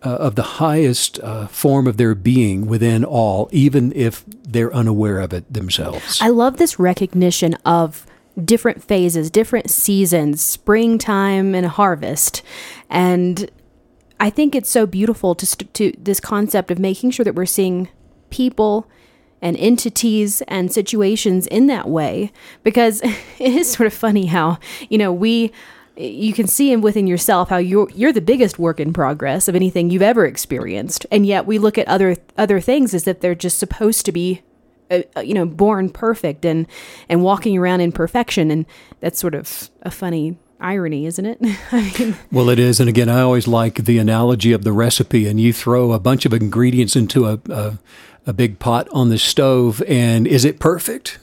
uh, 0.04 0.10
of 0.10 0.36
the 0.36 0.44
highest 0.44 1.20
uh, 1.20 1.48
form 1.48 1.88
of 1.88 1.98
their 1.98 2.14
being 2.14 2.68
within 2.68 3.04
all, 3.04 3.50
even 3.52 3.92
if 3.94 4.24
they're 4.44 4.74
unaware 4.74 5.20
of 5.20 5.34
it 5.34 5.52
themselves. 5.52 6.22
I 6.22 6.30
love 6.30 6.58
this 6.58 6.78
recognition 6.78 7.56
of 7.66 8.06
different 8.44 8.84
phases, 8.84 9.32
different 9.32 9.70
seasons, 9.70 10.42
springtime 10.42 11.56
and 11.56 11.66
harvest. 11.66 12.44
And 12.90 13.50
I 14.20 14.30
think 14.30 14.56
it's 14.56 14.70
so 14.70 14.86
beautiful 14.86 15.36
to, 15.36 15.46
st- 15.46 15.74
to 15.74 15.92
this 15.98 16.20
concept 16.20 16.70
of 16.70 16.80
making 16.80 17.12
sure 17.12 17.24
that 17.24 17.36
we're 17.36 17.46
seeing 17.48 17.90
people 18.30 18.88
and 19.42 19.58
entities 19.58 20.42
and 20.48 20.72
situations 20.72 21.48
in 21.48 21.68
that 21.68 21.88
way 21.88 22.32
because 22.64 23.02
it 23.40 23.54
is 23.54 23.72
sort 23.72 23.88
of 23.88 23.94
funny 23.94 24.28
how, 24.28 24.60
you 24.90 24.98
know, 24.98 25.12
we 25.12 25.52
you 25.98 26.34
can 26.34 26.48
see 26.48 26.72
in 26.72 26.82
within 26.82 27.08
yourself 27.08 27.50
how 27.50 27.58
you're 27.58 27.90
you're 27.92 28.14
the 28.14 28.22
biggest 28.22 28.60
work 28.60 28.80
in 28.80 28.94
progress 28.94 29.48
of 29.48 29.56
anything 29.56 29.90
you've 29.90 30.02
ever 30.02 30.26
experienced, 30.26 31.06
and 31.12 31.26
yet 31.26 31.46
we 31.46 31.58
look 31.58 31.78
at 31.78 31.88
other 31.88 32.16
other 32.38 32.60
things 32.60 32.94
as 32.94 33.08
if 33.08 33.20
they're 33.20 33.36
just 33.36 33.58
supposed 33.58 34.06
to 34.06 34.12
be, 34.12 34.42
uh, 34.92 35.02
uh, 35.16 35.22
you 35.22 35.34
know, 35.34 35.46
born 35.46 35.90
perfect 35.90 36.46
and 36.46 36.68
and 37.10 37.24
walking 37.24 37.58
around 37.58 37.82
in 37.82 37.92
perfection, 37.92 38.52
and 38.52 38.66
that's 39.00 39.20
sort 39.20 39.36
of 39.36 39.70
a 39.82 39.92
funny 39.92 40.38
irony, 40.60 41.06
isn't 41.06 41.26
it? 41.26 42.16
Well, 42.32 42.50
it 42.50 42.60
is. 42.60 42.80
And 42.80 42.90
again, 42.90 43.10
I 43.10 43.22
always 43.22 43.48
like 43.48 43.86
the 43.86 43.98
analogy 43.98 44.52
of 44.52 44.64
the 44.64 44.72
recipe, 44.72 45.28
and 45.28 45.40
you 45.40 45.54
throw 45.54 45.92
a 45.92 46.00
bunch 46.00 46.26
of 46.26 46.34
ingredients 46.34 46.96
into 46.96 47.28
a, 47.28 47.40
a, 47.50 47.80
a 48.26 48.34
big 48.34 48.60
pot 48.60 48.88
on 48.92 49.10
the 49.10 49.18
stove, 49.18 49.82
and 49.88 50.28
is 50.28 50.46
it 50.46 50.60
perfect? 50.60 51.20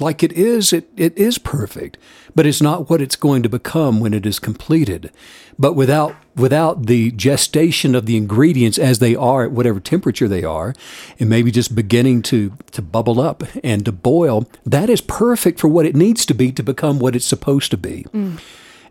Like 0.00 0.22
it 0.22 0.32
is, 0.32 0.72
it, 0.72 0.88
it 0.96 1.16
is 1.16 1.38
perfect, 1.38 1.96
but 2.34 2.46
it's 2.46 2.60
not 2.60 2.90
what 2.90 3.00
it's 3.00 3.14
going 3.14 3.42
to 3.44 3.48
become 3.48 4.00
when 4.00 4.12
it 4.12 4.26
is 4.26 4.38
completed. 4.38 5.12
But 5.58 5.74
without 5.74 6.16
without 6.34 6.86
the 6.86 7.10
gestation 7.12 7.94
of 7.94 8.06
the 8.06 8.16
ingredients 8.16 8.78
as 8.78 8.98
they 8.98 9.14
are 9.14 9.44
at 9.44 9.52
whatever 9.52 9.78
temperature 9.78 10.26
they 10.26 10.42
are, 10.42 10.74
and 11.20 11.28
maybe 11.28 11.50
just 11.50 11.74
beginning 11.74 12.22
to 12.22 12.52
to 12.72 12.82
bubble 12.82 13.20
up 13.20 13.44
and 13.62 13.84
to 13.84 13.92
boil, 13.92 14.48
that 14.66 14.90
is 14.90 15.00
perfect 15.00 15.60
for 15.60 15.68
what 15.68 15.86
it 15.86 15.94
needs 15.94 16.26
to 16.26 16.34
be 16.34 16.50
to 16.52 16.62
become 16.62 16.98
what 16.98 17.14
it's 17.14 17.26
supposed 17.26 17.70
to 17.70 17.76
be. 17.76 18.04
Mm. 18.12 18.40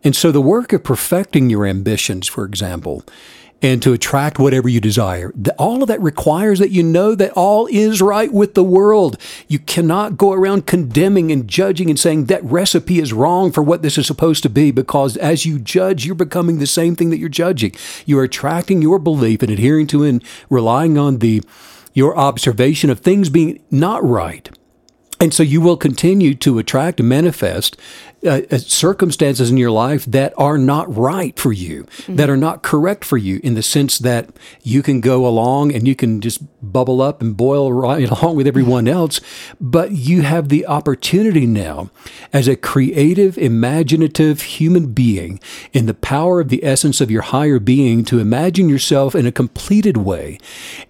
And 0.03 0.15
so 0.15 0.32
the 0.32 0.41
work 0.41 0.74
of 0.74 0.84
perfecting 0.84 1.49
your 1.49 1.65
ambitions, 1.65 2.28
for 2.28 2.45
example, 2.45 3.03
and 3.62 3.82
to 3.84 3.93
attract 3.93 4.39
whatever 4.39 4.68
you 4.68 4.82
desire, 4.82 5.32
all 5.57 5.84
of 5.84 5.88
that 5.88 6.01
requires 6.01 6.59
that 6.59 6.72
you 6.72 6.82
know 6.82 7.14
that 7.14 7.32
all 7.34 7.68
is 7.68 8.01
right 8.01 8.34
with 8.34 8.55
the 8.55 8.64
world. 8.64 9.18
You 9.47 9.59
cannot 9.59 10.18
go 10.18 10.34
around 10.34 10.66
condemning 10.66 11.32
and 11.32 11.47
judging 11.47 11.89
and 11.89 11.99
saying 11.99 12.26
that 12.26 12.43
recipe 12.43 12.99
is 12.99 13.14
wrong 13.14 13.51
for 13.51 13.62
what 13.62 13.84
this 13.84 13.97
is 13.97 14.07
supposed 14.07 14.41
to 14.43 14.49
be 14.49 14.72
because 14.72 15.16
as 15.18 15.45
you 15.45 15.59
judge, 15.59 16.05
you're 16.05 16.16
becoming 16.16 16.57
the 16.57 16.68
same 16.68 16.95
thing 16.95 17.12
that 17.12 17.20
you're 17.20 17.30
judging. 17.30 17.74
You're 18.05 18.24
attracting 18.24 18.82
your 18.82 18.97
belief 18.97 19.43
and 19.43 19.51
adhering 19.51 19.88
to 19.88 20.03
and 20.03 20.24
relying 20.49 20.97
on 20.97 21.20
the 21.20 21.41
your 21.93 22.18
observation 22.18 22.89
of 22.89 22.99
things 22.99 23.30
being 23.30 23.62
not 23.70 24.03
right. 24.03 24.49
And 25.20 25.34
so 25.34 25.43
you 25.43 25.62
will 25.62 25.78
continue 25.78 26.34
to 26.36 26.57
attract 26.57 26.99
and 26.99 27.07
manifest 27.07 27.78
uh, 28.24 28.41
uh, 28.51 28.57
circumstances 28.59 29.49
in 29.49 29.57
your 29.57 29.72
life 29.72 30.05
that 30.05 30.32
are 30.38 30.57
not 30.57 30.95
right 30.95 31.39
for 31.39 31.51
you, 31.51 31.88
that 32.07 32.30
are 32.30 32.38
not 32.38 32.61
correct 32.61 33.03
for 33.03 33.17
you, 33.17 33.39
in 33.43 33.55
the 33.55 33.63
sense 33.63 33.97
that 33.97 34.30
you 34.61 34.84
can 34.84 35.01
go 35.01 35.26
along 35.26 35.74
and 35.74 35.88
you 35.88 35.95
can 35.95 36.22
just 36.22 36.39
bubble 36.61 37.01
up 37.01 37.22
and 37.22 37.36
boil 37.36 37.74
right 37.82 38.09
along 38.11 38.36
with 38.36 38.45
everyone 38.45 38.88
else. 38.88 39.22
But 39.59 39.93
you 39.93 40.22
have 40.22 40.49
the 40.49 40.67
opportunity 40.67 41.47
now, 41.47 41.89
as 42.32 42.47
a 42.47 42.55
creative, 42.55 43.39
imaginative 43.39 44.41
human 44.43 44.93
being, 44.93 45.39
in 45.74 45.88
the 45.88 45.95
power 45.95 46.39
of 46.39 46.49
the 46.49 46.63
essence 46.63 47.01
of 47.01 47.09
your 47.09 47.24
higher 47.24 47.57
being, 47.57 48.05
to 48.05 48.19
imagine 48.19 48.69
yourself 48.69 49.15
in 49.15 49.26
a 49.26 49.32
completed 49.32 49.97
way. 49.97 50.38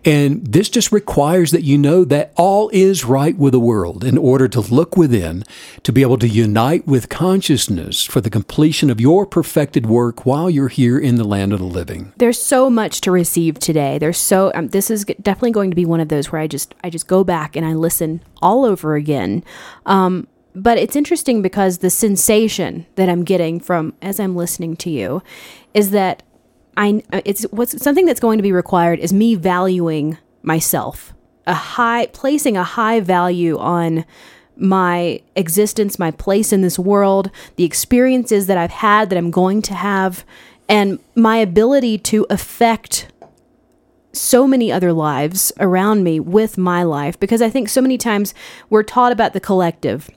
And 0.03 0.45
this 0.45 0.67
just 0.67 0.91
requires 0.91 1.51
that 1.51 1.63
you 1.63 1.77
know 1.77 2.03
that 2.03 2.34
all 2.36 2.69
is 2.73 3.05
right 3.05 3.38
with 3.38 3.53
the 3.53 3.59
world 3.59 4.03
in 4.03 4.17
order 4.17 4.49
to 4.49 4.59
look 4.59 4.97
within, 4.97 5.45
to 5.84 5.93
be 5.93 6.01
able 6.01 6.17
to 6.17 6.27
unite 6.27 6.86
with 6.86 7.07
consciousness 7.22 8.03
for 8.03 8.19
the 8.19 8.32
completion 8.32 8.89
of 8.89 8.99
your 8.99 9.28
perfected 9.28 9.86
work 9.86 10.26
while 10.26 10.49
you're 10.49 10.69
here 10.69 10.97
in 10.97 11.17
the 11.17 11.24
land 11.24 11.53
of 11.53 11.59
the 11.59 11.65
living. 11.65 12.11
there's 12.17 12.41
so 12.41 12.67
much 12.67 12.99
to 12.99 13.11
receive 13.11 13.59
today. 13.59 13.99
There's 13.99 14.17
so 14.17 14.51
um, 14.55 14.69
this 14.69 14.89
is 14.89 15.05
definitely 15.22 15.51
going 15.51 15.69
to 15.69 15.76
be 15.76 15.86
one 15.86 15.99
of 15.99 16.07
those 16.07 16.32
where 16.32 16.41
I 16.41 16.47
just 16.47 16.74
I 16.84 16.89
just 16.89 17.05
go 17.05 17.24
back 17.24 17.55
and 17.55 17.63
I 17.63 17.74
listen 17.74 18.24
all 18.41 18.65
over 18.65 18.95
again. 18.95 19.43
Um, 19.86 20.28
but 20.55 20.80
it's 20.80 20.95
interesting 20.95 21.43
because 21.43 21.78
the 21.78 21.91
sensation 21.91 22.88
that 22.95 23.07
I'm 23.07 23.24
getting 23.24 23.59
from 23.59 23.93
as 24.01 24.19
I'm 24.19 24.36
listening 24.36 24.76
to 24.78 24.89
you 24.89 25.22
is 25.76 25.91
that 25.91 26.24
I 26.76 27.03
it's 27.24 27.43
what's 27.51 27.80
something 27.84 28.07
that's 28.07 28.19
going 28.19 28.39
to 28.39 28.43
be 28.43 28.51
required 28.51 28.97
is 28.97 29.13
me 29.13 29.36
valuing 29.36 30.17
myself 30.41 31.13
a 31.45 31.53
high 31.53 32.07
placing 32.07 32.57
a 32.57 32.63
high 32.63 32.99
value 32.99 33.59
on 33.59 34.05
my 34.62 35.22
existence, 35.36 35.97
my 35.97 36.12
place 36.12 36.53
in 36.53 36.62
this 36.62 36.78
world, 36.78 37.32
the 37.55 37.64
experiences 37.64 38.47
that 38.47 38.57
I've 38.57 38.72
had 38.72 39.09
that 39.09 39.18
I'm 39.18 39.32
going 39.32 39.62
to 39.64 39.74
have, 39.74 40.24
and 40.70 40.99
my 41.16 41.38
ability 41.38 41.97
to 41.97 42.26
affect 42.30 43.12
so 44.14 44.45
many 44.47 44.72
other 44.72 44.93
lives 44.93 45.51
around 45.59 46.03
me 46.03 46.20
with 46.20 46.57
my 46.57 46.84
life. 46.84 47.20
Because 47.20 47.41
I 47.41 47.49
think 47.49 47.70
so 47.70 47.82
many 47.82 47.97
times 47.97 48.34
we're 48.70 48.84
taught 48.84 49.12
about 49.12 49.34
the 49.34 49.39
collective. 49.39 50.09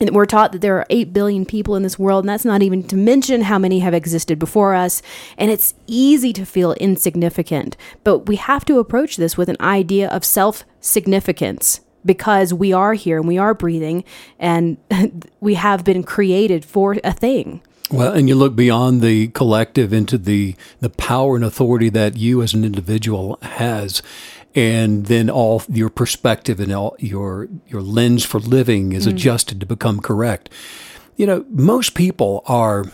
And 0.00 0.10
we're 0.10 0.26
taught 0.26 0.50
that 0.50 0.60
there 0.60 0.76
are 0.76 0.86
8 0.90 1.12
billion 1.12 1.46
people 1.46 1.76
in 1.76 1.84
this 1.84 2.00
world, 2.00 2.24
and 2.24 2.28
that's 2.28 2.44
not 2.44 2.62
even 2.62 2.82
to 2.84 2.96
mention 2.96 3.42
how 3.42 3.60
many 3.60 3.78
have 3.78 3.94
existed 3.94 4.40
before 4.40 4.74
us. 4.74 5.02
And 5.38 5.52
it's 5.52 5.74
easy 5.86 6.32
to 6.32 6.44
feel 6.44 6.72
insignificant. 6.74 7.76
But 8.02 8.26
we 8.26 8.34
have 8.36 8.64
to 8.64 8.80
approach 8.80 9.16
this 9.16 9.36
with 9.36 9.48
an 9.48 9.56
idea 9.60 10.08
of 10.08 10.24
self 10.24 10.64
significance 10.80 11.80
because 12.04 12.52
we 12.52 12.72
are 12.72 12.94
here 12.94 13.18
and 13.18 13.28
we 13.28 13.38
are 13.38 13.54
breathing 13.54 14.04
and 14.38 14.76
we 15.40 15.54
have 15.54 15.84
been 15.84 16.02
created 16.02 16.64
for 16.64 16.96
a 17.04 17.12
thing. 17.12 17.60
Well, 17.90 18.12
and 18.12 18.28
you 18.28 18.34
look 18.34 18.56
beyond 18.56 19.02
the 19.02 19.28
collective 19.28 19.92
into 19.92 20.16
the 20.16 20.56
the 20.80 20.90
power 20.90 21.36
and 21.36 21.44
authority 21.44 21.90
that 21.90 22.16
you 22.16 22.42
as 22.42 22.54
an 22.54 22.64
individual 22.64 23.38
has, 23.42 24.02
and 24.54 25.06
then 25.06 25.28
all 25.28 25.62
your 25.68 25.90
perspective 25.90 26.60
and 26.60 26.72
all 26.72 26.96
your 26.98 27.48
your 27.66 27.82
lens 27.82 28.24
for 28.24 28.40
living 28.40 28.92
is 28.92 29.06
mm. 29.06 29.10
adjusted 29.10 29.60
to 29.60 29.66
become 29.66 30.00
correct. 30.00 30.48
You 31.16 31.26
know, 31.26 31.44
most 31.50 31.94
people 31.94 32.42
are 32.46 32.86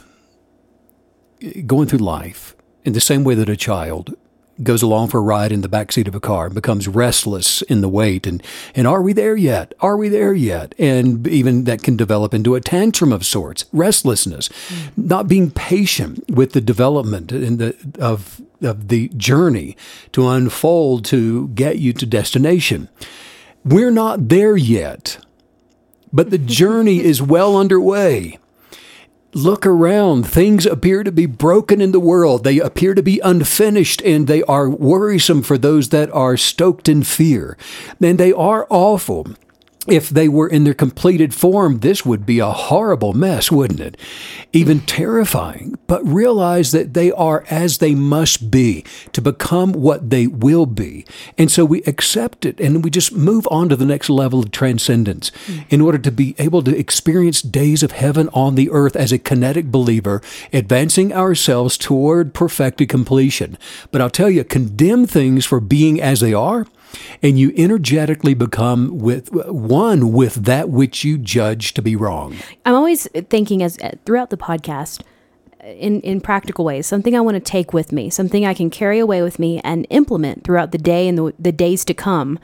going 1.67 1.87
through 1.87 2.01
life 2.01 2.55
in 2.85 2.93
the 2.93 3.01
same 3.01 3.25
way 3.25 3.35
that 3.35 3.49
a 3.49 3.57
child 3.57 4.15
goes 4.63 4.83
along 4.83 5.09
for 5.09 5.19
a 5.19 5.23
ride 5.23 5.53
in 5.53 5.61
the 5.61 5.69
backseat 5.69 6.09
of 6.09 6.15
a 6.15 6.21
car 6.21 6.47
and 6.47 6.55
becomes 6.55 6.89
restless 6.89 7.63
in 7.63 7.81
the 7.81 7.89
wait. 7.89 8.27
And 8.27 8.43
and 8.75 8.87
are 8.87 9.03
we 9.03 9.13
there 9.13 9.37
yet? 9.37 9.75
Are 9.81 9.97
we 9.97 10.09
there 10.09 10.33
yet? 10.33 10.75
And 10.79 11.27
even 11.27 11.65
that 11.65 11.83
can 11.83 11.97
develop 11.97 12.35
into 12.35 12.55
a 12.55 12.61
tantrum 12.61 13.13
of 13.13 13.25
sorts 13.25 13.65
restlessness 13.73 14.49
not 14.97 15.29
being 15.29 15.51
patient 15.51 16.31
with 16.31 16.53
the 16.53 16.61
development 16.61 17.33
and 17.33 17.59
the 17.59 17.77
of 17.99 18.41
of 18.63 18.89
the 18.89 19.09
journey 19.11 19.77
to 20.13 20.29
unfold 20.29 21.05
to 21.07 21.49
get 21.49 21.79
you 21.79 21.93
to 21.95 22.07
destination. 22.07 22.89
We're 23.65 23.91
not 23.91 24.29
there 24.29 24.57
yet 24.57 25.19
but 26.13 26.31
the 26.31 26.39
journey 26.39 27.03
is 27.03 27.23
well 27.23 27.57
underway 27.57 28.39
look 29.33 29.67
around. 29.67 30.27
Things 30.27 30.67
appear 30.67 31.03
to 31.03 31.13
be 31.13 31.27
broken 31.27 31.81
in 31.81 31.93
the 31.93 32.01
world. 32.01 32.45
They 32.45 32.59
appear 32.59 32.95
to 32.95 33.03
be 33.03 33.21
unfinished 33.21 34.03
and 34.03 34.27
they 34.27 34.43
are 34.45 34.69
worrisome 34.69 35.43
for 35.43 35.59
those 35.59 35.91
that 35.91 36.11
are 36.13 36.37
stoked 36.37 36.89
in 36.89 37.03
fear. 37.03 37.57
And 38.01 38.19
they 38.19 38.33
are 38.33 38.67
awful. 38.71 39.27
If 39.91 40.09
they 40.09 40.29
were 40.29 40.49
in 40.49 40.65
their 40.65 40.75
completed 40.75 41.35
form, 41.35 41.81
this 41.81 42.05
would 42.05 42.25
be 42.25 42.39
a 42.39 42.51
horrible 42.51 43.13
mess, 43.13 43.51
wouldn't 43.51 43.81
it? 43.81 43.97
Even 44.53 44.81
terrifying. 44.81 45.79
But 45.87 46.07
realize 46.07 46.71
that 46.73 46.95
they 46.95 47.11
are 47.13 47.45
as 47.51 47.79
they 47.79 47.95
must 47.95 48.51
be 48.51 48.85
to 49.13 49.21
become 49.21 49.73
what 49.73 50.11
they 50.11 50.27
will 50.27 50.67
be. 50.67 51.05
And 51.37 51.51
so 51.51 51.65
we 51.65 51.83
accept 51.83 52.47
it 52.47 52.61
and 52.61 52.85
we 52.85 52.91
just 52.91 53.13
move 53.13 53.47
on 53.51 53.69
to 53.69 53.77
the 53.77 53.85
next 53.85 54.09
level 54.09 54.41
of 54.41 54.51
transcendence 54.51 55.31
mm. 55.47 55.65
in 55.71 55.81
order 55.81 55.99
to 55.99 56.13
be 56.13 56.35
able 56.39 56.63
to 56.63 56.77
experience 56.77 57.43
days 57.43 57.83
of 57.83 57.93
heaven 57.93 58.29
on 58.33 58.55
the 58.55 58.71
earth 58.71 58.97
as 58.97 59.13
a 59.13 59.19
kinetic 59.19 59.67
believer, 59.67 60.23
advancing 60.53 61.13
ourselves 61.13 61.77
toward 61.77 62.35
perfected 62.35 62.89
completion. 62.89 63.59
But 63.91 64.01
I'll 64.01 64.11
tell 64.11 64.31
you, 64.31 64.45
condemn 64.45 65.07
things 65.07 65.45
for 65.45 65.61
being 65.61 66.01
as 66.01 66.21
they 66.21 66.35
are 66.35 66.67
and 67.23 67.39
you 67.39 67.53
energetically 67.57 68.35
become 68.35 68.99
with 68.99 69.33
one 69.33 70.13
with 70.13 70.35
that 70.45 70.69
which 70.69 71.05
you 71.05 71.19
judge 71.19 71.75
to 71.75 71.83
be 71.83 71.97
wrong. 71.97 72.37
I'm 72.65 72.75
always 72.75 73.09
thinking 73.29 73.63
as 73.63 73.79
throughout 74.05 74.31
the 74.31 74.37
podcast 74.37 75.03
in 75.63 76.01
in 76.01 76.21
practical 76.21 76.65
ways, 76.65 76.87
something 76.87 77.15
I 77.15 77.21
want 77.21 77.35
to 77.35 77.41
take 77.41 77.73
with 77.73 77.93
me, 77.93 78.11
something 78.11 78.47
I 78.47 78.55
can 78.55 78.71
carry 78.71 78.99
away 78.99 79.23
with 79.23 79.39
me 79.39 79.61
and 79.63 79.87
implement 79.91 80.45
throughout 80.45 80.73
the 80.73 80.79
day 80.79 81.09
and 81.09 81.19
the, 81.19 81.35
the 81.39 81.53
days 81.53 81.85
to 81.87 81.95
come. 81.95 82.39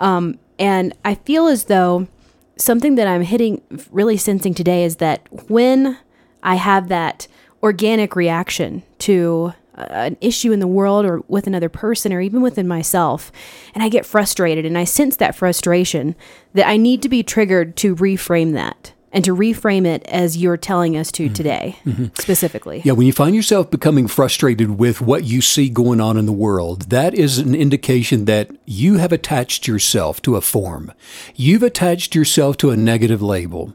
Um, 0.00 0.38
and 0.58 0.94
I 1.04 1.16
feel 1.16 1.46
as 1.46 1.64
though 1.64 2.08
something 2.56 2.94
that 2.94 3.06
I'm 3.06 3.22
hitting 3.22 3.60
really 3.90 4.16
sensing 4.16 4.54
today 4.54 4.84
is 4.84 4.96
that 4.96 5.26
when 5.48 5.98
I 6.42 6.56
have 6.56 6.88
that 6.88 7.26
organic 7.62 8.16
reaction 8.16 8.82
to 9.00 9.52
uh, 9.54 9.61
an 9.90 10.16
issue 10.20 10.52
in 10.52 10.60
the 10.60 10.66
world 10.66 11.04
or 11.04 11.22
with 11.28 11.46
another 11.46 11.68
person 11.68 12.12
or 12.12 12.20
even 12.20 12.42
within 12.42 12.68
myself 12.68 13.32
and 13.74 13.82
I 13.82 13.88
get 13.88 14.06
frustrated 14.06 14.64
and 14.64 14.76
I 14.76 14.84
sense 14.84 15.16
that 15.16 15.34
frustration 15.34 16.14
that 16.54 16.66
I 16.66 16.76
need 16.76 17.02
to 17.02 17.08
be 17.08 17.22
triggered 17.22 17.76
to 17.76 17.96
reframe 17.96 18.52
that 18.52 18.92
and 19.12 19.24
to 19.24 19.36
reframe 19.36 19.86
it 19.86 20.04
as 20.06 20.36
you're 20.36 20.56
telling 20.56 20.96
us 20.96 21.12
to 21.12 21.24
mm-hmm. 21.24 21.34
today 21.34 21.78
mm-hmm. 21.84 22.06
specifically. 22.18 22.82
Yeah, 22.84 22.92
when 22.92 23.06
you 23.06 23.12
find 23.12 23.36
yourself 23.36 23.70
becoming 23.70 24.08
frustrated 24.08 24.78
with 24.78 25.00
what 25.00 25.24
you 25.24 25.40
see 25.40 25.68
going 25.68 26.00
on 26.00 26.16
in 26.16 26.26
the 26.26 26.32
world, 26.32 26.90
that 26.90 27.14
is 27.14 27.38
an 27.38 27.54
indication 27.54 28.24
that 28.24 28.50
you 28.64 28.96
have 28.96 29.12
attached 29.12 29.68
yourself 29.68 30.22
to 30.22 30.36
a 30.36 30.40
form. 30.40 30.92
You've 31.36 31.62
attached 31.62 32.14
yourself 32.14 32.56
to 32.58 32.70
a 32.70 32.76
negative 32.76 33.22
label. 33.22 33.74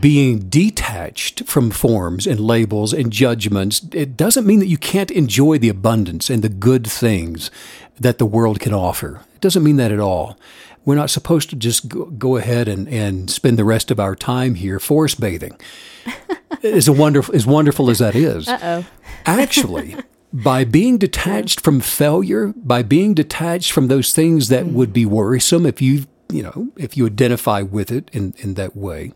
Being 0.00 0.48
detached 0.48 1.44
from 1.46 1.70
forms 1.70 2.26
and 2.26 2.38
labels 2.38 2.92
and 2.92 3.12
judgments, 3.12 3.84
it 3.92 4.16
doesn't 4.16 4.46
mean 4.46 4.60
that 4.60 4.68
you 4.68 4.78
can't 4.78 5.10
enjoy 5.10 5.58
the 5.58 5.68
abundance 5.68 6.30
and 6.30 6.42
the 6.42 6.48
good 6.48 6.86
things 6.86 7.50
that 7.98 8.18
the 8.18 8.26
world 8.26 8.60
can 8.60 8.72
offer. 8.72 9.20
It 9.34 9.40
doesn't 9.40 9.64
mean 9.64 9.76
that 9.76 9.92
at 9.92 10.00
all. 10.00 10.38
We're 10.84 10.94
not 10.94 11.10
supposed 11.10 11.50
to 11.50 11.56
just 11.56 11.88
go, 11.88 12.06
go 12.06 12.36
ahead 12.36 12.68
and, 12.68 12.86
and 12.88 13.30
spend 13.30 13.58
the 13.58 13.64
rest 13.64 13.90
of 13.90 13.98
our 13.98 14.14
time 14.14 14.54
here 14.54 14.78
forest 14.78 15.18
bathing. 15.18 15.58
as, 16.62 16.86
a 16.88 16.92
wonderful, 16.92 17.34
as 17.34 17.46
wonderful 17.46 17.90
as 17.90 17.98
that 17.98 18.14
is. 18.14 18.48
Uh-oh. 18.48 18.84
Actually, 19.26 19.96
by 20.32 20.64
being 20.64 20.98
detached 20.98 21.60
from 21.60 21.80
failure, 21.80 22.52
by 22.56 22.82
being 22.82 23.14
detached 23.14 23.72
from 23.72 23.88
those 23.88 24.12
things 24.12 24.48
that 24.48 24.66
would 24.66 24.92
be 24.92 25.06
worrisome 25.06 25.66
if 25.66 25.80
you, 25.80 26.06
you 26.30 26.42
know, 26.42 26.68
if 26.76 26.96
you 26.96 27.06
identify 27.06 27.62
with 27.62 27.90
it 27.90 28.10
in, 28.12 28.34
in 28.38 28.54
that 28.54 28.76
way, 28.76 29.12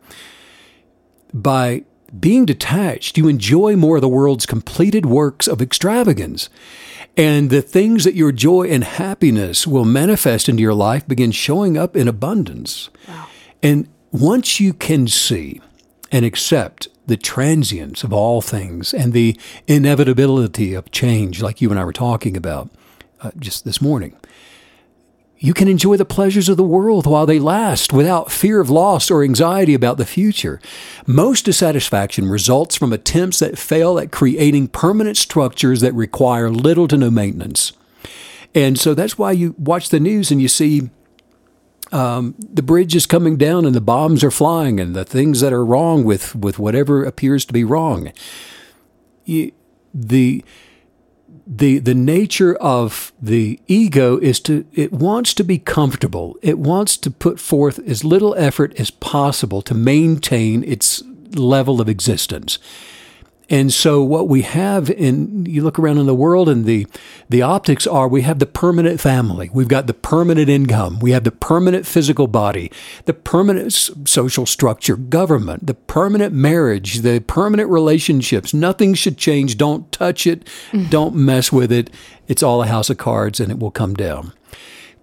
by 1.33 1.85
being 2.18 2.47
detached, 2.47 3.18
you 3.18 3.29
enjoy 3.29 3.76
more 3.76 3.97
of 3.97 4.03
the 4.03 4.09
world's 4.09 4.47
completed 4.47 5.07
works 5.07 5.47
of 5.47 5.61
extravagance. 5.61 6.49
And 7.16 7.51
the 7.51 7.62
things 7.62 8.05
that 8.05 8.14
your 8.14 8.33
joy 8.33 8.68
and 8.68 8.85
happiness 8.85 9.66
will 9.66 9.85
manifest 9.85 10.49
into 10.49 10.62
your 10.62 10.74
life 10.74 11.07
begin 11.07 11.33
showing 11.33 11.76
up 11.76 11.97
in 11.97 12.07
abundance. 12.09 12.91
Wow. 13.09 13.26
And 13.62 13.89
once 14.12 14.61
you 14.61 14.72
can 14.72 15.09
see 15.09 15.61
and 16.12 16.24
accept 16.24 16.89
the 17.07 17.16
transience 17.16 18.05
of 18.05 18.12
all 18.12 18.41
things 18.41 18.95
and 18.95 19.12
the 19.12 19.39
inevitability 19.66 20.74
of 20.74 20.91
change, 20.91 21.43
like 21.43 21.61
you 21.61 21.70
and 21.70 21.79
I 21.79 21.85
were 21.85 21.93
talking 21.93 22.37
about 22.37 22.70
uh, 23.20 23.33
just 23.39 23.64
this 23.64 23.81
morning, 23.81 24.14
you 25.39 25.55
can 25.55 25.68
enjoy 25.68 25.97
the 25.97 26.05
pleasures 26.05 26.49
of 26.49 26.57
the 26.57 26.64
world 26.64 27.07
while 27.07 27.26
they 27.26 27.39
last 27.39 27.93
without 27.93 28.32
fear 28.32 28.61
of 28.61 28.70
loss 28.70 29.11
or 29.11 29.22
anxiety 29.22 29.72
about 29.72 29.97
the 29.97 30.05
future. 30.05 30.61
Most 31.07 31.45
dissatisfaction 31.45 32.28
results 32.28 32.76
from 32.76 32.93
attempts 32.93 33.39
that 33.39 33.59
fail 33.59 33.99
at 33.99 34.11
creating 34.11 34.68
permanent 34.68 35.16
structures 35.16 35.80
that 35.80 35.95
require 35.95 36.51
little 36.51 36.89
to 36.89 36.97
no 36.97 37.11
maintenance. 37.11 37.72
And 38.55 38.78
so 38.78 38.95
that's 38.95 39.16
why 39.16 39.32
you 39.32 39.55
watch 39.59 39.91
the 39.91 40.01
news 40.01 40.30
and 40.32 40.43
you 40.43 40.49
see 40.49 40.91
um, 41.93 42.34
the 42.39 42.62
bridge 42.62 42.97
is 42.97 43.07
coming 43.07 43.36
down 43.36 43.64
and 43.64 43.74
the 43.74 43.80
bombs 43.80 44.24
are 44.24 44.30
flying 44.30 44.80
and 44.80 44.95
the 44.97 45.05
things 45.05 45.41
that 45.41 45.53
are 45.53 45.64
wrong 45.64 46.05
with, 46.05 46.34
with 46.34 46.59
whatever 46.59 47.05
appears 47.05 47.45
to 47.45 47.53
be 47.53 47.64
wrong. 47.64 48.12
You, 49.24 49.53
the 49.95 50.45
the 51.49 51.78
the 51.78 51.94
nature 51.94 52.55
of 52.57 53.12
the 53.20 53.59
ego 53.66 54.18
is 54.18 54.38
to 54.40 54.66
it 54.74 54.92
wants 54.92 55.32
to 55.34 55.44
be 55.44 55.59
comfortable. 55.59 56.36
It 56.42 56.59
wants 56.59 56.99
to 56.99 57.11
put 57.11 57.40
forth 57.40 57.78
as 57.88 58.05
little 58.05 58.34
effort 58.36 58.78
as 58.78 58.90
possible 58.90 59.62
to 59.62 59.74
maintain 59.74 60.62
its 60.62 61.03
level 61.34 61.80
of 61.80 61.88
existence. 61.88 62.59
And 63.51 63.72
so 63.72 64.03
what 64.03 64.28
we 64.28 64.42
have 64.42 64.90
in 64.90 65.46
you 65.46 65.62
look 65.62 65.78
around 65.78 65.99
in 65.99 66.07
the 66.07 66.14
world 66.14 66.49
and 66.49 66.66
the 66.66 66.86
the 67.30 67.40
optics 67.40 67.86
are 67.86 68.07
we 68.07 68.22
have 68.22 68.38
the 68.38 68.46
permanent 68.46 69.01
family. 69.01 69.49
We've 69.53 69.68
got 69.68 69.86
the 69.86 69.94
permanent 69.94 70.49
income. 70.51 70.99
We 71.01 71.12
have 71.12 71.24
the 71.24 71.30
permanent 71.30 71.86
physical 71.86 72.26
body, 72.26 72.70
the 73.07 73.14
permanent 73.14 73.72
social 73.72 74.44
structure, 74.44 74.96
government, 74.96 75.66
the 75.66 75.74
permanent 75.74 76.34
marriage, 76.34 77.01
the 77.01 77.20
permanent 77.20 77.70
relationships. 77.70 78.53
Nothing 78.53 78.92
should 78.94 79.16
change. 79.16 79.57
Don't 79.57 79.90
touch 79.92 80.26
it. 80.26 80.46
Mm. 80.72 80.90
Don't 80.90 81.14
mess 81.14 81.51
with 81.51 81.72
it. 81.72 81.90
It's 82.26 82.42
all 82.42 82.62
a 82.62 82.66
house 82.66 82.90
of 82.90 82.99
cards 82.99 83.40
and 83.40 83.51
it 83.51 83.59
will 83.59 83.70
come 83.70 83.94
down 83.94 84.32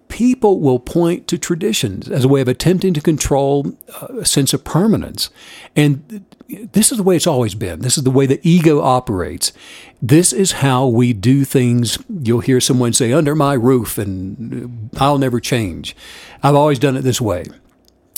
people 0.08 0.60
will 0.60 0.78
point 0.78 1.26
to 1.28 1.38
traditions 1.38 2.08
as 2.08 2.24
a 2.24 2.28
way 2.28 2.40
of 2.40 2.48
attempting 2.48 2.94
to 2.94 3.00
control 3.00 3.76
uh, 4.00 4.18
a 4.20 4.24
sense 4.24 4.54
of 4.54 4.64
permanence. 4.64 5.30
And 5.74 6.24
this 6.48 6.92
is 6.92 6.98
the 6.98 7.02
way 7.02 7.16
it's 7.16 7.26
always 7.26 7.54
been. 7.54 7.80
This 7.80 7.98
is 7.98 8.04
the 8.04 8.10
way 8.10 8.26
the 8.26 8.40
ego 8.42 8.80
operates. 8.80 9.52
This 10.00 10.32
is 10.32 10.52
how 10.52 10.86
we 10.86 11.12
do 11.12 11.44
things. 11.44 11.98
You'll 12.08 12.40
hear 12.40 12.60
someone 12.60 12.92
say, 12.92 13.12
under 13.12 13.34
my 13.34 13.54
roof, 13.54 13.98
and 13.98 14.90
I'll 14.98 15.18
never 15.18 15.40
change. 15.40 15.96
I've 16.42 16.54
always 16.54 16.78
done 16.78 16.96
it 16.96 17.02
this 17.02 17.20
way. 17.20 17.44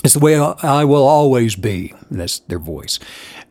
It's 0.05 0.15
the 0.15 0.21
way 0.21 0.39
I 0.39 0.85
will 0.85 1.07
always 1.07 1.57
be. 1.57 1.95
That's 2.11 2.41
their 2.41 2.59
voice. 2.59 2.99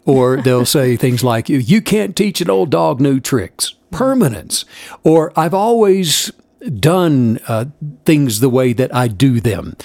Or 0.05 0.37
they'll 0.41 0.65
say 0.77 0.95
things 0.95 1.23
like, 1.23 1.49
you 1.49 1.81
can't 1.81 2.15
teach 2.15 2.39
an 2.41 2.49
old 2.49 2.69
dog 2.69 3.01
new 3.01 3.19
tricks. 3.19 3.75
Permanence. 3.91 4.65
Or 5.03 5.33
I've 5.37 5.53
always 5.53 6.31
done 6.69 7.39
uh, 7.47 7.65
things 8.05 8.39
the 8.39 8.49
way 8.49 8.73
that 8.73 8.93
I 8.93 9.07
do 9.07 9.39
them. 9.39 9.75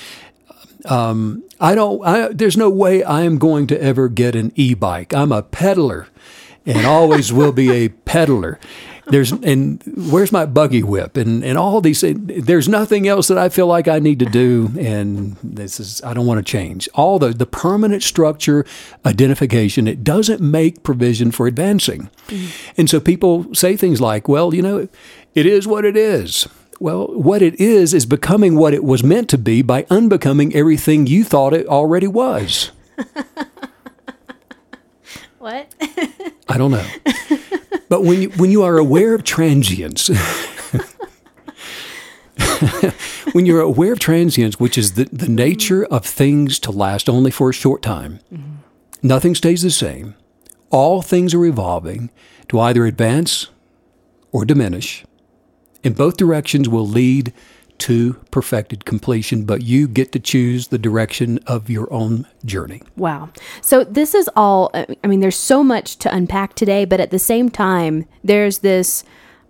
Um, 0.85 1.45
I 1.61 1.75
don't. 1.75 2.05
I, 2.05 2.29
there's 2.29 2.57
no 2.57 2.69
way 2.71 3.05
I 3.05 3.23
am 3.23 3.39
going 3.39 3.67
to 3.69 3.81
ever 3.81 4.09
get 4.09 4.35
an 4.35 4.53
e-bike. 4.57 5.15
I'm 5.15 5.33
a 5.33 5.43
peddler, 5.43 6.09
and 6.67 6.87
always 6.87 7.33
will 7.33 7.53
be 7.53 7.71
a 7.71 7.89
peddler. 8.05 8.59
There's 9.07 9.33
and 9.33 9.83
where's 9.97 10.31
my 10.31 10.47
buggy 10.47 10.83
whip 10.83 11.17
and 11.17 11.45
and 11.45 11.59
all 11.59 11.81
these. 11.81 12.05
There's 12.05 12.69
nothing 12.69 13.09
else 13.09 13.29
that 13.29 13.39
I 13.39 13.49
feel 13.49 13.67
like 13.67 13.89
I 13.89 13.99
need 13.99 14.21
to 14.21 14.27
do, 14.27 14.73
and 14.79 15.37
this 15.43 15.81
is 15.81 16.03
I 16.03 16.15
don't 16.15 16.27
want 16.27 16.39
to 16.39 16.51
change. 16.51 16.89
All 16.95 17.19
the 17.19 17.31
the 17.31 17.47
permanent 17.47 18.03
structure 18.03 18.65
identification 19.05 19.89
it 19.89 20.05
doesn't 20.05 20.41
make 20.41 20.83
provision 20.83 21.31
for 21.31 21.47
advancing, 21.47 22.11
mm-hmm. 22.29 22.73
and 22.77 22.89
so 22.89 23.01
people 23.01 23.53
say 23.55 23.77
things 23.77 24.01
like, 24.01 24.29
"Well, 24.29 24.55
you 24.55 24.63
know, 24.63 24.89
it 25.35 25.47
is 25.47 25.67
what 25.67 25.85
it 25.85 25.97
is." 25.97 26.49
Well, 26.83 27.07
what 27.15 27.43
it 27.43 27.61
is 27.61 27.95
is 27.95 28.07
becoming 28.07 28.57
what 28.57 28.75
it 28.75 28.83
was 28.83 29.05
meant 29.05 29.31
to 29.31 29.39
be 29.39 29.63
by 29.63 29.87
unbecoming 29.89 30.53
everything 30.53 31.07
you 31.07 31.23
thought 31.23 31.55
it 31.55 31.69
already 31.69 32.09
was. 32.09 32.73
what? 35.39 35.73
I 36.49 36.59
don't 36.59 36.73
know. 36.73 36.85
But 37.89 38.03
when 38.03 38.23
you, 38.23 38.31
when 38.31 38.51
you 38.51 38.65
are 38.65 38.79
aware 38.79 39.15
of 39.15 39.23
transience, 39.23 40.09
when 43.33 43.47
you're 43.47 43.61
aware 43.61 43.93
of 43.93 44.01
transience, 44.01 44.59
which 44.59 44.77
is 44.77 44.95
the, 44.95 45.05
the 45.05 45.29
nature 45.29 45.85
of 45.85 46.05
things 46.05 46.59
to 46.59 46.73
last 46.73 47.09
only 47.09 47.31
for 47.31 47.51
a 47.51 47.55
short 47.55 47.83
time, 47.83 48.19
mm-hmm. 48.35 48.55
nothing 49.05 49.37
stays 49.37 49.63
the 49.63 49.71
same. 49.71 50.17
All 50.71 51.01
things 51.01 51.33
are 51.33 51.47
evolving 51.47 52.11
to 52.49 52.59
either 52.59 52.87
advance 52.87 53.51
or 54.33 54.45
diminish 54.45 55.05
in 55.83 55.93
both 55.93 56.17
directions 56.17 56.69
will 56.69 56.87
lead 56.87 57.33
to 57.79 58.13
perfected 58.31 58.85
completion, 58.85 59.45
but 59.45 59.63
you 59.63 59.89
get 59.89 60.13
to 60.13 60.21
choose 60.21 60.69
the 60.69 60.79
direction 60.79 61.41
of 61.49 61.69
your 61.69 61.93
own 61.93 62.27
journey. 62.45 62.81
Wow. 62.97 63.31
So, 63.61 63.83
this 63.83 64.15
is 64.15 64.31
all, 64.37 64.71
I 64.75 65.07
mean, 65.07 65.19
there's 65.19 65.37
so 65.37 65.65
much 65.65 65.97
to 65.97 66.15
unpack 66.15 66.55
today, 66.55 66.85
but 66.85 67.01
at 67.01 67.11
the 67.11 67.19
same 67.19 67.49
time, 67.49 68.07
there's 68.23 68.59
this 68.59 69.03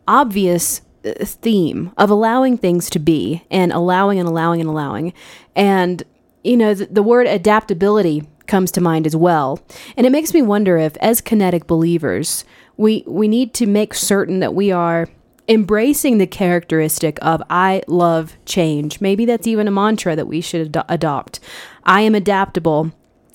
obvious 0.09 0.81
uh, 1.05 1.13
theme 1.25 1.93
of 1.99 2.09
allowing 2.09 2.57
things 2.57 2.89
to 2.91 2.99
be 2.99 3.45
and 3.51 3.71
allowing 3.71 4.19
and 4.19 4.27
allowing 4.27 4.61
and 4.61 4.71
allowing. 4.71 5.13
And, 5.55 6.03
you 6.43 6.57
know, 6.57 6.73
the, 6.73 6.87
the 6.87 7.03
word 7.03 7.27
adaptability 7.27 8.27
comes 8.47 8.71
to 8.73 8.81
mind 8.81 9.07
as 9.07 9.15
well. 9.15 9.61
And 9.97 10.07
it 10.07 10.11
makes 10.11 10.33
me 10.33 10.41
wonder 10.41 10.79
if, 10.79 10.97
as 10.99 11.21
kinetic 11.21 11.67
believers, 11.67 12.47
we, 12.77 13.05
we 13.07 13.29
need 13.29 13.53
to 13.55 13.67
make 13.67 13.93
certain 13.93 14.41
that 14.41 14.55
we 14.55 14.73
are 14.73 15.09
embracing 15.49 16.19
the 16.19 16.27
characteristic 16.27 17.19
of 17.23 17.43
I 17.51 17.83
love 17.87 18.37
change. 18.45 19.01
Maybe 19.01 19.25
that's 19.25 19.47
even 19.47 19.69
a 19.69 19.73
mantra 19.73 20.17
that 20.17 20.27
we 20.27 20.41
should 20.41 20.77
ad- 20.77 20.85
adopt. 20.89 21.41
I 21.85 22.03
am 22.03 22.15
adaptable. 22.15 22.93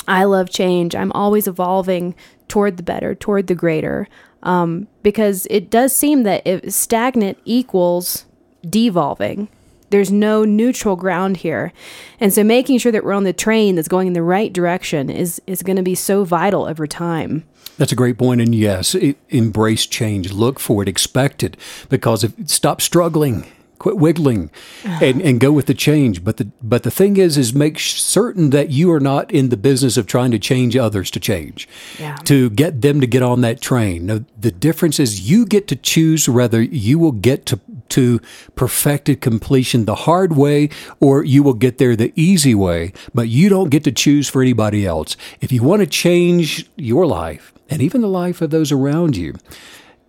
I 0.08 0.24
love 0.24 0.50
change. 0.50 0.96
I'm 0.96 1.12
always 1.12 1.48
evolving 1.48 2.16
toward 2.48 2.78
the 2.78 2.84
better, 2.84 3.14
toward 3.14 3.48
the 3.48 3.56
greater. 3.56 4.08
Um, 4.44 4.88
because 5.04 5.48
it 5.50 5.70
does 5.70 5.94
seem 5.94 6.24
that 6.24 6.46
if 6.46 6.72
stagnant 6.72 7.38
equals 7.44 8.26
devolving, 8.68 9.50
there's 9.90 10.12
no 10.12 10.44
neutral 10.44 10.96
ground 10.96 11.38
here. 11.38 11.72
And 12.20 12.34
so 12.34 12.44
making 12.44 12.80
sure 12.80 12.92
that 12.92 13.04
we're 13.04 13.14
on 13.14 13.24
the 13.24 13.34
train 13.34 13.76
that's 13.76 13.88
going 13.88 14.08
in 14.08 14.14
the 14.14 14.24
right 14.24 14.52
direction 14.52 15.10
is, 15.10 15.42
is 15.48 15.64
going 15.64 15.78
to 15.78 15.84
be 15.84 15.96
so 15.96 16.24
vital 16.24 16.66
over 16.66 16.88
time. 16.88 17.44
That's 17.78 17.92
a 17.92 17.96
great 17.96 18.18
point, 18.18 18.42
and 18.42 18.56
yes, 18.56 18.96
it, 18.96 19.18
embrace 19.30 19.86
change, 19.86 20.32
look 20.32 20.60
for 20.60 20.82
it, 20.82 20.90
expect 20.90 21.44
it, 21.44 21.56
because 21.90 22.24
if 22.24 22.34
stop 22.50 22.82
struggling, 22.82 23.46
quit 23.78 23.98
wiggling, 23.98 24.50
and, 24.84 25.22
and 25.22 25.40
go 25.40 25.52
with 25.52 25.68
the 25.68 25.76
change. 25.76 26.24
But 26.24 26.38
the 26.38 26.46
but 26.64 26.82
the 26.82 26.92
thing 26.92 27.18
is, 27.18 27.38
is 27.38 27.54
make 27.54 27.80
certain 27.80 28.50
that 28.50 28.72
you 28.72 28.92
are 28.92 29.00
not 29.00 29.32
in 29.32 29.50
the 29.50 29.58
business 29.58 29.96
of 29.96 30.08
trying 30.08 30.32
to 30.32 30.40
change 30.40 30.76
others 30.76 31.12
to 31.12 31.20
change, 31.20 31.70
yeah. 32.00 32.16
to 32.26 32.50
get 32.50 32.82
them 32.82 33.00
to 33.00 33.08
get 33.08 33.22
on 33.22 33.42
that 33.42 33.62
train. 33.62 34.08
No, 34.08 34.26
the 34.38 34.52
difference 34.52 35.00
is 35.00 35.30
you 35.30 35.46
get 35.46 35.68
to 35.68 35.76
choose 35.76 36.28
whether 36.28 36.62
you 36.62 36.98
will 36.98 37.12
get 37.12 37.46
to 37.48 37.60
to 37.92 38.20
perfected 38.56 39.22
completion 39.22 39.86
the 39.86 39.96
hard 39.96 40.36
way 40.36 40.70
or 41.00 41.24
you 41.24 41.44
will 41.44 41.54
get 41.54 41.78
there 41.78 41.96
the 41.96 42.14
easy 42.16 42.56
way, 42.56 42.94
but 43.14 43.28
you 43.28 43.50
don't 43.50 43.70
get 43.70 43.84
to 43.84 43.92
choose 43.92 44.30
for 44.30 44.42
anybody 44.42 44.86
else. 44.86 45.18
If 45.42 45.52
you 45.52 45.64
want 45.64 45.82
to 45.82 45.88
change 45.88 46.70
your 46.76 47.06
life, 47.06 47.54
and 47.70 47.82
even 47.82 48.02
the 48.02 48.08
life 48.08 48.42
of 48.42 48.50
those 48.50 48.72
around 48.72 49.18
you. 49.18 49.36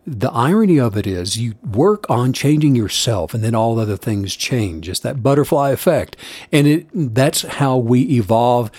The 0.07 0.31
irony 0.31 0.81
of 0.81 0.97
it 0.97 1.07
is 1.07 1.37
you 1.37 1.55
work 1.63 2.09
on 2.09 2.33
changing 2.33 2.75
yourself 2.75 3.35
and 3.35 3.45
then 3.45 3.55
all 3.55 3.79
other 3.79 3.97
things 3.97 4.35
change. 4.35 4.89
It's 4.89 5.01
that 5.01 5.23
butterfly 5.23 5.71
effect. 5.71 6.17
And 6.51 6.67
it, 6.67 6.89
that's 7.15 7.43
how 7.43 7.77
we 7.77 8.03
evolve 8.03 8.71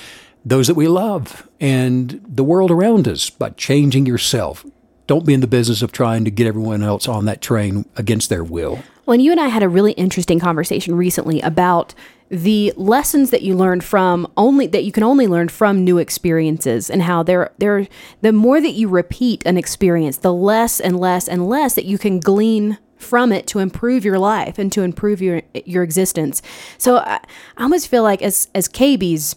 those 0.43 0.67
that 0.67 0.75
we 0.75 0.87
love 0.87 1.47
and 1.59 2.21
the 2.27 2.43
world 2.43 2.71
around 2.71 3.07
us 3.07 3.29
by 3.29 3.51
changing 3.51 4.05
yourself. 4.05 4.65
Don't 5.09 5.25
be 5.25 5.33
in 5.33 5.39
the 5.39 5.47
business 5.47 5.81
of 5.81 5.91
trying 5.91 6.23
to 6.25 6.29
get 6.29 6.45
everyone 6.45 6.83
else 6.83 7.07
on 7.07 7.25
that 7.25 7.41
train 7.41 7.85
against 7.95 8.29
their 8.29 8.43
will. 8.43 8.77
Well, 9.07 9.19
you 9.19 9.31
and 9.31 9.39
I 9.39 9.47
had 9.47 9.63
a 9.63 9.67
really 9.67 9.93
interesting 9.93 10.39
conversation 10.39 10.93
recently 10.93 11.41
about 11.41 11.95
the 12.29 12.71
lessons 12.77 13.31
that 13.31 13.41
you 13.41 13.55
learned 13.55 13.83
from 13.83 14.31
only 14.37 14.67
that 14.67 14.83
you 14.83 14.91
can 14.91 15.01
only 15.01 15.25
learn 15.25 15.49
from 15.49 15.83
new 15.83 15.97
experiences 15.97 16.91
and 16.91 17.01
how 17.01 17.23
they're 17.23 17.51
they're 17.57 17.87
the 18.21 18.31
more 18.31 18.61
that 18.61 18.73
you 18.73 18.87
repeat 18.87 19.43
an 19.47 19.57
experience, 19.57 20.17
the 20.17 20.31
less 20.31 20.79
and 20.79 20.99
less 20.99 21.27
and 21.27 21.49
less 21.49 21.73
that 21.73 21.85
you 21.85 21.97
can 21.97 22.19
glean 22.19 22.77
from 22.97 23.31
it 23.31 23.47
to 23.47 23.57
improve 23.57 24.05
your 24.05 24.19
life 24.19 24.59
and 24.59 24.71
to 24.73 24.83
improve 24.83 25.23
your 25.23 25.41
your 25.65 25.81
existence. 25.81 26.43
So 26.77 26.97
I, 26.97 27.19
I 27.57 27.63
almost 27.63 27.87
feel 27.87 28.03
like 28.03 28.21
as 28.21 28.47
as 28.53 28.69
KBs, 28.69 29.35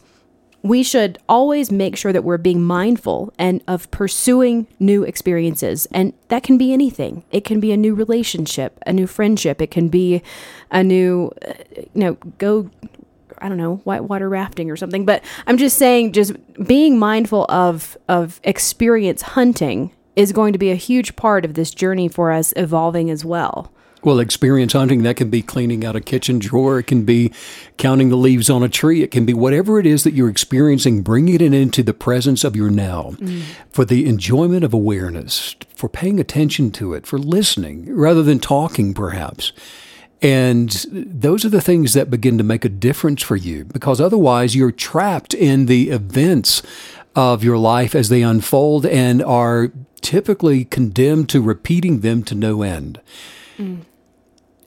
we 0.63 0.83
should 0.83 1.19
always 1.29 1.73
make 1.73 1.97
sure 1.97 2.13
that 2.13 2.23
we're 2.23 2.39
being 2.39 2.63
mindful 2.63 3.33
and 3.39 3.63
of 3.67 3.91
pursuing 3.91 4.67
new 4.79 5.03
experiences. 5.03 5.87
And 5.91 6.13
that 6.29 6.43
can 6.43 6.57
be 6.57 6.73
anything. 6.73 7.25
It 7.31 7.45
can 7.45 7.61
be 7.61 7.73
a 7.73 7.77
new 7.77 7.95
relationship 7.95 8.79
a 8.87 8.93
new 8.93 9.07
friendship. 9.07 9.61
It 9.61 9.71
can 9.71 9.89
be 9.89 10.23
a 10.71 10.83
new 10.83 11.33
uh, 11.47 11.53
you 11.75 11.89
know 11.95 12.15
go 12.39 12.71
i 13.39 13.49
don't 13.49 13.59
know 13.59 13.77
whitewater 13.85 14.29
rafting 14.29 14.71
or 14.71 14.77
something. 14.77 15.05
But 15.05 15.25
i'm 15.47 15.57
just 15.57 15.79
saying 15.79 16.13
just 16.13 16.33
being 16.65 16.99
mindful 16.99 17.47
of 17.49 17.97
of 18.09 18.41
experience 18.45 19.23
hunting 19.23 19.93
is 20.15 20.33
going 20.33 20.53
to 20.53 20.59
be 20.59 20.71
a 20.71 20.77
huge 20.77 21.17
part 21.17 21.45
of 21.45 21.55
this 21.55 21.73
journey 21.73 22.09
for 22.09 22.31
us 22.31 22.53
evolving 22.57 23.11
as 23.11 23.25
well 23.25 23.73
well, 24.05 24.19
experience 24.19 24.73
hunting, 24.73 25.03
that 25.05 25.17
can 25.17 25.31
be 25.31 25.43
cleaning 25.43 25.85
out 25.85 25.95
a 25.95 26.01
kitchen 26.01 26.39
drawer. 26.39 26.79
It 26.79 26.87
can 26.89 27.05
be 27.05 27.33
counting 27.77 28.09
the 28.09 28.17
leaves 28.17 28.51
on 28.51 28.63
a 28.63 28.69
tree. 28.69 29.03
It 29.03 29.11
can 29.11 29.25
be 29.25 29.33
whatever 29.33 29.79
it 29.79 29.87
is 29.87 30.05
that 30.05 30.15
you're 30.15 30.29
experiencing, 30.29 31.03
bringing 31.03 31.37
it 31.37 31.55
into 31.55 31.83
the 31.83 31.95
presence 31.95 32.43
of 32.43 32.57
your 32.57 32.71
now 32.71 33.13
mm. 33.17 33.43
for 33.71 33.85
the 33.85 34.07
enjoyment 34.07 34.65
of 34.65 34.75
awareness, 34.75 35.55
for 35.75 35.89
paying 35.89 36.19
attention 36.19 36.71
to 36.73 36.95
it, 36.95 37.07
for 37.07 37.19
listening 37.19 37.95
rather 37.95 38.23
than 38.23 38.41
talking, 38.41 38.93
perhaps. 38.93 39.53
And 40.21 40.71
those 40.91 41.45
are 41.45 41.49
the 41.49 41.61
things 41.61 41.95
that 41.95 42.11
begin 42.11 42.39
to 42.39 42.45
make 42.45 42.65
a 42.65 42.69
difference 42.69 43.23
for 43.23 43.37
you 43.37 43.65
because 43.65 44.01
otherwise 44.01 44.55
you're 44.55 44.71
trapped 44.71 45.35
in 45.35 45.67
the 45.67 45.91
events 45.91 46.63
of 47.17 47.43
your 47.43 47.59
life 47.59 47.95
as 47.95 48.09
they 48.09 48.23
unfold 48.23 48.87
and 48.87 49.23
are 49.23 49.73
typically 50.01 50.65
condemned 50.65 51.29
to 51.29 51.41
repeating 51.41 52.01
them 52.01 52.23
to 52.25 52.35
no 52.35 52.63
end. 52.63 53.01
Mm 53.59 53.83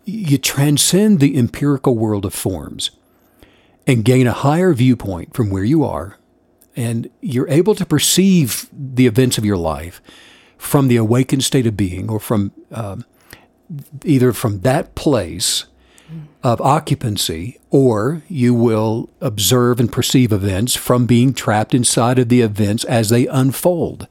you 0.06 0.38
transcend 0.38 1.20
the 1.20 1.38
empirical 1.38 1.97
world 1.97 2.26
of 2.26 2.34
forms 2.34 2.91
and 3.88 4.06
gain 4.06 4.28
a 4.28 4.32
higher 4.32 4.74
viewpoint 4.74 5.34
from 5.34 5.49
where 5.49 5.64
you 5.64 5.84
are, 5.84 6.18
and 6.76 7.10
you're 7.22 7.49
able 7.49 7.76
to 7.76 7.86
perceive 7.86 8.70
the 8.72 9.08
events 9.08 9.38
of 9.38 9.45
your 9.45 9.58
life 9.58 10.01
from 10.58 10.88
the 10.88 10.95
awakened 10.95 11.43
state 11.43 11.68
of 11.68 11.76
being 11.76 12.10
or 12.10 12.20
from 12.20 12.51
um, 12.72 13.06
either 14.03 14.32
from 14.32 14.62
that 14.62 14.95
place 14.95 15.66
of 16.43 16.62
occupancy, 16.62 17.60
or 17.72 18.22
you 18.28 18.53
will 18.53 19.10
observe 19.22 19.80
and 19.80 19.91
perceive 19.91 20.32
events 20.32 20.76
from 20.76 21.08
being 21.08 21.34
trapped 21.34 21.74
inside 21.74 22.20
of 22.20 22.30
the 22.30 22.41
events 22.41 22.84
as 22.84 23.10
they 23.10 23.26
unfold, 23.28 24.08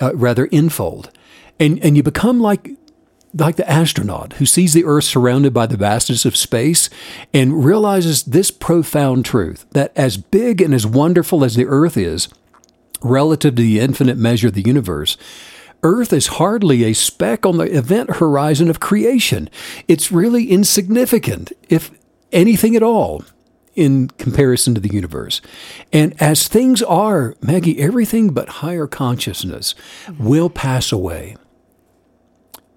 uh, 0.00 0.14
rather, 0.16 0.46
infold. 0.46 1.10
And, 1.58 1.78
and 1.84 1.94
you 1.94 2.02
become 2.02 2.40
like 2.40 2.70
like 3.34 3.56
the 3.56 3.70
astronaut 3.70 4.34
who 4.34 4.46
sees 4.46 4.72
the 4.72 4.84
Earth 4.84 5.04
surrounded 5.04 5.54
by 5.54 5.66
the 5.66 5.76
vastness 5.76 6.24
of 6.24 6.36
space 6.36 6.90
and 7.32 7.64
realizes 7.64 8.24
this 8.24 8.50
profound 8.50 9.24
truth 9.24 9.66
that 9.70 9.92
as 9.96 10.16
big 10.16 10.60
and 10.60 10.74
as 10.74 10.86
wonderful 10.86 11.44
as 11.44 11.54
the 11.54 11.66
Earth 11.66 11.96
is, 11.96 12.28
relative 13.02 13.54
to 13.54 13.62
the 13.62 13.80
infinite 13.80 14.18
measure 14.18 14.48
of 14.48 14.54
the 14.54 14.62
universe, 14.62 15.16
Earth 15.82 16.12
is 16.12 16.26
hardly 16.26 16.84
a 16.84 16.92
speck 16.92 17.46
on 17.46 17.56
the 17.56 17.76
event 17.76 18.16
horizon 18.16 18.68
of 18.68 18.80
creation. 18.80 19.48
It's 19.88 20.12
really 20.12 20.50
insignificant, 20.50 21.52
if 21.68 21.90
anything 22.32 22.76
at 22.76 22.82
all, 22.82 23.24
in 23.74 24.08
comparison 24.18 24.74
to 24.74 24.80
the 24.80 24.92
universe. 24.92 25.40
And 25.92 26.20
as 26.20 26.48
things 26.48 26.82
are, 26.82 27.34
Maggie, 27.40 27.80
everything 27.80 28.30
but 28.30 28.48
higher 28.48 28.86
consciousness 28.86 29.74
will 30.18 30.50
pass 30.50 30.92
away. 30.92 31.36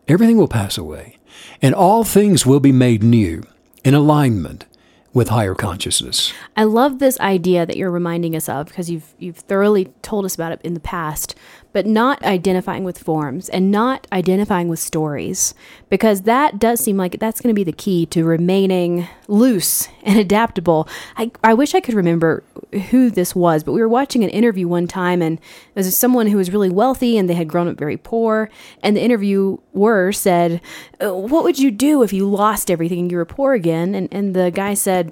Everything 0.07 0.37
will 0.37 0.49
pass 0.49 0.77
away, 0.77 1.17
and 1.61 1.73
all 1.73 2.03
things 2.03 2.45
will 2.45 2.59
be 2.59 2.73
made 2.73 3.03
new 3.03 3.43
in 3.85 3.93
alignment 3.93 4.65
with 5.13 5.29
higher 5.29 5.55
consciousness. 5.55 6.33
I 6.57 6.65
love 6.65 6.99
this 6.99 7.19
idea 7.19 7.65
that 7.65 7.77
you're 7.77 7.91
reminding 7.91 8.35
us 8.35 8.49
of 8.49 8.67
because 8.67 8.89
you've 8.89 9.13
you've 9.17 9.37
thoroughly 9.37 9.93
told 10.01 10.25
us 10.25 10.35
about 10.35 10.51
it 10.51 10.61
in 10.63 10.73
the 10.73 10.79
past, 10.81 11.35
but 11.73 11.87
not 11.87 12.23
identifying 12.23 12.83
with 12.83 12.99
forms 12.99 13.49
and 13.49 13.71
not 13.71 14.07
identifying 14.11 14.69
with 14.69 14.79
stories 14.79 15.55
because 15.89 16.21
that 16.21 16.59
does 16.59 16.79
seem 16.79 16.95
like 16.95 17.19
that's 17.19 17.41
going 17.41 17.53
to 17.53 17.59
be 17.59 17.63
the 17.63 17.71
key 17.71 18.05
to 18.05 18.23
remaining 18.23 19.07
loose 19.27 19.89
and 20.03 20.19
adaptable. 20.19 20.87
I, 21.17 21.31
I 21.43 21.55
wish 21.55 21.73
I 21.73 21.81
could 21.81 21.95
remember 21.95 22.43
who 22.91 23.09
this 23.09 23.35
was, 23.35 23.63
but 23.63 23.73
we 23.73 23.81
were 23.81 23.89
watching 23.89 24.23
an 24.23 24.29
interview 24.29 24.67
one 24.67 24.87
time 24.87 25.21
and 25.21 25.39
it 25.39 25.75
was 25.75 25.97
someone 25.97 26.27
who 26.27 26.37
was 26.37 26.51
really 26.51 26.69
wealthy 26.69 27.17
and 27.17 27.27
they 27.27 27.33
had 27.33 27.47
grown 27.47 27.67
up 27.67 27.77
very 27.77 27.97
poor. 27.97 28.49
And 28.83 28.95
the 28.95 29.01
interviewer 29.01 30.11
said, 30.11 30.61
uh, 31.03 31.13
What 31.13 31.43
would 31.43 31.57
you 31.57 31.71
do 31.71 32.03
if 32.03 32.13
you 32.13 32.29
lost 32.29 32.69
everything 32.69 32.99
and 32.99 33.11
you 33.11 33.17
were 33.17 33.25
poor 33.25 33.53
again? 33.53 33.95
And, 33.95 34.07
and 34.11 34.35
the 34.35 34.51
guy 34.51 34.75
said, 34.75 35.11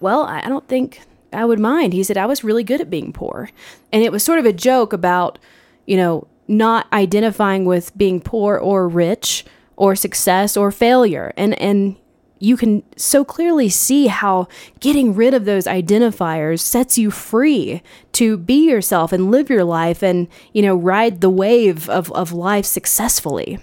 Well, 0.00 0.22
I 0.22 0.48
don't 0.48 0.66
think 0.66 1.02
I 1.32 1.44
would 1.44 1.60
mind. 1.60 1.92
He 1.92 2.02
said, 2.02 2.16
I 2.16 2.26
was 2.26 2.42
really 2.42 2.64
good 2.64 2.80
at 2.80 2.88
being 2.88 3.12
poor. 3.12 3.50
And 3.92 4.02
it 4.02 4.12
was 4.12 4.24
sort 4.24 4.38
of 4.38 4.46
a 4.46 4.52
joke 4.52 4.92
about, 4.92 5.38
you 5.88 5.96
know, 5.96 6.28
not 6.46 6.86
identifying 6.92 7.64
with 7.64 7.96
being 7.96 8.20
poor 8.20 8.56
or 8.56 8.86
rich 8.86 9.44
or 9.76 9.96
success 9.96 10.56
or 10.56 10.70
failure. 10.70 11.32
And, 11.36 11.60
and, 11.60 11.96
you 12.40 12.56
can 12.56 12.84
so 12.96 13.24
clearly 13.24 13.68
see 13.68 14.06
how 14.06 14.46
getting 14.78 15.12
rid 15.12 15.34
of 15.34 15.44
those 15.44 15.64
identifiers 15.64 16.60
sets 16.60 16.96
you 16.96 17.10
free 17.10 17.82
to 18.12 18.36
be 18.36 18.68
yourself 18.68 19.12
and 19.12 19.32
live 19.32 19.50
your 19.50 19.64
life 19.64 20.04
and, 20.04 20.28
you 20.52 20.62
know, 20.62 20.76
ride 20.76 21.20
the 21.20 21.30
wave 21.30 21.90
of, 21.90 22.12
of 22.12 22.32
life 22.32 22.64
successfully. 22.64 23.58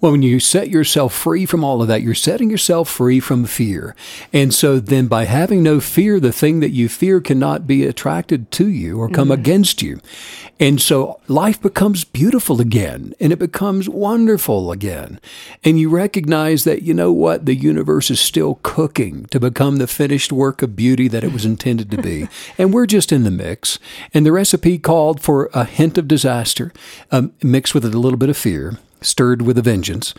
Well, 0.00 0.12
when 0.12 0.22
you 0.22 0.40
set 0.40 0.70
yourself 0.70 1.14
free 1.14 1.46
from 1.46 1.64
all 1.64 1.82
of 1.82 1.88
that, 1.88 2.02
you're 2.02 2.14
setting 2.14 2.50
yourself 2.50 2.88
free 2.88 3.20
from 3.20 3.44
fear. 3.44 3.94
And 4.32 4.52
so 4.54 4.80
then 4.80 5.06
by 5.06 5.24
having 5.24 5.62
no 5.62 5.80
fear, 5.80 6.20
the 6.20 6.32
thing 6.32 6.60
that 6.60 6.70
you 6.70 6.88
fear 6.88 7.20
cannot 7.20 7.66
be 7.66 7.84
attracted 7.84 8.50
to 8.52 8.68
you 8.68 9.00
or 9.00 9.08
come 9.08 9.28
mm. 9.28 9.34
against 9.34 9.82
you. 9.82 10.00
And 10.58 10.80
so 10.80 11.18
life 11.26 11.60
becomes 11.60 12.04
beautiful 12.04 12.60
again 12.60 13.14
and 13.18 13.32
it 13.32 13.38
becomes 13.38 13.88
wonderful 13.88 14.70
again. 14.70 15.18
And 15.64 15.80
you 15.80 15.88
recognize 15.88 16.64
that, 16.64 16.82
you 16.82 16.92
know 16.92 17.12
what, 17.12 17.46
the 17.46 17.54
universe 17.54 18.10
is 18.10 18.20
still 18.20 18.56
cooking 18.62 19.24
to 19.26 19.40
become 19.40 19.76
the 19.76 19.86
finished 19.86 20.32
work 20.32 20.60
of 20.60 20.76
beauty 20.76 21.08
that 21.08 21.24
it 21.24 21.32
was 21.32 21.46
intended 21.46 21.90
to 21.92 22.02
be. 22.02 22.28
and 22.58 22.74
we're 22.74 22.86
just 22.86 23.10
in 23.10 23.24
the 23.24 23.30
mix. 23.30 23.78
And 24.12 24.26
the 24.26 24.32
recipe 24.32 24.78
called 24.78 25.22
for 25.22 25.48
a 25.54 25.64
hint 25.64 25.96
of 25.96 26.06
disaster 26.06 26.72
um, 27.10 27.32
mixed 27.42 27.74
with 27.74 27.84
a 27.84 27.88
little 27.88 28.18
bit 28.18 28.28
of 28.28 28.36
fear 28.36 28.78
stirred 29.02 29.42
with 29.42 29.58
a 29.58 29.62
vengeance 29.62 30.14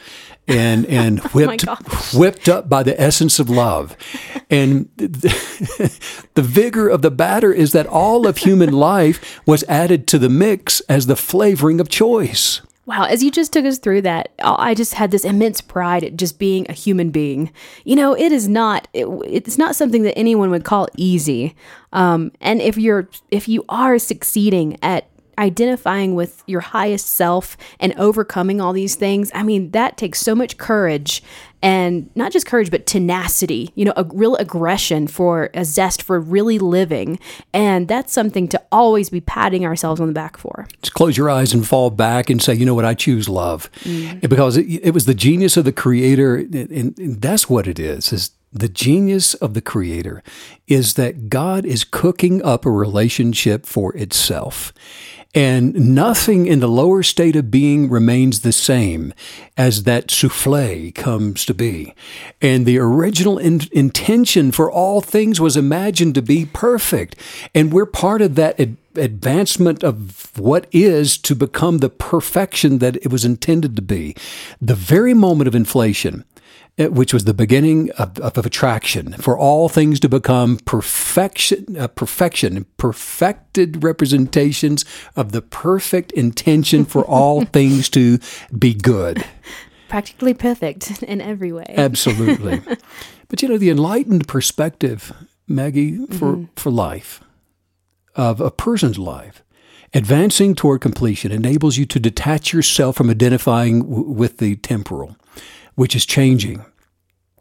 and 0.48 0.86
and 0.88 1.20
oh 1.26 1.30
whipped 1.30 1.66
oh 1.68 1.76
whipped 2.14 2.50
up 2.50 2.68
by 2.68 2.84
the 2.84 3.00
essence 3.00 3.40
of 3.40 3.50
love 3.50 3.96
and 4.50 4.90
the, 4.98 6.00
the, 6.34 6.42
vigor 6.42 6.90
of 6.90 7.02
the 7.02 7.12
batter 7.12 7.54
is 7.54 7.72
that 7.72 7.88
all 7.88 8.28
of 8.28 8.38
human 8.38 8.72
life 8.72 9.40
was 9.46 9.64
added 9.70 10.08
to 10.08 10.18
the 10.18 10.30
mix 10.30 10.80
as 10.82 11.06
the 11.06 11.16
flavoring 11.16 11.80
of 11.80 11.90
choice 11.90 12.62
Wow, 12.88 13.04
as 13.04 13.24
you 13.24 13.30
just 13.30 13.54
took 13.54 13.64
us 13.64 13.78
through 13.78 14.02
that, 14.02 14.32
I 14.44 14.74
just 14.74 14.96
had 14.96 15.12
this 15.12 15.24
immense 15.24 15.62
pride 15.62 16.04
at 16.04 16.18
just 16.18 16.40
being 16.40 16.66
a 16.68 16.74
human 16.74 17.12
being. 17.12 17.54
You 17.86 17.96
know, 17.96 18.14
it 18.18 18.32
is 18.32 18.50
not 18.50 18.88
it, 18.92 19.06
it's 19.26 19.58
not 19.58 19.76
something 19.76 20.02
that 20.04 20.18
anyone 20.18 20.50
would 20.50 20.66
call 20.66 20.88
easy. 20.98 21.56
Um, 21.94 22.32
and 22.42 22.60
if 22.60 22.78
you're 22.78 23.08
if 23.30 23.48
you 23.48 23.64
are 23.70 24.00
succeeding 24.00 24.78
at 24.82 25.11
identifying 25.38 26.16
with 26.16 26.44
your 26.48 26.62
highest 26.62 27.08
self 27.08 27.58
and 27.80 27.94
overcoming 27.98 28.62
all 28.62 28.74
these 28.74 28.96
things, 28.96 29.32
I 29.34 29.44
mean, 29.44 29.72
that 29.72 29.98
takes 29.98 30.20
so 30.20 30.36
much 30.36 30.58
courage 30.58 31.24
and 31.64 32.10
not 32.16 32.32
just 32.32 32.46
courage, 32.48 32.72
but 32.72 32.86
tenacity, 32.86 33.72
you 33.76 33.86
know, 33.86 33.94
a 33.96 34.04
real 34.04 34.36
aggression 34.38 35.08
for 35.08 35.50
a 35.54 35.64
zest 35.64 36.02
for 36.02 36.20
really 36.20 36.58
living. 36.58 37.20
And 37.54 37.88
that's 37.88 38.12
something 38.12 38.48
to 38.50 38.62
always 38.72 39.10
be 39.10 39.22
patting 39.22 39.66
ourselves 39.66 40.02
on 40.02 40.08
the 40.08 40.14
back 40.14 40.38
for. 40.38 40.68
Just 40.82 40.94
close 40.96 41.18
your 41.18 41.30
eyes 41.30 41.54
and 41.54 41.68
fall 41.68 41.92
back 41.92 42.30
and 42.30 42.42
say, 42.42 42.54
you 42.56 42.66
know 42.66 42.74
what, 42.74 42.86
I 42.86 42.94
choose 42.94 43.30
love. 43.30 43.72
Mm. 43.82 44.28
Because 44.28 44.58
it, 44.58 44.64
it, 44.64 44.94
was 44.94 45.06
the 45.06 45.14
genius 45.14 45.56
of 45.56 45.66
the 45.66 45.72
creator. 45.72 46.38
And, 46.38 46.98
and 46.98 47.22
that's 47.22 47.50
what 47.50 47.68
it 47.68 47.80
is, 47.80 48.12
is 48.12 48.32
the 48.52 48.70
genius 48.70 49.34
of 49.36 49.54
the 49.54 49.62
Creator 49.62 50.24
is 50.68 50.96
that 50.96 51.30
God 51.30 51.66
is 51.66 51.84
cooking 51.84 52.44
up 52.44 52.66
a 52.66 52.72
relationship 52.72 53.66
for 53.66 53.96
itself. 53.96 54.74
And 55.34 55.96
nothing 55.96 56.46
in 56.46 56.60
the 56.60 56.68
lower 56.68 57.04
state 57.04 57.38
of 57.38 57.50
being 57.50 57.90
remains 57.90 58.42
the 58.42 58.52
same 58.52 59.14
as 59.56 59.84
that 59.84 60.12
souffle 60.12 60.92
comes 60.94 61.46
to 61.46 61.54
be. 61.54 61.96
And 62.42 62.66
the 62.66 62.78
original 62.80 63.38
in- 63.38 63.62
intention 63.72 64.52
for 64.52 64.70
all 64.70 65.00
things 65.00 65.40
was 65.40 65.56
imagined 65.56 66.16
to 66.16 66.22
be 66.22 66.46
perfect. 66.46 67.16
And 67.56 67.72
we're 67.72 67.86
part 67.86 68.22
of 68.22 68.36
that 68.36 68.60
ad- 68.60 68.76
advancement 68.96 69.86
of 69.86 70.38
what 70.38 70.68
is 70.74 71.18
to 71.20 71.34
become 71.34 71.78
the 71.78 71.90
perfection 71.90 72.80
that 72.80 72.98
it 72.98 73.10
was 73.10 73.24
intended 73.24 73.78
to 73.78 73.82
be. 73.82 74.16
The 74.60 74.76
very 74.76 75.14
moment 75.14 75.48
of 75.48 75.56
inflation, 75.56 76.26
which 76.78 77.14
was 77.14 77.26
the 77.26 77.34
beginning 77.34 77.92
of, 77.92 78.18
of, 78.20 78.38
of, 78.38 78.46
attraction 78.46 79.14
for 79.14 79.38
all 79.38 79.70
things 79.70 80.00
to 80.00 80.10
become 80.10 80.58
perfection, 80.66 81.78
uh, 81.78 81.88
perfection, 81.88 82.66
perfected 82.78 83.84
representations 83.84 84.86
of 85.16 85.32
the 85.32 85.42
perfect 85.42 86.12
intention 86.14 86.86
for 86.86 87.04
all 87.06 87.46
things 87.54 87.90
to 87.90 88.20
be 88.58 88.74
good. 88.74 89.24
Practically 89.90 90.34
perfect 90.34 91.04
in 91.04 91.20
every 91.20 91.52
way. 91.52 91.74
Absolutely. 91.78 92.62
but 93.28 93.42
you 93.42 93.50
know, 93.50 93.58
the 93.58 93.70
enlightened 93.70 94.28
perspective, 94.28 95.12
Maggie, 95.48 96.06
for, 96.08 96.34
mm-hmm. 96.34 96.46
for 96.56 96.72
life, 96.72 97.22
of 98.16 98.40
a 98.40 98.52
person's 98.52 98.98
life, 98.98 99.44
advancing 99.94 100.56
toward 100.56 100.80
completion 100.80 101.32
enables 101.32 101.78
you 101.78 101.86
to 101.86 102.00
detach 102.00 102.54
yourself 102.54 102.96
from 102.96 103.10
identifying 103.10 103.82
w- 103.82 104.10
with 104.10 104.38
the 104.38 104.56
temporal 104.58 105.18
which 105.82 105.96
is 105.96 106.06
changing. 106.06 106.64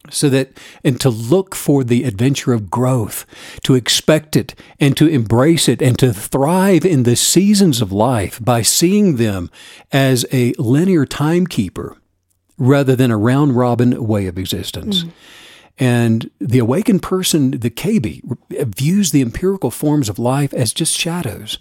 So 0.08 0.30
that, 0.30 0.58
and 0.82 0.98
to 1.02 1.10
look 1.10 1.54
for 1.54 1.84
the 1.84 2.04
adventure 2.04 2.54
of 2.54 2.70
growth, 2.70 3.26
to 3.64 3.74
expect 3.74 4.34
it 4.34 4.54
and 4.80 4.96
to 4.96 5.06
embrace 5.06 5.68
it 5.68 5.82
and 5.82 5.98
to 5.98 6.14
thrive 6.14 6.86
in 6.86 7.02
the 7.02 7.16
seasons 7.16 7.82
of 7.82 7.92
life 7.92 8.42
by 8.42 8.62
seeing 8.62 9.16
them 9.16 9.50
as 9.92 10.24
a 10.32 10.54
linear 10.54 11.04
timekeeper 11.04 11.98
rather 12.56 12.96
than 12.96 13.10
a 13.10 13.18
round 13.18 13.56
robin 13.56 14.06
way 14.06 14.26
of 14.26 14.38
existence. 14.38 15.04
Mm. 15.04 15.12
And 15.78 16.30
the 16.38 16.60
awakened 16.60 17.02
person, 17.02 17.50
the 17.50 17.68
KB, 17.68 18.22
views 18.74 19.10
the 19.10 19.20
empirical 19.20 19.70
forms 19.70 20.08
of 20.08 20.18
life 20.18 20.54
as 20.54 20.72
just 20.72 20.98
shadows 20.98 21.58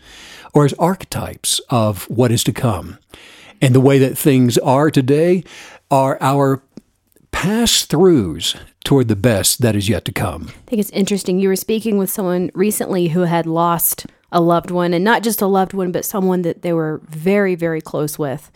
or 0.53 0.63
as 0.63 0.71
archetypes 0.75 1.59
of 1.69 2.09
what 2.09 2.31
is 2.31 2.45
to 2.45 2.53
come. 2.53 2.99
And 3.61 3.75
the 3.75 3.81
way 3.81 3.99
that 3.99 4.17
things 4.17 4.57
are 4.59 4.89
today 4.89 5.43
are 5.91 6.17
our 6.21 6.61
pass 7.39 7.85
throughs 7.85 8.59
toward 8.83 9.07
the 9.07 9.15
best 9.15 9.61
that 9.61 9.73
is 9.73 9.87
yet 9.87 10.03
to 10.03 10.11
come. 10.11 10.47
I 10.49 10.69
think 10.69 10.81
it's 10.81 10.89
interesting. 10.89 11.39
You 11.39 11.47
were 11.47 11.55
speaking 11.55 11.97
with 11.97 12.09
someone 12.09 12.51
recently 12.53 13.07
who 13.07 13.21
had 13.21 13.45
lost 13.45 14.05
a 14.29 14.41
loved 14.41 14.71
one, 14.71 14.93
and 14.93 15.05
not 15.05 15.23
just 15.23 15.41
a 15.41 15.47
loved 15.47 15.71
one, 15.71 15.93
but 15.93 16.03
someone 16.03 16.41
that 16.41 16.63
they 16.63 16.73
were 16.73 16.99
very, 17.05 17.55
very 17.55 17.79
close 17.79 18.19
with. 18.19 18.51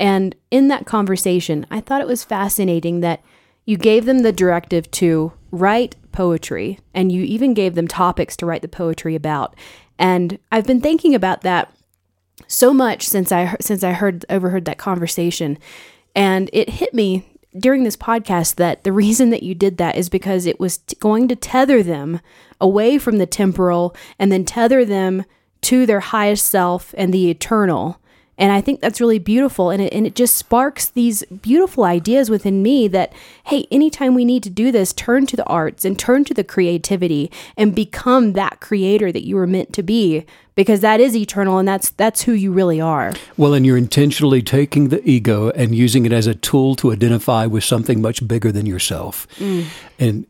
And 0.00 0.34
in 0.50 0.68
that 0.68 0.86
conversation, 0.86 1.66
I 1.70 1.82
thought 1.82 2.00
it 2.00 2.06
was 2.06 2.24
fascinating 2.24 3.00
that 3.00 3.22
you 3.66 3.76
gave 3.76 4.06
them 4.06 4.20
the 4.20 4.32
directive 4.32 4.90
to 4.92 5.34
write 5.50 5.94
poetry, 6.10 6.78
and 6.94 7.12
you 7.12 7.24
even 7.24 7.52
gave 7.52 7.74
them 7.74 7.86
topics 7.86 8.38
to 8.38 8.46
write 8.46 8.62
the 8.62 8.68
poetry 8.68 9.14
about. 9.14 9.54
And 9.98 10.38
I've 10.50 10.66
been 10.66 10.80
thinking 10.80 11.14
about 11.14 11.42
that 11.42 11.70
so 12.46 12.72
much 12.72 13.06
since 13.06 13.30
I 13.30 13.54
since 13.60 13.84
I 13.84 13.92
heard 13.92 14.24
overheard 14.30 14.64
that 14.64 14.78
conversation 14.78 15.58
and 16.14 16.48
it 16.52 16.68
hit 16.70 16.94
me 16.94 17.26
during 17.56 17.84
this 17.84 17.96
podcast 17.96 18.56
that 18.56 18.84
the 18.84 18.92
reason 18.92 19.30
that 19.30 19.42
you 19.42 19.54
did 19.54 19.76
that 19.78 19.96
is 19.96 20.08
because 20.08 20.46
it 20.46 20.58
was 20.58 20.78
t- 20.78 20.96
going 21.00 21.28
to 21.28 21.36
tether 21.36 21.82
them 21.82 22.20
away 22.60 22.98
from 22.98 23.18
the 23.18 23.26
temporal 23.26 23.94
and 24.18 24.32
then 24.32 24.44
tether 24.44 24.84
them 24.84 25.24
to 25.62 25.86
their 25.86 26.00
highest 26.00 26.46
self 26.46 26.94
and 26.98 27.12
the 27.12 27.30
eternal. 27.30 28.00
And 28.36 28.52
I 28.52 28.60
think 28.60 28.80
that's 28.80 29.00
really 29.00 29.18
beautiful. 29.18 29.70
And 29.70 29.80
it, 29.82 29.92
and 29.92 30.06
it 30.06 30.14
just 30.14 30.36
sparks 30.36 30.86
these 30.86 31.22
beautiful 31.24 31.84
ideas 31.84 32.30
within 32.30 32.62
me 32.62 32.88
that, 32.88 33.12
hey, 33.44 33.66
anytime 33.70 34.14
we 34.14 34.24
need 34.24 34.42
to 34.42 34.50
do 34.50 34.72
this, 34.72 34.92
turn 34.92 35.26
to 35.26 35.36
the 35.36 35.46
arts 35.46 35.84
and 35.84 35.98
turn 35.98 36.24
to 36.24 36.34
the 36.34 36.44
creativity 36.44 37.30
and 37.56 37.74
become 37.74 38.32
that 38.32 38.60
creator 38.60 39.12
that 39.12 39.26
you 39.26 39.36
were 39.36 39.46
meant 39.46 39.72
to 39.74 39.82
be 39.82 40.26
because 40.56 40.80
that 40.80 41.00
is 41.00 41.16
eternal 41.16 41.58
and 41.58 41.66
that's 41.66 41.90
that's 41.90 42.22
who 42.22 42.32
you 42.32 42.52
really 42.52 42.80
are. 42.80 43.12
Well, 43.36 43.54
and 43.54 43.66
you're 43.66 43.76
intentionally 43.76 44.42
taking 44.42 44.88
the 44.88 45.06
ego 45.08 45.50
and 45.50 45.74
using 45.74 46.06
it 46.06 46.12
as 46.12 46.26
a 46.26 46.34
tool 46.34 46.74
to 46.76 46.92
identify 46.92 47.46
with 47.46 47.64
something 47.64 48.00
much 48.00 48.26
bigger 48.26 48.52
than 48.52 48.66
yourself. 48.66 49.26
Mm. 49.38 49.66
And 49.98 50.26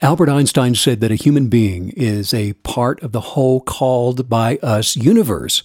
Albert 0.00 0.30
Einstein 0.30 0.74
said 0.74 1.00
that 1.00 1.10
a 1.10 1.16
human 1.16 1.48
being 1.48 1.90
is 1.90 2.32
a 2.32 2.54
part 2.54 3.02
of 3.02 3.12
the 3.12 3.20
whole 3.20 3.60
called 3.60 4.28
by 4.28 4.56
us 4.58 4.96
universe. 4.96 5.62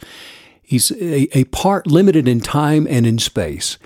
He's 0.72 0.90
a, 0.90 1.28
a 1.38 1.44
part 1.44 1.86
limited 1.86 2.30
in 2.30 2.40
time 2.40 2.88
and 2.90 3.06
in 3.06 3.20
space. 3.20 3.78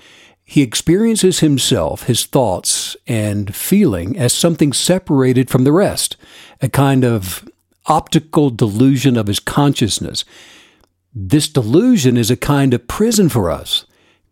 He 0.44 0.62
experiences 0.62 1.40
himself, 1.40 2.04
his 2.04 2.24
thoughts 2.26 2.96
and 3.08 3.52
feeling 3.52 4.16
as 4.16 4.32
something 4.32 4.72
separated 4.72 5.50
from 5.50 5.64
the 5.64 5.72
rest, 5.72 6.16
a 6.62 6.68
kind 6.68 7.04
of 7.04 7.48
optical 7.86 8.50
delusion 8.50 9.16
of 9.16 9.26
his 9.26 9.40
consciousness. 9.40 10.24
This 11.12 11.48
delusion 11.48 12.16
is 12.16 12.30
a 12.30 12.36
kind 12.36 12.72
of 12.72 12.86
prison 12.86 13.28
for 13.30 13.50
us, 13.50 13.84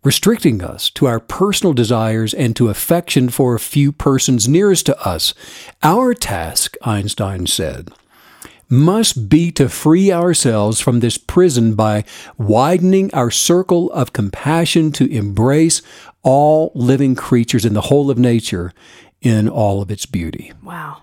restricting 0.05 0.63
us 0.63 0.91
to 0.91 1.07
our 1.07 1.19
personal 1.19 1.73
desires 1.73 2.33
and 2.33 2.55
to 2.55 2.69
affection 2.69 3.31
for 3.31 3.57
a 3.57 3.59
few 3.59 3.91
persons 3.91 4.47
nearest 4.47 4.87
to 4.87 5.05
us. 5.05 5.35
Our 5.83 6.15
task, 6.15 6.77
Einstein 6.83 7.49
said, 7.49 7.91
must 8.69 9.29
be 9.29 9.51
to 9.53 9.69
free 9.69 10.12
ourselves 10.12 10.81
from 10.81 11.01
this 11.01 11.19
prison 11.19 11.75
by 11.75 12.05
widening 12.39 13.12
our 13.15 13.31
circle 13.31 13.91
of 13.93 14.12
compassion 14.12 14.93
to 14.93 15.11
embrace 15.11 15.83
all 16.23 16.73
living 16.75 17.15
creatures 17.15 17.65
in 17.65 17.75
the 17.75 17.83
whole 17.83 18.11
of 18.11 18.19
nature 18.19 18.73
in 19.21 19.49
all 19.49 19.83
of 19.83 19.91
its 19.91 20.07
beauty. 20.07 20.53
Wow. 20.62 21.03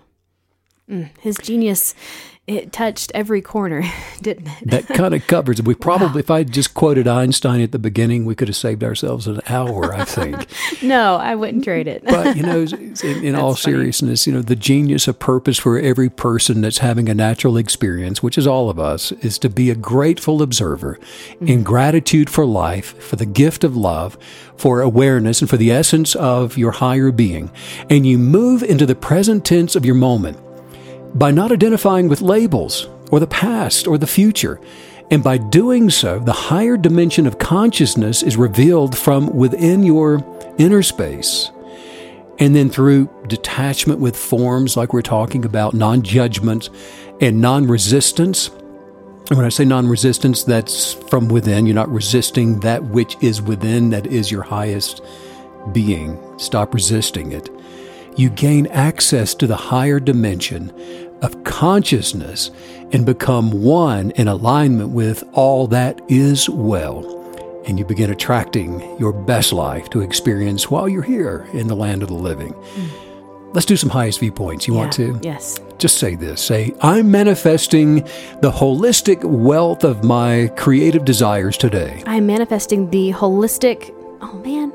Mm, 0.88 1.10
his 1.20 1.36
genius 1.38 1.94
it 2.48 2.72
touched 2.72 3.12
every 3.14 3.40
corner, 3.40 3.84
didn't 4.20 4.48
it? 4.48 4.70
that 4.70 4.88
kind 4.88 5.14
of 5.14 5.24
covers 5.28 5.60
it. 5.60 5.66
We 5.66 5.76
probably, 5.76 6.08
wow. 6.08 6.18
if 6.18 6.30
I 6.30 6.42
just 6.42 6.74
quoted 6.74 7.06
Einstein 7.06 7.60
at 7.60 7.70
the 7.70 7.78
beginning, 7.78 8.24
we 8.24 8.34
could 8.34 8.48
have 8.48 8.56
saved 8.56 8.82
ourselves 8.82 9.28
an 9.28 9.40
hour, 9.48 9.94
I 9.94 10.04
think. 10.04 10.48
no, 10.82 11.16
I 11.16 11.36
wouldn't 11.36 11.62
trade 11.62 11.86
it. 11.86 12.04
but, 12.04 12.36
you 12.36 12.42
know, 12.42 12.62
in, 12.62 13.24
in 13.24 13.34
all 13.36 13.54
seriousness, 13.54 14.26
you 14.26 14.32
know, 14.32 14.42
the 14.42 14.56
genius 14.56 15.06
of 15.06 15.20
purpose 15.20 15.56
for 15.56 15.78
every 15.78 16.10
person 16.10 16.62
that's 16.62 16.78
having 16.78 17.08
a 17.08 17.14
natural 17.14 17.56
experience, 17.56 18.24
which 18.24 18.36
is 18.36 18.46
all 18.46 18.68
of 18.68 18.80
us, 18.80 19.12
is 19.12 19.38
to 19.38 19.48
be 19.48 19.70
a 19.70 19.76
grateful 19.76 20.42
observer 20.42 20.96
mm-hmm. 20.96 21.46
in 21.46 21.62
gratitude 21.62 22.28
for 22.28 22.44
life, 22.44 23.00
for 23.00 23.14
the 23.14 23.26
gift 23.26 23.62
of 23.62 23.76
love, 23.76 24.18
for 24.56 24.80
awareness, 24.80 25.40
and 25.40 25.48
for 25.48 25.56
the 25.56 25.70
essence 25.70 26.16
of 26.16 26.58
your 26.58 26.72
higher 26.72 27.12
being. 27.12 27.52
And 27.88 28.04
you 28.04 28.18
move 28.18 28.64
into 28.64 28.84
the 28.84 28.96
present 28.96 29.44
tense 29.44 29.76
of 29.76 29.86
your 29.86 29.94
moment 29.94 30.38
by 31.14 31.30
not 31.30 31.52
identifying 31.52 32.08
with 32.08 32.22
labels 32.22 32.88
or 33.10 33.20
the 33.20 33.26
past 33.26 33.86
or 33.86 33.98
the 33.98 34.06
future. 34.06 34.60
And 35.10 35.22
by 35.22 35.36
doing 35.36 35.90
so, 35.90 36.18
the 36.18 36.32
higher 36.32 36.76
dimension 36.76 37.26
of 37.26 37.38
consciousness 37.38 38.22
is 38.22 38.36
revealed 38.36 38.96
from 38.96 39.36
within 39.36 39.82
your 39.82 40.24
inner 40.58 40.82
space. 40.82 41.50
And 42.38 42.56
then 42.56 42.70
through 42.70 43.10
detachment 43.26 44.00
with 44.00 44.16
forms, 44.16 44.76
like 44.76 44.92
we're 44.94 45.02
talking 45.02 45.44
about, 45.44 45.74
non 45.74 46.02
judgment 46.02 46.70
and 47.20 47.40
non 47.40 47.66
resistance. 47.66 48.48
And 49.28 49.36
when 49.36 49.44
I 49.44 49.50
say 49.50 49.66
non 49.66 49.86
resistance, 49.86 50.44
that's 50.44 50.94
from 50.94 51.28
within. 51.28 51.66
You're 51.66 51.74
not 51.74 51.92
resisting 51.92 52.60
that 52.60 52.82
which 52.84 53.16
is 53.20 53.42
within, 53.42 53.90
that 53.90 54.06
is 54.06 54.30
your 54.30 54.42
highest 54.42 55.02
being. 55.72 56.18
Stop 56.38 56.72
resisting 56.72 57.32
it 57.32 57.50
you 58.16 58.30
gain 58.30 58.66
access 58.68 59.34
to 59.34 59.46
the 59.46 59.56
higher 59.56 60.00
dimension 60.00 60.72
of 61.22 61.44
consciousness 61.44 62.50
and 62.92 63.06
become 63.06 63.62
one 63.62 64.10
in 64.12 64.28
alignment 64.28 64.90
with 64.90 65.24
all 65.32 65.66
that 65.68 66.00
is 66.08 66.48
well. 66.48 67.20
And 67.66 67.78
you 67.78 67.84
begin 67.84 68.10
attracting 68.10 68.80
your 68.98 69.12
best 69.12 69.52
life 69.52 69.88
to 69.90 70.00
experience 70.00 70.70
while 70.70 70.88
you're 70.88 71.02
here 71.02 71.46
in 71.52 71.68
the 71.68 71.76
land 71.76 72.02
of 72.02 72.08
the 72.08 72.14
living. 72.14 72.52
Mm. 72.52 73.54
Let's 73.54 73.66
do 73.66 73.76
some 73.76 73.90
highest 73.90 74.20
viewpoints. 74.20 74.66
You 74.66 74.74
yeah, 74.74 74.80
want 74.80 74.92
to? 74.94 75.20
Yes. 75.22 75.60
Just 75.78 75.98
say 75.98 76.14
this 76.14 76.40
say, 76.40 76.74
I'm 76.80 77.10
manifesting 77.10 77.96
the 78.40 78.50
holistic 78.50 79.22
wealth 79.24 79.84
of 79.84 80.04
my 80.04 80.50
creative 80.56 81.04
desires 81.04 81.56
today. 81.56 82.02
I'm 82.06 82.26
manifesting 82.26 82.90
the 82.90 83.12
holistic, 83.12 83.94
oh 84.22 84.32
man, 84.44 84.72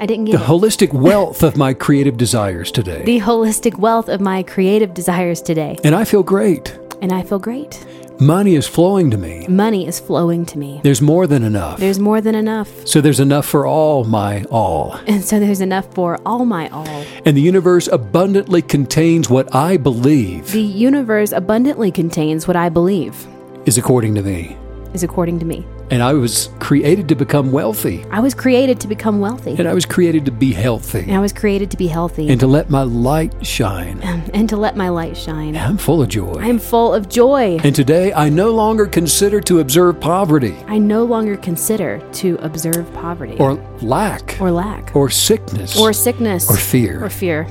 I 0.00 0.06
didn't 0.06 0.26
get 0.26 0.38
the 0.38 0.44
it. 0.44 0.46
holistic 0.46 0.92
wealth 1.08 1.42
of 1.42 1.56
my 1.56 1.72
creative 1.74 2.16
desires 2.16 2.70
today. 2.70 3.04
The 3.04 3.20
holistic 3.20 3.78
wealth 3.78 4.08
of 4.08 4.20
my 4.20 4.42
creative 4.42 4.94
desires 4.94 5.40
today. 5.40 5.78
And 5.84 5.94
I 5.94 6.04
feel 6.04 6.22
great. 6.22 6.78
And 7.02 7.12
I 7.12 7.22
feel 7.22 7.38
great. 7.38 7.84
Money 8.18 8.54
is 8.54 8.66
flowing 8.66 9.10
to 9.10 9.18
me. 9.18 9.46
Money 9.46 9.86
is 9.86 10.00
flowing 10.00 10.46
to 10.46 10.58
me. 10.58 10.80
There's 10.82 11.02
more 11.02 11.26
than 11.26 11.42
enough. 11.42 11.78
There's 11.78 11.98
more 11.98 12.22
than 12.22 12.34
enough. 12.34 12.68
so 12.86 13.02
there's 13.02 13.20
enough 13.20 13.44
for 13.44 13.66
all 13.66 14.04
my 14.04 14.44
all. 14.44 14.98
And 15.06 15.22
so 15.22 15.38
there's 15.38 15.60
enough 15.60 15.92
for 15.92 16.18
all 16.24 16.46
my 16.46 16.68
all. 16.70 17.04
And 17.26 17.36
the 17.36 17.42
universe 17.42 17.88
abundantly 17.88 18.62
contains 18.62 19.28
what 19.28 19.54
I 19.54 19.76
believe 19.76 20.50
The 20.52 20.62
universe 20.62 21.32
abundantly 21.32 21.90
contains 21.90 22.48
what 22.48 22.56
I 22.56 22.70
believe, 22.70 23.26
is 23.66 23.76
according 23.76 24.14
to 24.14 24.22
me. 24.22 24.56
Is 24.96 25.04
according 25.04 25.38
to 25.38 25.44
me. 25.44 25.64
And 25.90 26.02
I 26.02 26.14
was 26.14 26.48
created 26.58 27.08
to 27.10 27.14
become 27.14 27.52
wealthy. 27.52 28.04
I 28.10 28.18
was 28.18 28.34
created 28.34 28.80
to 28.80 28.88
become 28.88 29.20
wealthy. 29.20 29.54
And 29.56 29.68
I 29.68 29.74
was 29.74 29.86
created 29.86 30.24
to 30.24 30.32
be 30.32 30.52
healthy. 30.52 31.00
And 31.00 31.14
I 31.14 31.20
was 31.20 31.32
created 31.32 31.70
to 31.70 31.76
be 31.76 31.86
healthy 31.86 32.28
And 32.28 32.40
to 32.40 32.48
let 32.48 32.70
my 32.70 32.82
light 32.82 33.46
shine. 33.46 34.00
Um, 34.02 34.24
and 34.34 34.48
to 34.48 34.56
let 34.56 34.76
my 34.76 34.88
light 34.88 35.16
shine. 35.16 35.56
I'm 35.56 35.78
full 35.78 36.02
of 36.02 36.08
joy. 36.08 36.34
I 36.40 36.48
am 36.48 36.58
full 36.58 36.92
of 36.92 37.08
joy. 37.08 37.58
And 37.62 37.72
today 37.72 38.12
I 38.12 38.28
no 38.28 38.50
longer 38.52 38.86
consider 38.86 39.40
to 39.42 39.60
observe 39.60 40.00
poverty 40.00 40.56
I 40.66 40.78
no 40.78 41.04
longer 41.04 41.36
consider 41.36 42.02
to 42.14 42.36
observe 42.40 42.92
poverty 42.94 43.36
or 43.38 43.54
lack 43.82 44.40
or 44.40 44.50
lack 44.50 44.96
or 44.96 45.08
sickness 45.10 45.78
or 45.78 45.92
sickness 45.92 46.50
or 46.50 46.56
fear. 46.56 47.04
or 47.04 47.10
fear. 47.10 47.46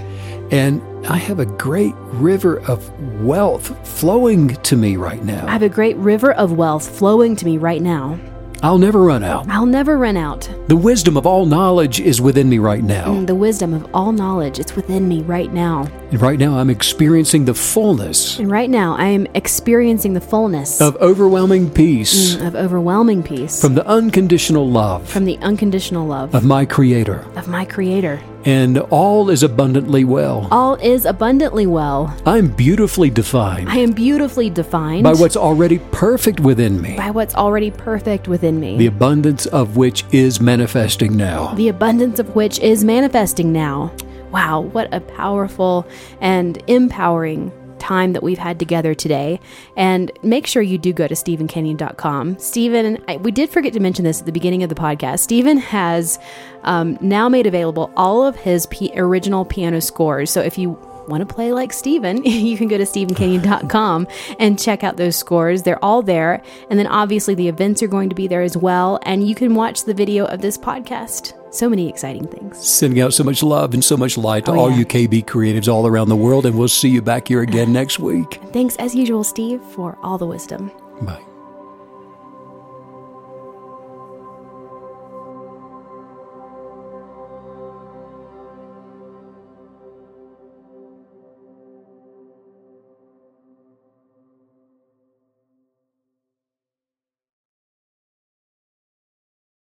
And 0.52 0.82
I 1.08 1.18
have 1.18 1.40
a 1.40 1.46
great 1.46 1.94
river 1.96 2.60
of 2.68 2.90
wealth 3.22 3.76
flowing 3.88 4.50
to 4.50 4.76
me 4.76 4.98
right 4.98 5.24
now. 5.24 5.48
I 5.48 5.52
have 5.52 5.64
a 5.64 5.70
great 5.70 5.98
river 5.98 6.32
of 6.34 6.52
wealth 6.54 6.88
flowing 6.98 7.36
to 7.38 7.46
me 7.46 7.58
right 7.58 7.82
now. 7.82 8.20
I'll 8.64 8.78
never 8.80 9.04
run 9.04 9.24
out. 9.24 9.48
I'll 9.48 9.66
never 9.68 9.98
run 9.98 10.18
out. 10.18 10.50
The 10.70 10.76
wisdom 10.76 11.18
of 11.18 11.28
all 11.28 11.46
knowledge 11.46 12.00
is 12.00 12.20
within 12.22 12.50
me 12.50 12.58
right 12.58 12.84
now. 12.84 13.14
And 13.14 13.28
the 13.28 13.36
wisdom 13.36 13.74
of 13.74 13.88
all 13.94 14.12
knowledge 14.12 14.58
it's 14.60 14.76
within 14.76 15.08
me 15.08 15.22
right 15.22 15.54
now. 15.54 15.88
And 16.10 16.20
right 16.22 16.40
now 16.40 16.58
I'm 16.58 16.70
experiencing 16.72 17.46
the 17.46 17.54
fullness 17.54 18.40
And 18.40 18.50
right 18.50 18.70
now 18.70 18.96
I 18.96 19.06
am 19.08 19.28
experiencing 19.36 20.14
the 20.14 20.22
fullness 20.22 20.82
of 20.82 20.96
overwhelming 20.98 21.70
peace 21.70 22.36
mm, 22.36 22.48
of 22.48 22.56
overwhelming 22.56 23.22
peace 23.22 23.62
from 23.62 23.76
the 23.76 23.86
unconditional 23.86 24.68
love 24.68 25.08
from 25.08 25.26
the 25.26 25.38
unconditional 25.40 26.08
love 26.08 26.34
of 26.34 26.44
my 26.44 26.66
Creator. 26.66 27.26
of 27.36 27.48
my 27.48 27.66
creator. 27.66 28.20
And 28.46 28.78
all 28.78 29.30
is 29.32 29.42
abundantly 29.42 30.04
well. 30.04 30.48
All 30.52 30.76
is 30.76 31.06
abundantly 31.06 31.66
well. 31.66 32.16
I'm 32.28 32.48
beautifully 32.50 33.10
defined 33.10 33.70
I 33.70 33.78
am 33.78 33.92
beautifully 33.92 34.50
defined 34.52 35.04
by 35.04 35.14
what's 35.14 35.36
already 35.36 35.80
perfect 35.92 36.40
within 36.40 36.80
me, 36.80 36.96
by 36.96 37.10
what's 37.10 37.34
already 37.36 37.72
perfect 37.72 38.28
within 38.28 38.60
me. 38.60 38.78
the 38.78 38.86
abundance 38.86 39.48
of 39.48 39.78
which 39.78 40.06
is 40.12 40.40
manifesting 40.40 41.18
now. 41.18 41.54
the 41.56 41.70
abundance 41.70 42.20
of 42.20 42.36
which 42.36 42.60
is 42.60 42.84
manifesting 42.84 43.52
now. 43.52 43.92
Wow, 44.32 44.62
what 44.62 44.94
a 44.94 45.00
powerful 45.00 45.88
and 46.22 46.62
empowering 46.68 47.52
time 47.80 48.14
that 48.14 48.24
we've 48.24 48.38
had 48.38 48.60
together 48.60 48.94
today. 48.94 49.40
And 49.76 50.12
make 50.24 50.48
sure 50.48 50.62
you 50.62 50.78
do 50.78 50.94
go 50.94 51.08
to 51.08 51.16
StevenCanyon.com. 51.16 52.40
Steven, 52.40 53.04
I, 53.08 53.18
we 53.18 53.32
did 53.32 53.50
forget 53.50 53.74
to 53.74 53.80
mention 53.80 54.06
this 54.06 54.20
at 54.20 54.26
the 54.26 54.32
beginning 54.32 54.64
of 54.64 54.70
the 54.70 54.76
podcast. 54.76 55.20
Steven 55.20 55.58
has 55.58 56.20
um, 56.64 56.98
now 57.02 57.30
made 57.30 57.48
available 57.48 57.92
all 57.96 58.26
of 58.26 58.36
his 58.36 58.66
p- 58.68 58.92
original 58.96 59.46
piano 59.46 59.82
scores. 59.82 60.32
So 60.32 60.42
if 60.42 60.58
you 60.58 60.80
want 61.08 61.28
to 61.28 61.34
play 61.34 61.52
like 61.52 61.72
Steven, 61.74 62.24
you 62.26 62.58
can 62.58 62.68
go 62.68 62.78
to 62.78 62.84
StevenCanyon.com 62.84 64.08
and 64.40 64.60
check 64.60 64.84
out 64.84 64.98
those 64.98 65.16
scores. 65.16 65.64
They're 65.64 65.84
all 65.84 66.02
there. 66.02 66.42
And 66.70 66.78
then 66.80 66.88
obviously 66.88 67.36
the 67.36 67.48
events 67.48 67.82
are 67.84 67.88
going 67.88 68.10
to 68.10 68.16
be 68.16 68.28
there 68.28 68.42
as 68.42 68.56
well. 68.58 69.00
And 69.04 69.28
you 69.28 69.36
can 69.36 69.56
watch 69.56 69.84
the 69.84 69.94
video 69.94 70.26
of 70.26 70.42
this 70.42 70.58
podcast. 70.58 71.34
So 71.54 71.70
many 71.70 71.88
exciting 71.88 72.28
things. 72.28 72.68
Sending 72.68 73.00
out 73.02 73.14
so 73.14 73.24
much 73.24 73.42
love 73.42 73.74
and 73.74 73.84
so 73.84 73.96
much 73.96 74.18
light 74.18 74.44
to 74.46 74.52
Oh, 74.52 74.60
all 74.60 74.70
yeah. 74.72 74.78
you 74.80 74.86
KB 74.86 75.24
creatives 75.26 75.72
all 75.72 75.88
around 75.88 76.10
the 76.10 76.16
world, 76.16 76.46
and 76.46 76.58
we'll 76.58 76.68
see 76.68 76.90
you 76.90 77.02
back 77.02 77.30
here 77.30 77.42
again 77.42 77.72
next 77.72 77.98
week. 77.98 78.42
Thanks 78.52 78.76
as 78.76 78.94
usual, 78.94 79.24
Steve, 79.24 79.62
for 79.62 79.98
all 80.04 80.18
the 80.18 80.26
wisdom. 80.28 80.70
Bye. 81.02 81.35